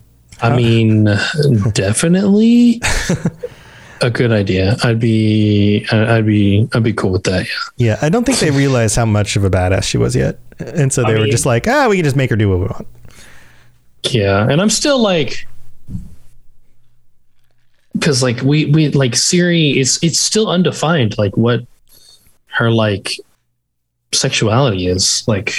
I 0.41 0.55
mean, 0.55 1.05
definitely 1.73 2.81
a 4.01 4.09
good 4.09 4.31
idea. 4.31 4.75
I'd 4.83 4.99
be, 4.99 5.85
I'd 5.91 6.25
be, 6.25 6.67
I'd 6.73 6.83
be 6.83 6.93
cool 6.93 7.11
with 7.11 7.23
that. 7.23 7.45
Yeah. 7.45 7.53
Yeah, 7.93 7.97
I 8.01 8.09
don't 8.09 8.25
think 8.25 8.39
they 8.39 8.51
realized 8.51 8.95
how 8.95 9.05
much 9.05 9.35
of 9.35 9.43
a 9.43 9.49
badass 9.49 9.83
she 9.83 9.97
was 9.97 10.15
yet, 10.15 10.39
and 10.59 10.91
so 10.91 11.03
they 11.03 11.09
I 11.09 11.13
were 11.13 11.21
mean- 11.21 11.31
just 11.31 11.45
like, 11.45 11.67
"Ah, 11.67 11.87
we 11.89 11.95
can 11.97 12.03
just 12.03 12.15
make 12.15 12.29
her 12.29 12.35
do 12.35 12.49
what 12.49 12.59
we 12.59 12.65
want." 12.65 12.87
Yeah. 14.09 14.47
And 14.49 14.61
I'm 14.61 14.69
still 14.69 14.99
like, 14.99 15.47
cause 18.01 18.23
like 18.23 18.41
we, 18.41 18.65
we 18.65 18.89
like 18.89 19.11
Ciri, 19.11 19.75
it's, 19.77 20.03
it's 20.03 20.19
still 20.19 20.49
undefined, 20.49 21.17
like 21.17 21.37
what 21.37 21.61
her 22.47 22.71
like 22.71 23.17
sexuality 24.11 24.87
is 24.87 25.23
like, 25.27 25.53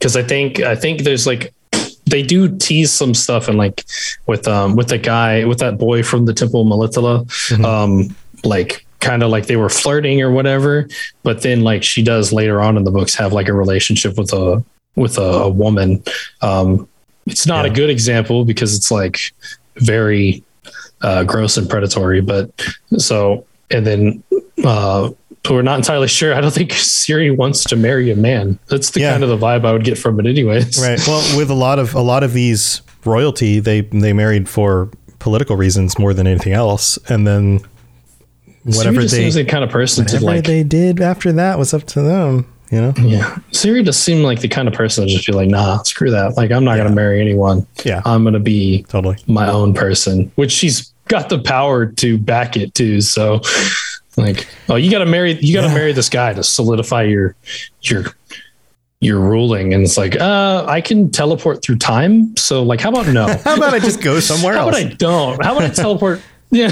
cause 0.00 0.16
I 0.16 0.22
think, 0.22 0.60
I 0.60 0.74
think 0.74 1.02
there's 1.02 1.26
like, 1.26 1.52
they 2.06 2.22
do 2.22 2.56
tease 2.56 2.90
some 2.90 3.14
stuff 3.14 3.48
and 3.48 3.58
like 3.58 3.84
with, 4.26 4.48
um, 4.48 4.76
with 4.76 4.88
the 4.88 4.98
guy, 4.98 5.44
with 5.44 5.58
that 5.58 5.76
boy 5.76 6.02
from 6.02 6.24
the 6.24 6.32
Temple 6.32 6.62
of 6.62 6.66
Melitele, 6.66 7.64
um, 7.64 8.14
like 8.44 8.86
kind 9.00 9.22
of 9.22 9.30
like 9.30 9.46
they 9.46 9.56
were 9.56 9.68
flirting 9.68 10.22
or 10.22 10.30
whatever, 10.30 10.88
but 11.22 11.42
then 11.42 11.62
like 11.62 11.82
she 11.82 12.02
does 12.02 12.32
later 12.32 12.60
on 12.60 12.76
in 12.76 12.84
the 12.84 12.90
books 12.90 13.14
have 13.14 13.32
like 13.32 13.48
a 13.48 13.52
relationship 13.52 14.16
with 14.16 14.32
a, 14.32 14.64
with 14.96 15.18
a, 15.18 15.22
a 15.22 15.48
woman. 15.48 16.02
Um, 16.40 16.88
it's 17.26 17.46
not 17.46 17.66
a 17.66 17.70
good 17.70 17.90
example 17.90 18.44
because 18.44 18.74
it's 18.74 18.90
like 18.90 19.34
very 19.76 20.42
uh, 21.02 21.24
gross 21.24 21.56
and 21.56 21.68
predatory. 21.68 22.20
But 22.20 22.50
so, 22.96 23.44
and 23.70 23.86
then 23.86 24.22
uh, 24.64 25.10
we're 25.48 25.62
not 25.62 25.78
entirely 25.78 26.08
sure. 26.08 26.34
I 26.34 26.40
don't 26.40 26.52
think 26.52 26.72
Ciri 26.72 27.34
wants 27.36 27.64
to 27.64 27.76
marry 27.76 28.10
a 28.10 28.16
man. 28.16 28.58
That's 28.68 28.90
the 28.90 29.00
Yeah. 29.00 29.12
kind 29.12 29.22
of 29.22 29.28
the 29.30 29.38
vibe 29.38 29.64
I 29.64 29.72
would 29.72 29.84
get 29.84 29.96
from 29.98 30.18
it, 30.20 30.26
anyways. 30.26 30.80
Right. 30.80 31.00
Well, 31.06 31.36
with 31.36 31.50
a 31.50 31.54
lot 31.54 31.78
of 31.78 31.94
a 31.94 32.00
lot 32.02 32.22
of 32.22 32.32
these 32.32 32.82
royalty, 33.04 33.60
they 33.60 33.82
they 33.82 34.12
married 34.12 34.48
for 34.48 34.90
political 35.18 35.56
reasons 35.56 35.98
more 35.98 36.12
than 36.14 36.26
anything 36.26 36.52
else, 36.52 36.98
and 37.08 37.26
then 37.26 37.60
whatever 38.64 39.04
they 39.04 39.30
the 39.30 39.44
kind 39.44 39.64
of 39.64 39.70
person 39.70 40.04
to 40.06 40.16
whatever 40.16 40.36
like. 40.36 40.44
they 40.44 40.62
did 40.62 41.00
after 41.00 41.32
that 41.32 41.58
was 41.58 41.72
up 41.72 41.84
to 41.84 42.02
them. 42.02 42.46
You 42.70 42.80
know? 42.82 42.92
Yeah. 42.98 43.38
Ciri 43.52 43.84
does 43.84 43.96
seem 43.96 44.22
like 44.22 44.40
the 44.40 44.48
kind 44.48 44.68
of 44.68 44.74
person 44.74 45.06
to 45.06 45.12
just 45.14 45.26
be 45.26 45.32
like, 45.32 45.48
nah, 45.48 45.82
screw 45.84 46.10
that. 46.10 46.36
Like, 46.36 46.50
I'm 46.50 46.64
not 46.64 46.76
going 46.76 46.88
to 46.88 46.94
marry 46.94 47.20
anyone. 47.20 47.66
Yeah. 47.84 48.02
I'm 48.04 48.22
going 48.24 48.34
to 48.34 48.40
be 48.40 48.82
Totally. 48.88 49.16
my 49.26 49.48
own 49.48 49.72
person, 49.72 50.30
which 50.34 50.52
she's 50.52 50.92
got 51.08 51.30
the 51.30 51.38
power 51.38 51.86
to 51.86 52.18
back 52.18 52.56
it 52.58 52.74
too. 52.74 53.00
So, 53.00 53.40
like, 54.18 54.46
oh, 54.68 54.74
you 54.76 54.90
got 54.90 54.98
to 54.98 55.06
marry, 55.06 55.32
you 55.40 55.54
got 55.54 55.62
to 55.62 55.68
Yeah. 55.68 55.74
marry 55.74 55.92
this 55.92 56.10
guy 56.10 56.34
to 56.34 56.42
solidify 56.42 57.04
your, 57.04 57.34
your, 57.82 58.04
your 59.00 59.18
ruling. 59.20 59.72
And 59.72 59.82
it's 59.84 59.96
like, 59.96 60.20
uh, 60.20 60.66
I 60.68 60.82
can 60.82 61.10
teleport 61.10 61.62
through 61.62 61.78
time. 61.78 62.36
So, 62.36 62.62
like, 62.62 62.80
how 62.82 62.90
about 62.90 63.06
no? 63.08 63.26
How 63.44 63.56
about 63.56 63.72
I 63.72 63.78
just 63.78 64.02
go 64.02 64.20
somewhere 64.20 64.54
how 64.54 64.68
else? 64.68 64.78
about 64.78 64.92
I 64.92 64.94
don't? 64.96 65.42
How 65.44 65.56
about 65.56 65.70
I 65.70 65.72
teleport? 65.72 66.20
Yeah. 66.50 66.70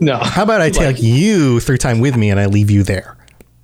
no. 0.00 0.16
How 0.16 0.42
about 0.44 0.60
I 0.60 0.70
take 0.70 1.00
you 1.00 1.60
through 1.60 1.76
time 1.78 2.00
with 2.00 2.16
me 2.16 2.30
and 2.30 2.40
I 2.40 2.46
leave 2.46 2.68
you 2.70 2.82
there? 2.82 3.16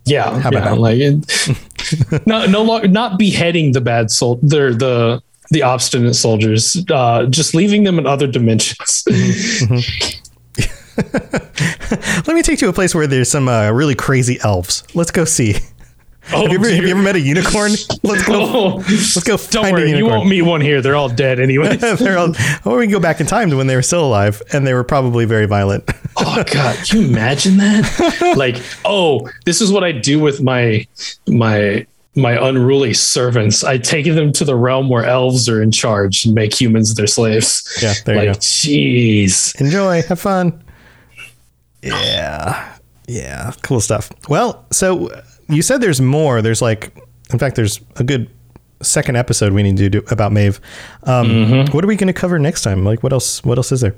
Yeah, 0.06 0.38
How 0.40 0.50
about 0.50 0.64
yeah, 0.64 0.72
like 0.72 0.98
it, 0.98 2.26
no, 2.26 2.46
no 2.46 2.62
longer 2.62 2.88
not 2.88 3.18
beheading 3.18 3.72
the 3.72 3.80
bad 3.80 4.10
soul, 4.10 4.38
they're 4.42 4.74
the 4.74 5.22
the 5.50 5.62
obstinate 5.62 6.14
soldiers, 6.14 6.76
uh, 6.90 7.26
just 7.26 7.54
leaving 7.54 7.84
them 7.84 7.98
in 7.98 8.06
other 8.06 8.26
dimensions. 8.26 9.04
Let 10.96 12.28
me 12.28 12.42
take 12.42 12.60
you 12.60 12.66
to 12.66 12.68
a 12.68 12.72
place 12.72 12.94
where 12.94 13.06
there's 13.06 13.30
some 13.30 13.48
uh, 13.48 13.70
really 13.70 13.94
crazy 13.94 14.38
elves. 14.42 14.84
Let's 14.94 15.10
go 15.10 15.24
see. 15.24 15.56
Oh, 16.32 16.42
Have 16.42 16.52
you, 16.52 16.58
ever, 16.58 16.70
have 16.70 16.84
you 16.84 16.90
ever 16.90 17.02
met 17.02 17.16
a 17.16 17.20
unicorn? 17.20 17.72
Let's 18.02 18.26
go. 18.26 18.34
Oh, 18.54 18.76
Let's 18.76 19.22
go 19.22 19.36
don't 19.36 19.64
find 19.64 19.78
a 19.78 19.80
worry, 19.80 19.96
you 19.96 20.06
won't 20.06 20.28
meet 20.28 20.42
one 20.42 20.60
here. 20.60 20.80
They're 20.80 20.96
all 20.96 21.08
dead 21.08 21.40
anyway. 21.40 21.76
They're 21.76 22.18
all, 22.18 22.34
or 22.64 22.78
we 22.78 22.84
can 22.84 22.92
go 22.92 23.00
back 23.00 23.20
in 23.20 23.26
time 23.26 23.50
to 23.50 23.56
when 23.56 23.66
they 23.66 23.74
were 23.74 23.82
still 23.82 24.04
alive 24.04 24.42
and 24.52 24.66
they 24.66 24.74
were 24.74 24.84
probably 24.84 25.24
very 25.24 25.46
violent. 25.46 25.88
oh 26.16 26.44
God, 26.52 26.76
can 26.86 27.00
you 27.00 27.08
imagine 27.08 27.56
that? 27.56 28.34
like, 28.36 28.62
oh, 28.84 29.28
this 29.44 29.60
is 29.60 29.72
what 29.72 29.82
I 29.82 29.92
do 29.92 30.20
with 30.20 30.42
my 30.42 30.86
my 31.26 31.86
my 32.14 32.48
unruly 32.48 32.94
servants. 32.94 33.64
I 33.64 33.78
take 33.78 34.06
them 34.06 34.32
to 34.34 34.44
the 34.44 34.54
realm 34.54 34.88
where 34.88 35.04
elves 35.04 35.48
are 35.48 35.62
in 35.62 35.72
charge 35.72 36.24
and 36.24 36.34
make 36.34 36.58
humans 36.58 36.94
their 36.94 37.06
slaves. 37.06 37.78
Yeah, 37.82 37.94
there 38.04 38.16
like, 38.16 38.26
you 38.28 38.34
go. 38.34 38.38
Jeez. 38.38 39.60
Enjoy, 39.60 40.02
have 40.02 40.20
fun. 40.20 40.62
Yeah, 41.82 42.76
yeah, 43.06 43.52
cool 43.62 43.80
stuff. 43.80 44.10
Well, 44.28 44.64
so 44.70 45.10
you 45.48 45.62
said 45.62 45.80
there's 45.80 46.00
more. 46.00 46.42
There's 46.42 46.62
like, 46.62 46.96
in 47.32 47.38
fact, 47.38 47.56
there's 47.56 47.80
a 47.96 48.04
good 48.04 48.30
second 48.82 49.16
episode 49.16 49.52
we 49.52 49.62
need 49.62 49.76
to 49.78 49.88
do 49.88 50.02
about 50.10 50.32
Meve. 50.32 50.60
Um, 51.04 51.28
Mm-hmm. 51.28 51.72
What 51.74 51.84
are 51.84 51.86
we 51.88 51.96
going 51.96 52.08
to 52.08 52.12
cover 52.12 52.38
next 52.38 52.62
time? 52.62 52.84
Like, 52.84 53.02
what 53.02 53.12
else? 53.12 53.42
What 53.44 53.58
else 53.58 53.72
is 53.72 53.80
there? 53.80 53.94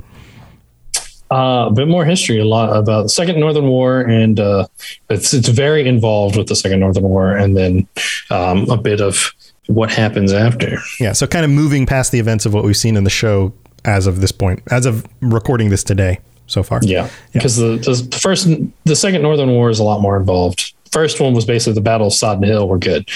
Uh, 1.28 1.66
a 1.68 1.72
bit 1.72 1.88
more 1.88 2.04
history, 2.04 2.38
a 2.38 2.44
lot 2.44 2.76
about 2.76 3.02
the 3.02 3.08
Second 3.08 3.40
Northern 3.40 3.66
War, 3.66 4.00
and 4.02 4.38
uh, 4.38 4.68
it's 5.10 5.34
it's 5.34 5.48
very 5.48 5.86
involved 5.88 6.36
with 6.36 6.46
the 6.46 6.54
Second 6.54 6.78
Northern 6.78 7.02
War, 7.02 7.36
and 7.36 7.56
then 7.56 7.88
um, 8.30 8.70
a 8.70 8.76
bit 8.76 9.00
of 9.00 9.32
what 9.66 9.90
happens 9.90 10.32
after. 10.32 10.78
Yeah, 11.00 11.12
so 11.12 11.26
kind 11.26 11.44
of 11.44 11.50
moving 11.50 11.84
past 11.84 12.12
the 12.12 12.20
events 12.20 12.46
of 12.46 12.54
what 12.54 12.62
we've 12.62 12.76
seen 12.76 12.96
in 12.96 13.02
the 13.02 13.10
show 13.10 13.52
as 13.84 14.06
of 14.06 14.20
this 14.20 14.30
point, 14.30 14.62
as 14.70 14.86
of 14.86 15.04
recording 15.20 15.68
this 15.70 15.82
today 15.82 16.20
so 16.46 16.62
far. 16.62 16.78
Yeah, 16.84 17.10
because 17.32 17.56
the, 17.56 17.76
the 17.76 18.16
first, 18.18 18.46
the 18.84 18.94
Second 18.94 19.22
Northern 19.22 19.48
War 19.50 19.68
is 19.68 19.80
a 19.80 19.84
lot 19.84 20.00
more 20.00 20.16
involved. 20.16 20.74
First 20.92 21.20
one 21.20 21.34
was 21.34 21.44
basically 21.44 21.74
the 21.74 21.80
Battle 21.80 22.06
of 22.08 22.14
Sodden 22.14 22.42
Hill. 22.44 22.68
We're 22.68 22.78
good. 22.78 23.08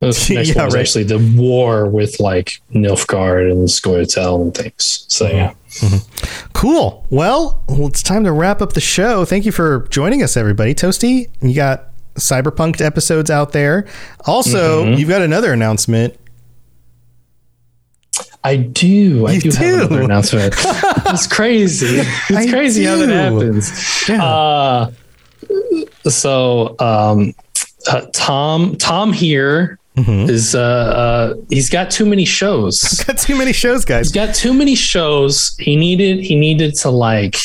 The 0.00 0.06
next 0.30 0.30
Yeah, 0.30 0.54
one 0.56 0.64
was 0.66 0.74
right. 0.74 0.80
actually 0.80 1.04
the 1.04 1.18
war 1.40 1.86
with 1.86 2.18
like 2.20 2.60
Nilfgaard 2.74 3.50
and 3.50 3.68
Scoia'tael 3.68 4.42
and 4.42 4.54
things. 4.54 5.04
So 5.08 5.28
yeah, 5.28 5.54
Cool. 6.52 7.06
Well, 7.10 7.62
well, 7.68 7.86
it's 7.88 8.02
time 8.02 8.24
to 8.24 8.32
wrap 8.32 8.60
up 8.60 8.72
the 8.74 8.80
show. 8.80 9.24
Thank 9.24 9.46
you 9.46 9.52
for 9.52 9.86
joining 9.90 10.22
us, 10.22 10.36
everybody. 10.36 10.74
Toasty, 10.74 11.28
you 11.40 11.54
got 11.54 11.88
cyberpunk 12.16 12.80
episodes 12.80 13.30
out 13.30 13.52
there. 13.52 13.86
Also, 14.26 14.84
Mm-hmm. 14.84 14.98
you've 14.98 15.08
got 15.08 15.22
another 15.22 15.52
announcement. 15.52 16.14
I 18.44 18.56
do. 18.56 19.26
I 19.28 19.32
You 19.34 19.40
do, 19.40 19.50
do? 19.52 19.56
have 19.64 19.78
another 19.90 20.02
announcement. 20.02 20.54
it's 20.58 21.26
crazy. 21.28 21.98
It's 21.98 22.30
I 22.32 22.48
crazy 22.50 22.84
how 22.84 22.96
that 22.96 23.08
happens. 23.08 24.08
Yeah. 24.08 24.24
Uh, 24.24 24.90
so 26.08 26.74
um, 26.78 27.34
uh, 27.88 28.02
Tom 28.12 28.76
Tom 28.76 29.12
here 29.12 29.78
is 29.94 30.54
Mm-hmm. 30.54 30.56
uh, 30.56 30.60
uh, 30.60 31.34
he's 31.50 31.68
got 31.68 31.90
too 31.90 32.06
many 32.06 32.24
shows. 32.24 32.80
got 33.06 33.18
too 33.18 33.36
many 33.36 33.52
shows, 33.52 33.84
guys. 33.84 34.06
He's 34.06 34.12
got 34.12 34.34
too 34.34 34.54
many 34.54 34.74
shows. 34.74 35.54
He 35.58 35.76
needed 35.76 36.20
he 36.24 36.34
needed 36.34 36.74
to 36.76 36.88
like 36.90 37.36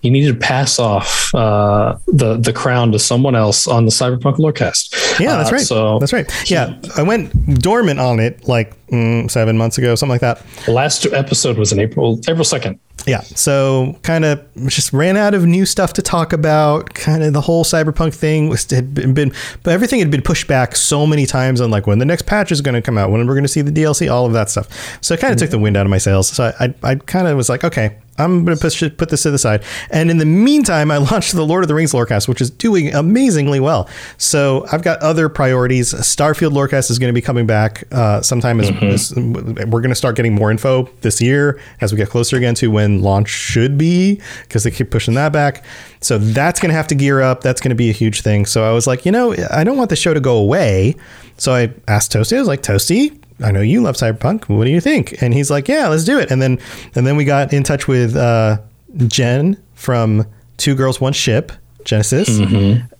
he 0.00 0.08
needed 0.08 0.32
to 0.34 0.38
pass 0.38 0.78
off 0.78 1.34
uh, 1.34 1.96
the 2.06 2.36
the 2.36 2.52
crown 2.52 2.92
to 2.92 3.00
someone 3.00 3.34
else 3.34 3.66
on 3.66 3.84
the 3.84 3.90
Cyberpunk 3.90 4.36
Lorecast. 4.36 5.18
Yeah, 5.18 5.38
that's 5.38 5.50
Uh, 5.50 5.54
right. 5.56 5.66
So 5.66 5.98
that's 5.98 6.12
right. 6.12 6.30
Yeah, 6.48 6.78
I 6.96 7.02
went 7.02 7.32
dormant 7.60 7.98
on 7.98 8.20
it 8.20 8.46
like 8.46 8.76
mm, 8.86 9.28
seven 9.28 9.58
months 9.58 9.76
ago, 9.76 9.96
something 9.96 10.12
like 10.12 10.20
that. 10.20 10.40
the 10.66 10.72
last 10.72 11.04
episode 11.06 11.58
was 11.58 11.72
in 11.72 11.80
April 11.80 12.20
April 12.28 12.44
second. 12.44 12.78
Yeah, 13.08 13.22
so 13.22 13.96
kind 14.02 14.24
of 14.24 14.44
just 14.66 14.92
ran 14.92 15.16
out 15.16 15.34
of 15.34 15.46
new 15.46 15.66
stuff 15.66 15.92
to 15.94 16.02
talk 16.02 16.32
about. 16.32 16.94
Kind 16.94 17.22
of 17.22 17.32
the 17.32 17.40
whole 17.40 17.64
cyberpunk 17.64 18.14
thing 18.14 18.48
was 18.48 18.68
had 18.70 18.94
been, 18.94 19.14
been, 19.14 19.32
but 19.62 19.72
everything 19.72 19.98
had 19.98 20.10
been 20.10 20.22
pushed 20.22 20.46
back 20.46 20.76
so 20.76 21.06
many 21.06 21.26
times 21.26 21.60
on 21.60 21.70
like 21.70 21.86
when 21.86 21.98
the 21.98 22.04
next 22.04 22.22
patch 22.22 22.52
is 22.52 22.60
going 22.60 22.74
to 22.74 22.82
come 22.82 22.98
out, 22.98 23.10
when 23.10 23.26
we're 23.26 23.34
going 23.34 23.44
to 23.44 23.48
see 23.48 23.62
the 23.62 23.72
DLC, 23.72 24.12
all 24.12 24.26
of 24.26 24.32
that 24.32 24.50
stuff. 24.50 24.68
So 25.02 25.14
it 25.14 25.20
kind 25.20 25.32
of 25.32 25.36
mm-hmm. 25.36 25.44
took 25.44 25.50
the 25.50 25.58
wind 25.58 25.76
out 25.76 25.86
of 25.86 25.90
my 25.90 25.98
sails. 25.98 26.28
So 26.28 26.52
I, 26.60 26.66
I, 26.66 26.74
I 26.82 26.94
kind 26.96 27.26
of 27.26 27.36
was 27.36 27.48
like, 27.48 27.64
okay, 27.64 27.96
I'm 28.18 28.44
going 28.44 28.56
to 28.56 28.60
push 28.60 28.82
put 28.96 29.08
this 29.10 29.22
to 29.22 29.30
the 29.30 29.38
side. 29.38 29.62
And 29.90 30.10
in 30.10 30.18
the 30.18 30.26
meantime, 30.26 30.90
I 30.90 30.98
launched 30.98 31.34
the 31.34 31.46
Lord 31.46 31.64
of 31.64 31.68
the 31.68 31.74
Rings 31.74 31.92
Lorecast, 31.92 32.28
which 32.28 32.40
is 32.40 32.50
doing 32.50 32.94
amazingly 32.94 33.60
well. 33.60 33.88
So 34.16 34.66
I've 34.72 34.82
got 34.82 35.00
other 35.00 35.28
priorities. 35.28 35.94
Starfield 35.94 36.52
Lorecast 36.52 36.90
is 36.90 36.98
going 36.98 37.08
to 37.08 37.14
be 37.14 37.20
coming 37.22 37.46
back 37.46 37.84
uh, 37.92 38.20
sometime. 38.22 38.60
As, 38.60 38.70
as- 38.82 39.14
we're 39.16 39.80
going 39.80 39.88
to 39.90 39.94
start 39.94 40.16
getting 40.16 40.34
more 40.34 40.50
info 40.50 40.88
this 41.00 41.20
year 41.20 41.60
as 41.80 41.92
we 41.92 41.96
get 41.96 42.08
closer 42.08 42.36
again 42.36 42.54
to 42.56 42.70
when 42.70 43.02
launch 43.02 43.28
should 43.28 43.78
be, 43.78 44.20
because 44.42 44.64
they 44.64 44.70
keep 44.70 44.90
pushing 44.90 45.14
that 45.14 45.32
back. 45.32 45.64
So 46.00 46.18
that's 46.18 46.60
going 46.60 46.70
to 46.70 46.76
have 46.76 46.86
to 46.88 46.94
gear 46.94 47.20
up. 47.20 47.40
That's 47.40 47.60
going 47.60 47.70
to 47.70 47.74
be 47.76 47.90
a 47.90 47.92
huge 47.92 48.22
thing. 48.22 48.46
So 48.46 48.64
I 48.64 48.72
was 48.72 48.86
like, 48.86 49.04
you 49.04 49.12
know, 49.12 49.34
I 49.50 49.64
don't 49.64 49.76
want 49.76 49.90
the 49.90 49.96
show 49.96 50.14
to 50.14 50.20
go 50.20 50.36
away. 50.36 50.94
So 51.36 51.54
I 51.54 51.72
asked 51.86 52.12
Toasty. 52.12 52.36
I 52.36 52.40
was 52.40 52.48
like, 52.48 52.62
Toasty, 52.62 53.18
I 53.42 53.52
know 53.52 53.60
you 53.60 53.80
love 53.80 53.96
cyberpunk. 53.96 54.48
What 54.48 54.64
do 54.64 54.70
you 54.70 54.80
think? 54.80 55.22
And 55.22 55.32
he's 55.32 55.50
like, 55.50 55.68
yeah, 55.68 55.88
let's 55.88 56.04
do 56.04 56.18
it. 56.18 56.30
And 56.30 56.42
then 56.42 56.58
and 56.94 57.06
then 57.06 57.16
we 57.16 57.24
got 57.24 57.52
in 57.52 57.62
touch 57.62 57.86
with 57.86 58.16
uh, 58.16 58.58
Jen 59.06 59.62
from 59.74 60.26
Two 60.56 60.74
Girls 60.74 61.00
One 61.00 61.12
Ship 61.12 61.52
Genesis, 61.84 62.28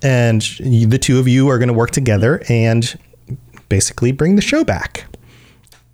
and 0.03 0.43
the 0.61 0.99
two 1.01 1.19
of 1.19 1.27
you 1.29 1.49
are 1.49 1.59
going 1.59 1.69
to 1.69 1.75
work 1.75 1.91
together 1.91 2.43
and 2.49 2.99
basically 3.69 4.13
bring 4.13 4.37
the 4.37 4.43
show 4.43 4.65
back. 4.65 5.05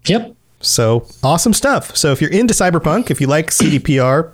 Yep. 0.06 0.34
So 0.60 1.06
awesome 1.22 1.52
stuff. 1.52 1.96
So 1.96 2.12
if 2.12 2.20
you're 2.20 2.30
into 2.30 2.54
cyberpunk, 2.54 3.10
if 3.10 3.20
you 3.20 3.26
like 3.26 3.50
CDPR, 3.50 4.30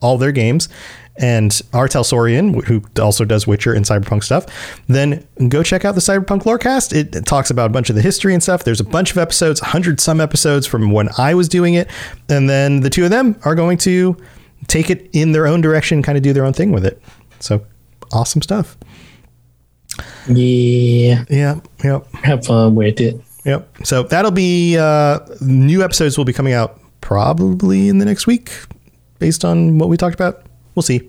all 0.00 0.18
their 0.18 0.32
games, 0.32 0.68
and 1.16 1.60
Artel 1.72 2.04
Sorian, 2.04 2.64
who 2.64 2.82
also 3.00 3.24
does 3.24 3.46
Witcher 3.46 3.72
and 3.72 3.84
cyberpunk 3.84 4.24
stuff, 4.24 4.46
then 4.86 5.26
go 5.48 5.62
check 5.62 5.84
out 5.84 5.94
the 5.94 6.00
Cyberpunk 6.00 6.42
Lorecast. 6.42 6.94
It, 6.94 7.14
it 7.14 7.26
talks 7.26 7.50
about 7.50 7.66
a 7.66 7.72
bunch 7.72 7.90
of 7.90 7.96
the 7.96 8.02
history 8.02 8.32
and 8.32 8.42
stuff. 8.42 8.64
There's 8.64 8.80
a 8.80 8.84
bunch 8.84 9.10
of 9.10 9.18
episodes, 9.18 9.60
100 9.60 10.00
some 10.00 10.20
episodes 10.20 10.66
from 10.66 10.90
when 10.90 11.08
I 11.18 11.34
was 11.34 11.48
doing 11.48 11.74
it. 11.74 11.88
And 12.28 12.48
then 12.48 12.80
the 12.80 12.90
two 12.90 13.04
of 13.04 13.10
them 13.10 13.36
are 13.44 13.54
going 13.54 13.78
to 13.78 14.16
take 14.68 14.90
it 14.90 15.10
in 15.12 15.32
their 15.32 15.46
own 15.46 15.60
direction, 15.60 16.02
kind 16.02 16.16
of 16.16 16.22
do 16.22 16.32
their 16.32 16.44
own 16.44 16.54
thing 16.54 16.72
with 16.72 16.86
it. 16.86 17.02
So 17.40 17.64
awesome 18.12 18.40
stuff. 18.40 18.76
Yeah. 20.28 21.24
Yeah. 21.28 21.60
Yep. 21.84 22.12
Have 22.14 22.46
fun 22.46 22.74
with 22.74 23.00
it. 23.00 23.20
Yep. 23.44 23.68
So 23.84 24.04
that'll 24.04 24.30
be 24.30 24.78
uh, 24.78 25.20
new 25.40 25.82
episodes 25.82 26.16
will 26.16 26.24
be 26.24 26.32
coming 26.32 26.52
out 26.52 26.80
probably 27.00 27.88
in 27.88 27.98
the 27.98 28.04
next 28.04 28.26
week, 28.26 28.52
based 29.18 29.44
on 29.44 29.78
what 29.78 29.88
we 29.88 29.96
talked 29.96 30.14
about. 30.14 30.46
We'll 30.74 30.82
see. 30.82 31.08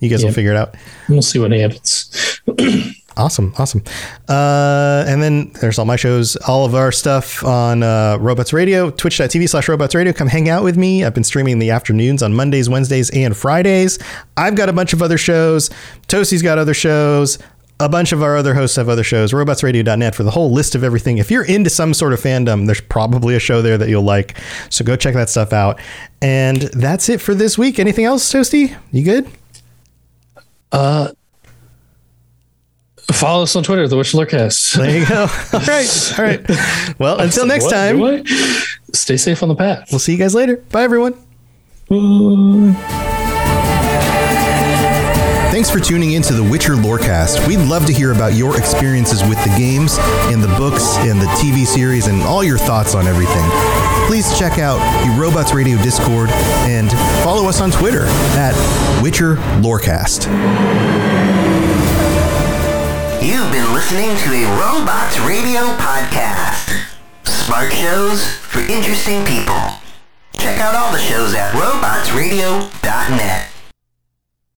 You 0.00 0.08
guys 0.08 0.24
will 0.24 0.32
figure 0.32 0.50
it 0.50 0.56
out. 0.56 0.74
We'll 1.08 1.22
see 1.22 1.38
what 1.38 1.52
happens. 1.52 2.40
Awesome, 3.16 3.52
awesome. 3.58 3.82
Uh, 4.28 5.04
and 5.06 5.22
then 5.22 5.52
there's 5.60 5.78
all 5.78 5.84
my 5.84 5.96
shows, 5.96 6.36
all 6.36 6.64
of 6.64 6.74
our 6.74 6.90
stuff 6.90 7.44
on 7.44 7.82
uh, 7.82 8.16
Robots 8.18 8.52
Radio, 8.52 8.90
twitch.tv 8.90 9.48
slash 9.48 9.68
Robots 9.68 9.94
Radio. 9.94 10.12
Come 10.14 10.28
hang 10.28 10.48
out 10.48 10.64
with 10.64 10.78
me. 10.78 11.04
I've 11.04 11.12
been 11.12 11.24
streaming 11.24 11.52
in 11.52 11.58
the 11.58 11.70
afternoons 11.70 12.22
on 12.22 12.32
Mondays, 12.32 12.70
Wednesdays, 12.70 13.10
and 13.10 13.36
Fridays. 13.36 13.98
I've 14.36 14.54
got 14.54 14.70
a 14.70 14.72
bunch 14.72 14.94
of 14.94 15.02
other 15.02 15.18
shows. 15.18 15.68
Toasty's 16.08 16.42
got 16.42 16.56
other 16.56 16.74
shows. 16.74 17.38
A 17.80 17.88
bunch 17.88 18.12
of 18.12 18.22
our 18.22 18.36
other 18.36 18.54
hosts 18.54 18.76
have 18.76 18.88
other 18.88 19.02
shows. 19.02 19.32
Robotsradio.net 19.32 20.14
for 20.14 20.22
the 20.22 20.30
whole 20.30 20.52
list 20.52 20.74
of 20.76 20.84
everything. 20.84 21.18
If 21.18 21.30
you're 21.32 21.44
into 21.44 21.68
some 21.68 21.94
sort 21.94 22.12
of 22.12 22.20
fandom, 22.20 22.66
there's 22.66 22.80
probably 22.80 23.34
a 23.34 23.40
show 23.40 23.60
there 23.60 23.76
that 23.76 23.88
you'll 23.88 24.02
like. 24.04 24.36
So 24.70 24.84
go 24.84 24.94
check 24.94 25.14
that 25.14 25.28
stuff 25.28 25.52
out. 25.52 25.80
And 26.20 26.62
that's 26.62 27.08
it 27.08 27.20
for 27.20 27.34
this 27.34 27.58
week. 27.58 27.80
Anything 27.80 28.04
else, 28.04 28.32
Toasty? 28.32 28.76
You 28.92 29.04
good? 29.04 29.28
Uh, 30.70 31.10
follow 33.10 33.42
us 33.42 33.56
on 33.56 33.64
Twitter, 33.64 33.88
The 33.88 33.96
Witch 33.96 34.12
Lorecast. 34.12 34.76
There 34.76 35.00
you 35.00 35.06
go. 35.06 35.22
all 35.52 35.66
right. 35.66 36.18
All 36.18 36.24
right. 36.24 36.98
Well, 37.00 37.20
until 37.20 37.46
next 37.46 37.64
What? 37.64 37.72
time. 37.72 38.24
Stay 38.92 39.16
safe 39.16 39.42
on 39.42 39.48
the 39.48 39.56
path. 39.56 39.88
We'll 39.90 39.98
see 39.98 40.12
you 40.12 40.18
guys 40.18 40.34
later. 40.36 40.58
Bye, 40.70 40.84
everyone. 40.84 41.14
Bye. 41.88 43.08
Thanks 45.62 45.70
for 45.70 45.78
tuning 45.78 46.14
in 46.14 46.22
to 46.22 46.34
the 46.34 46.42
Witcher 46.42 46.74
Lorecast. 46.74 47.46
We'd 47.46 47.60
love 47.60 47.86
to 47.86 47.92
hear 47.92 48.10
about 48.10 48.34
your 48.34 48.58
experiences 48.58 49.22
with 49.22 49.38
the 49.44 49.54
games 49.56 49.96
and 50.26 50.42
the 50.42 50.48
books 50.58 50.96
and 50.96 51.20
the 51.20 51.26
TV 51.38 51.64
series 51.64 52.08
and 52.08 52.20
all 52.22 52.42
your 52.42 52.58
thoughts 52.58 52.96
on 52.96 53.06
everything. 53.06 53.48
Please 54.08 54.36
check 54.36 54.58
out 54.58 54.80
the 55.06 55.12
Robots 55.16 55.54
Radio 55.54 55.80
Discord 55.80 56.30
and 56.66 56.90
follow 57.22 57.48
us 57.48 57.60
on 57.60 57.70
Twitter 57.70 58.06
at 58.34 58.56
Witcher 59.04 59.36
Lorecast. 59.62 60.26
You've 63.22 63.52
been 63.52 63.72
listening 63.72 64.16
to 64.16 64.34
a 64.34 64.44
Robots 64.58 65.20
Radio 65.20 65.60
podcast. 65.78 66.90
Smart 67.22 67.72
shows 67.72 68.26
for 68.26 68.62
interesting 68.62 69.24
people. 69.24 69.78
Check 70.32 70.58
out 70.58 70.74
all 70.74 70.90
the 70.90 70.98
shows 70.98 71.34
at 71.34 71.52
robotsradio.net. 71.52 73.51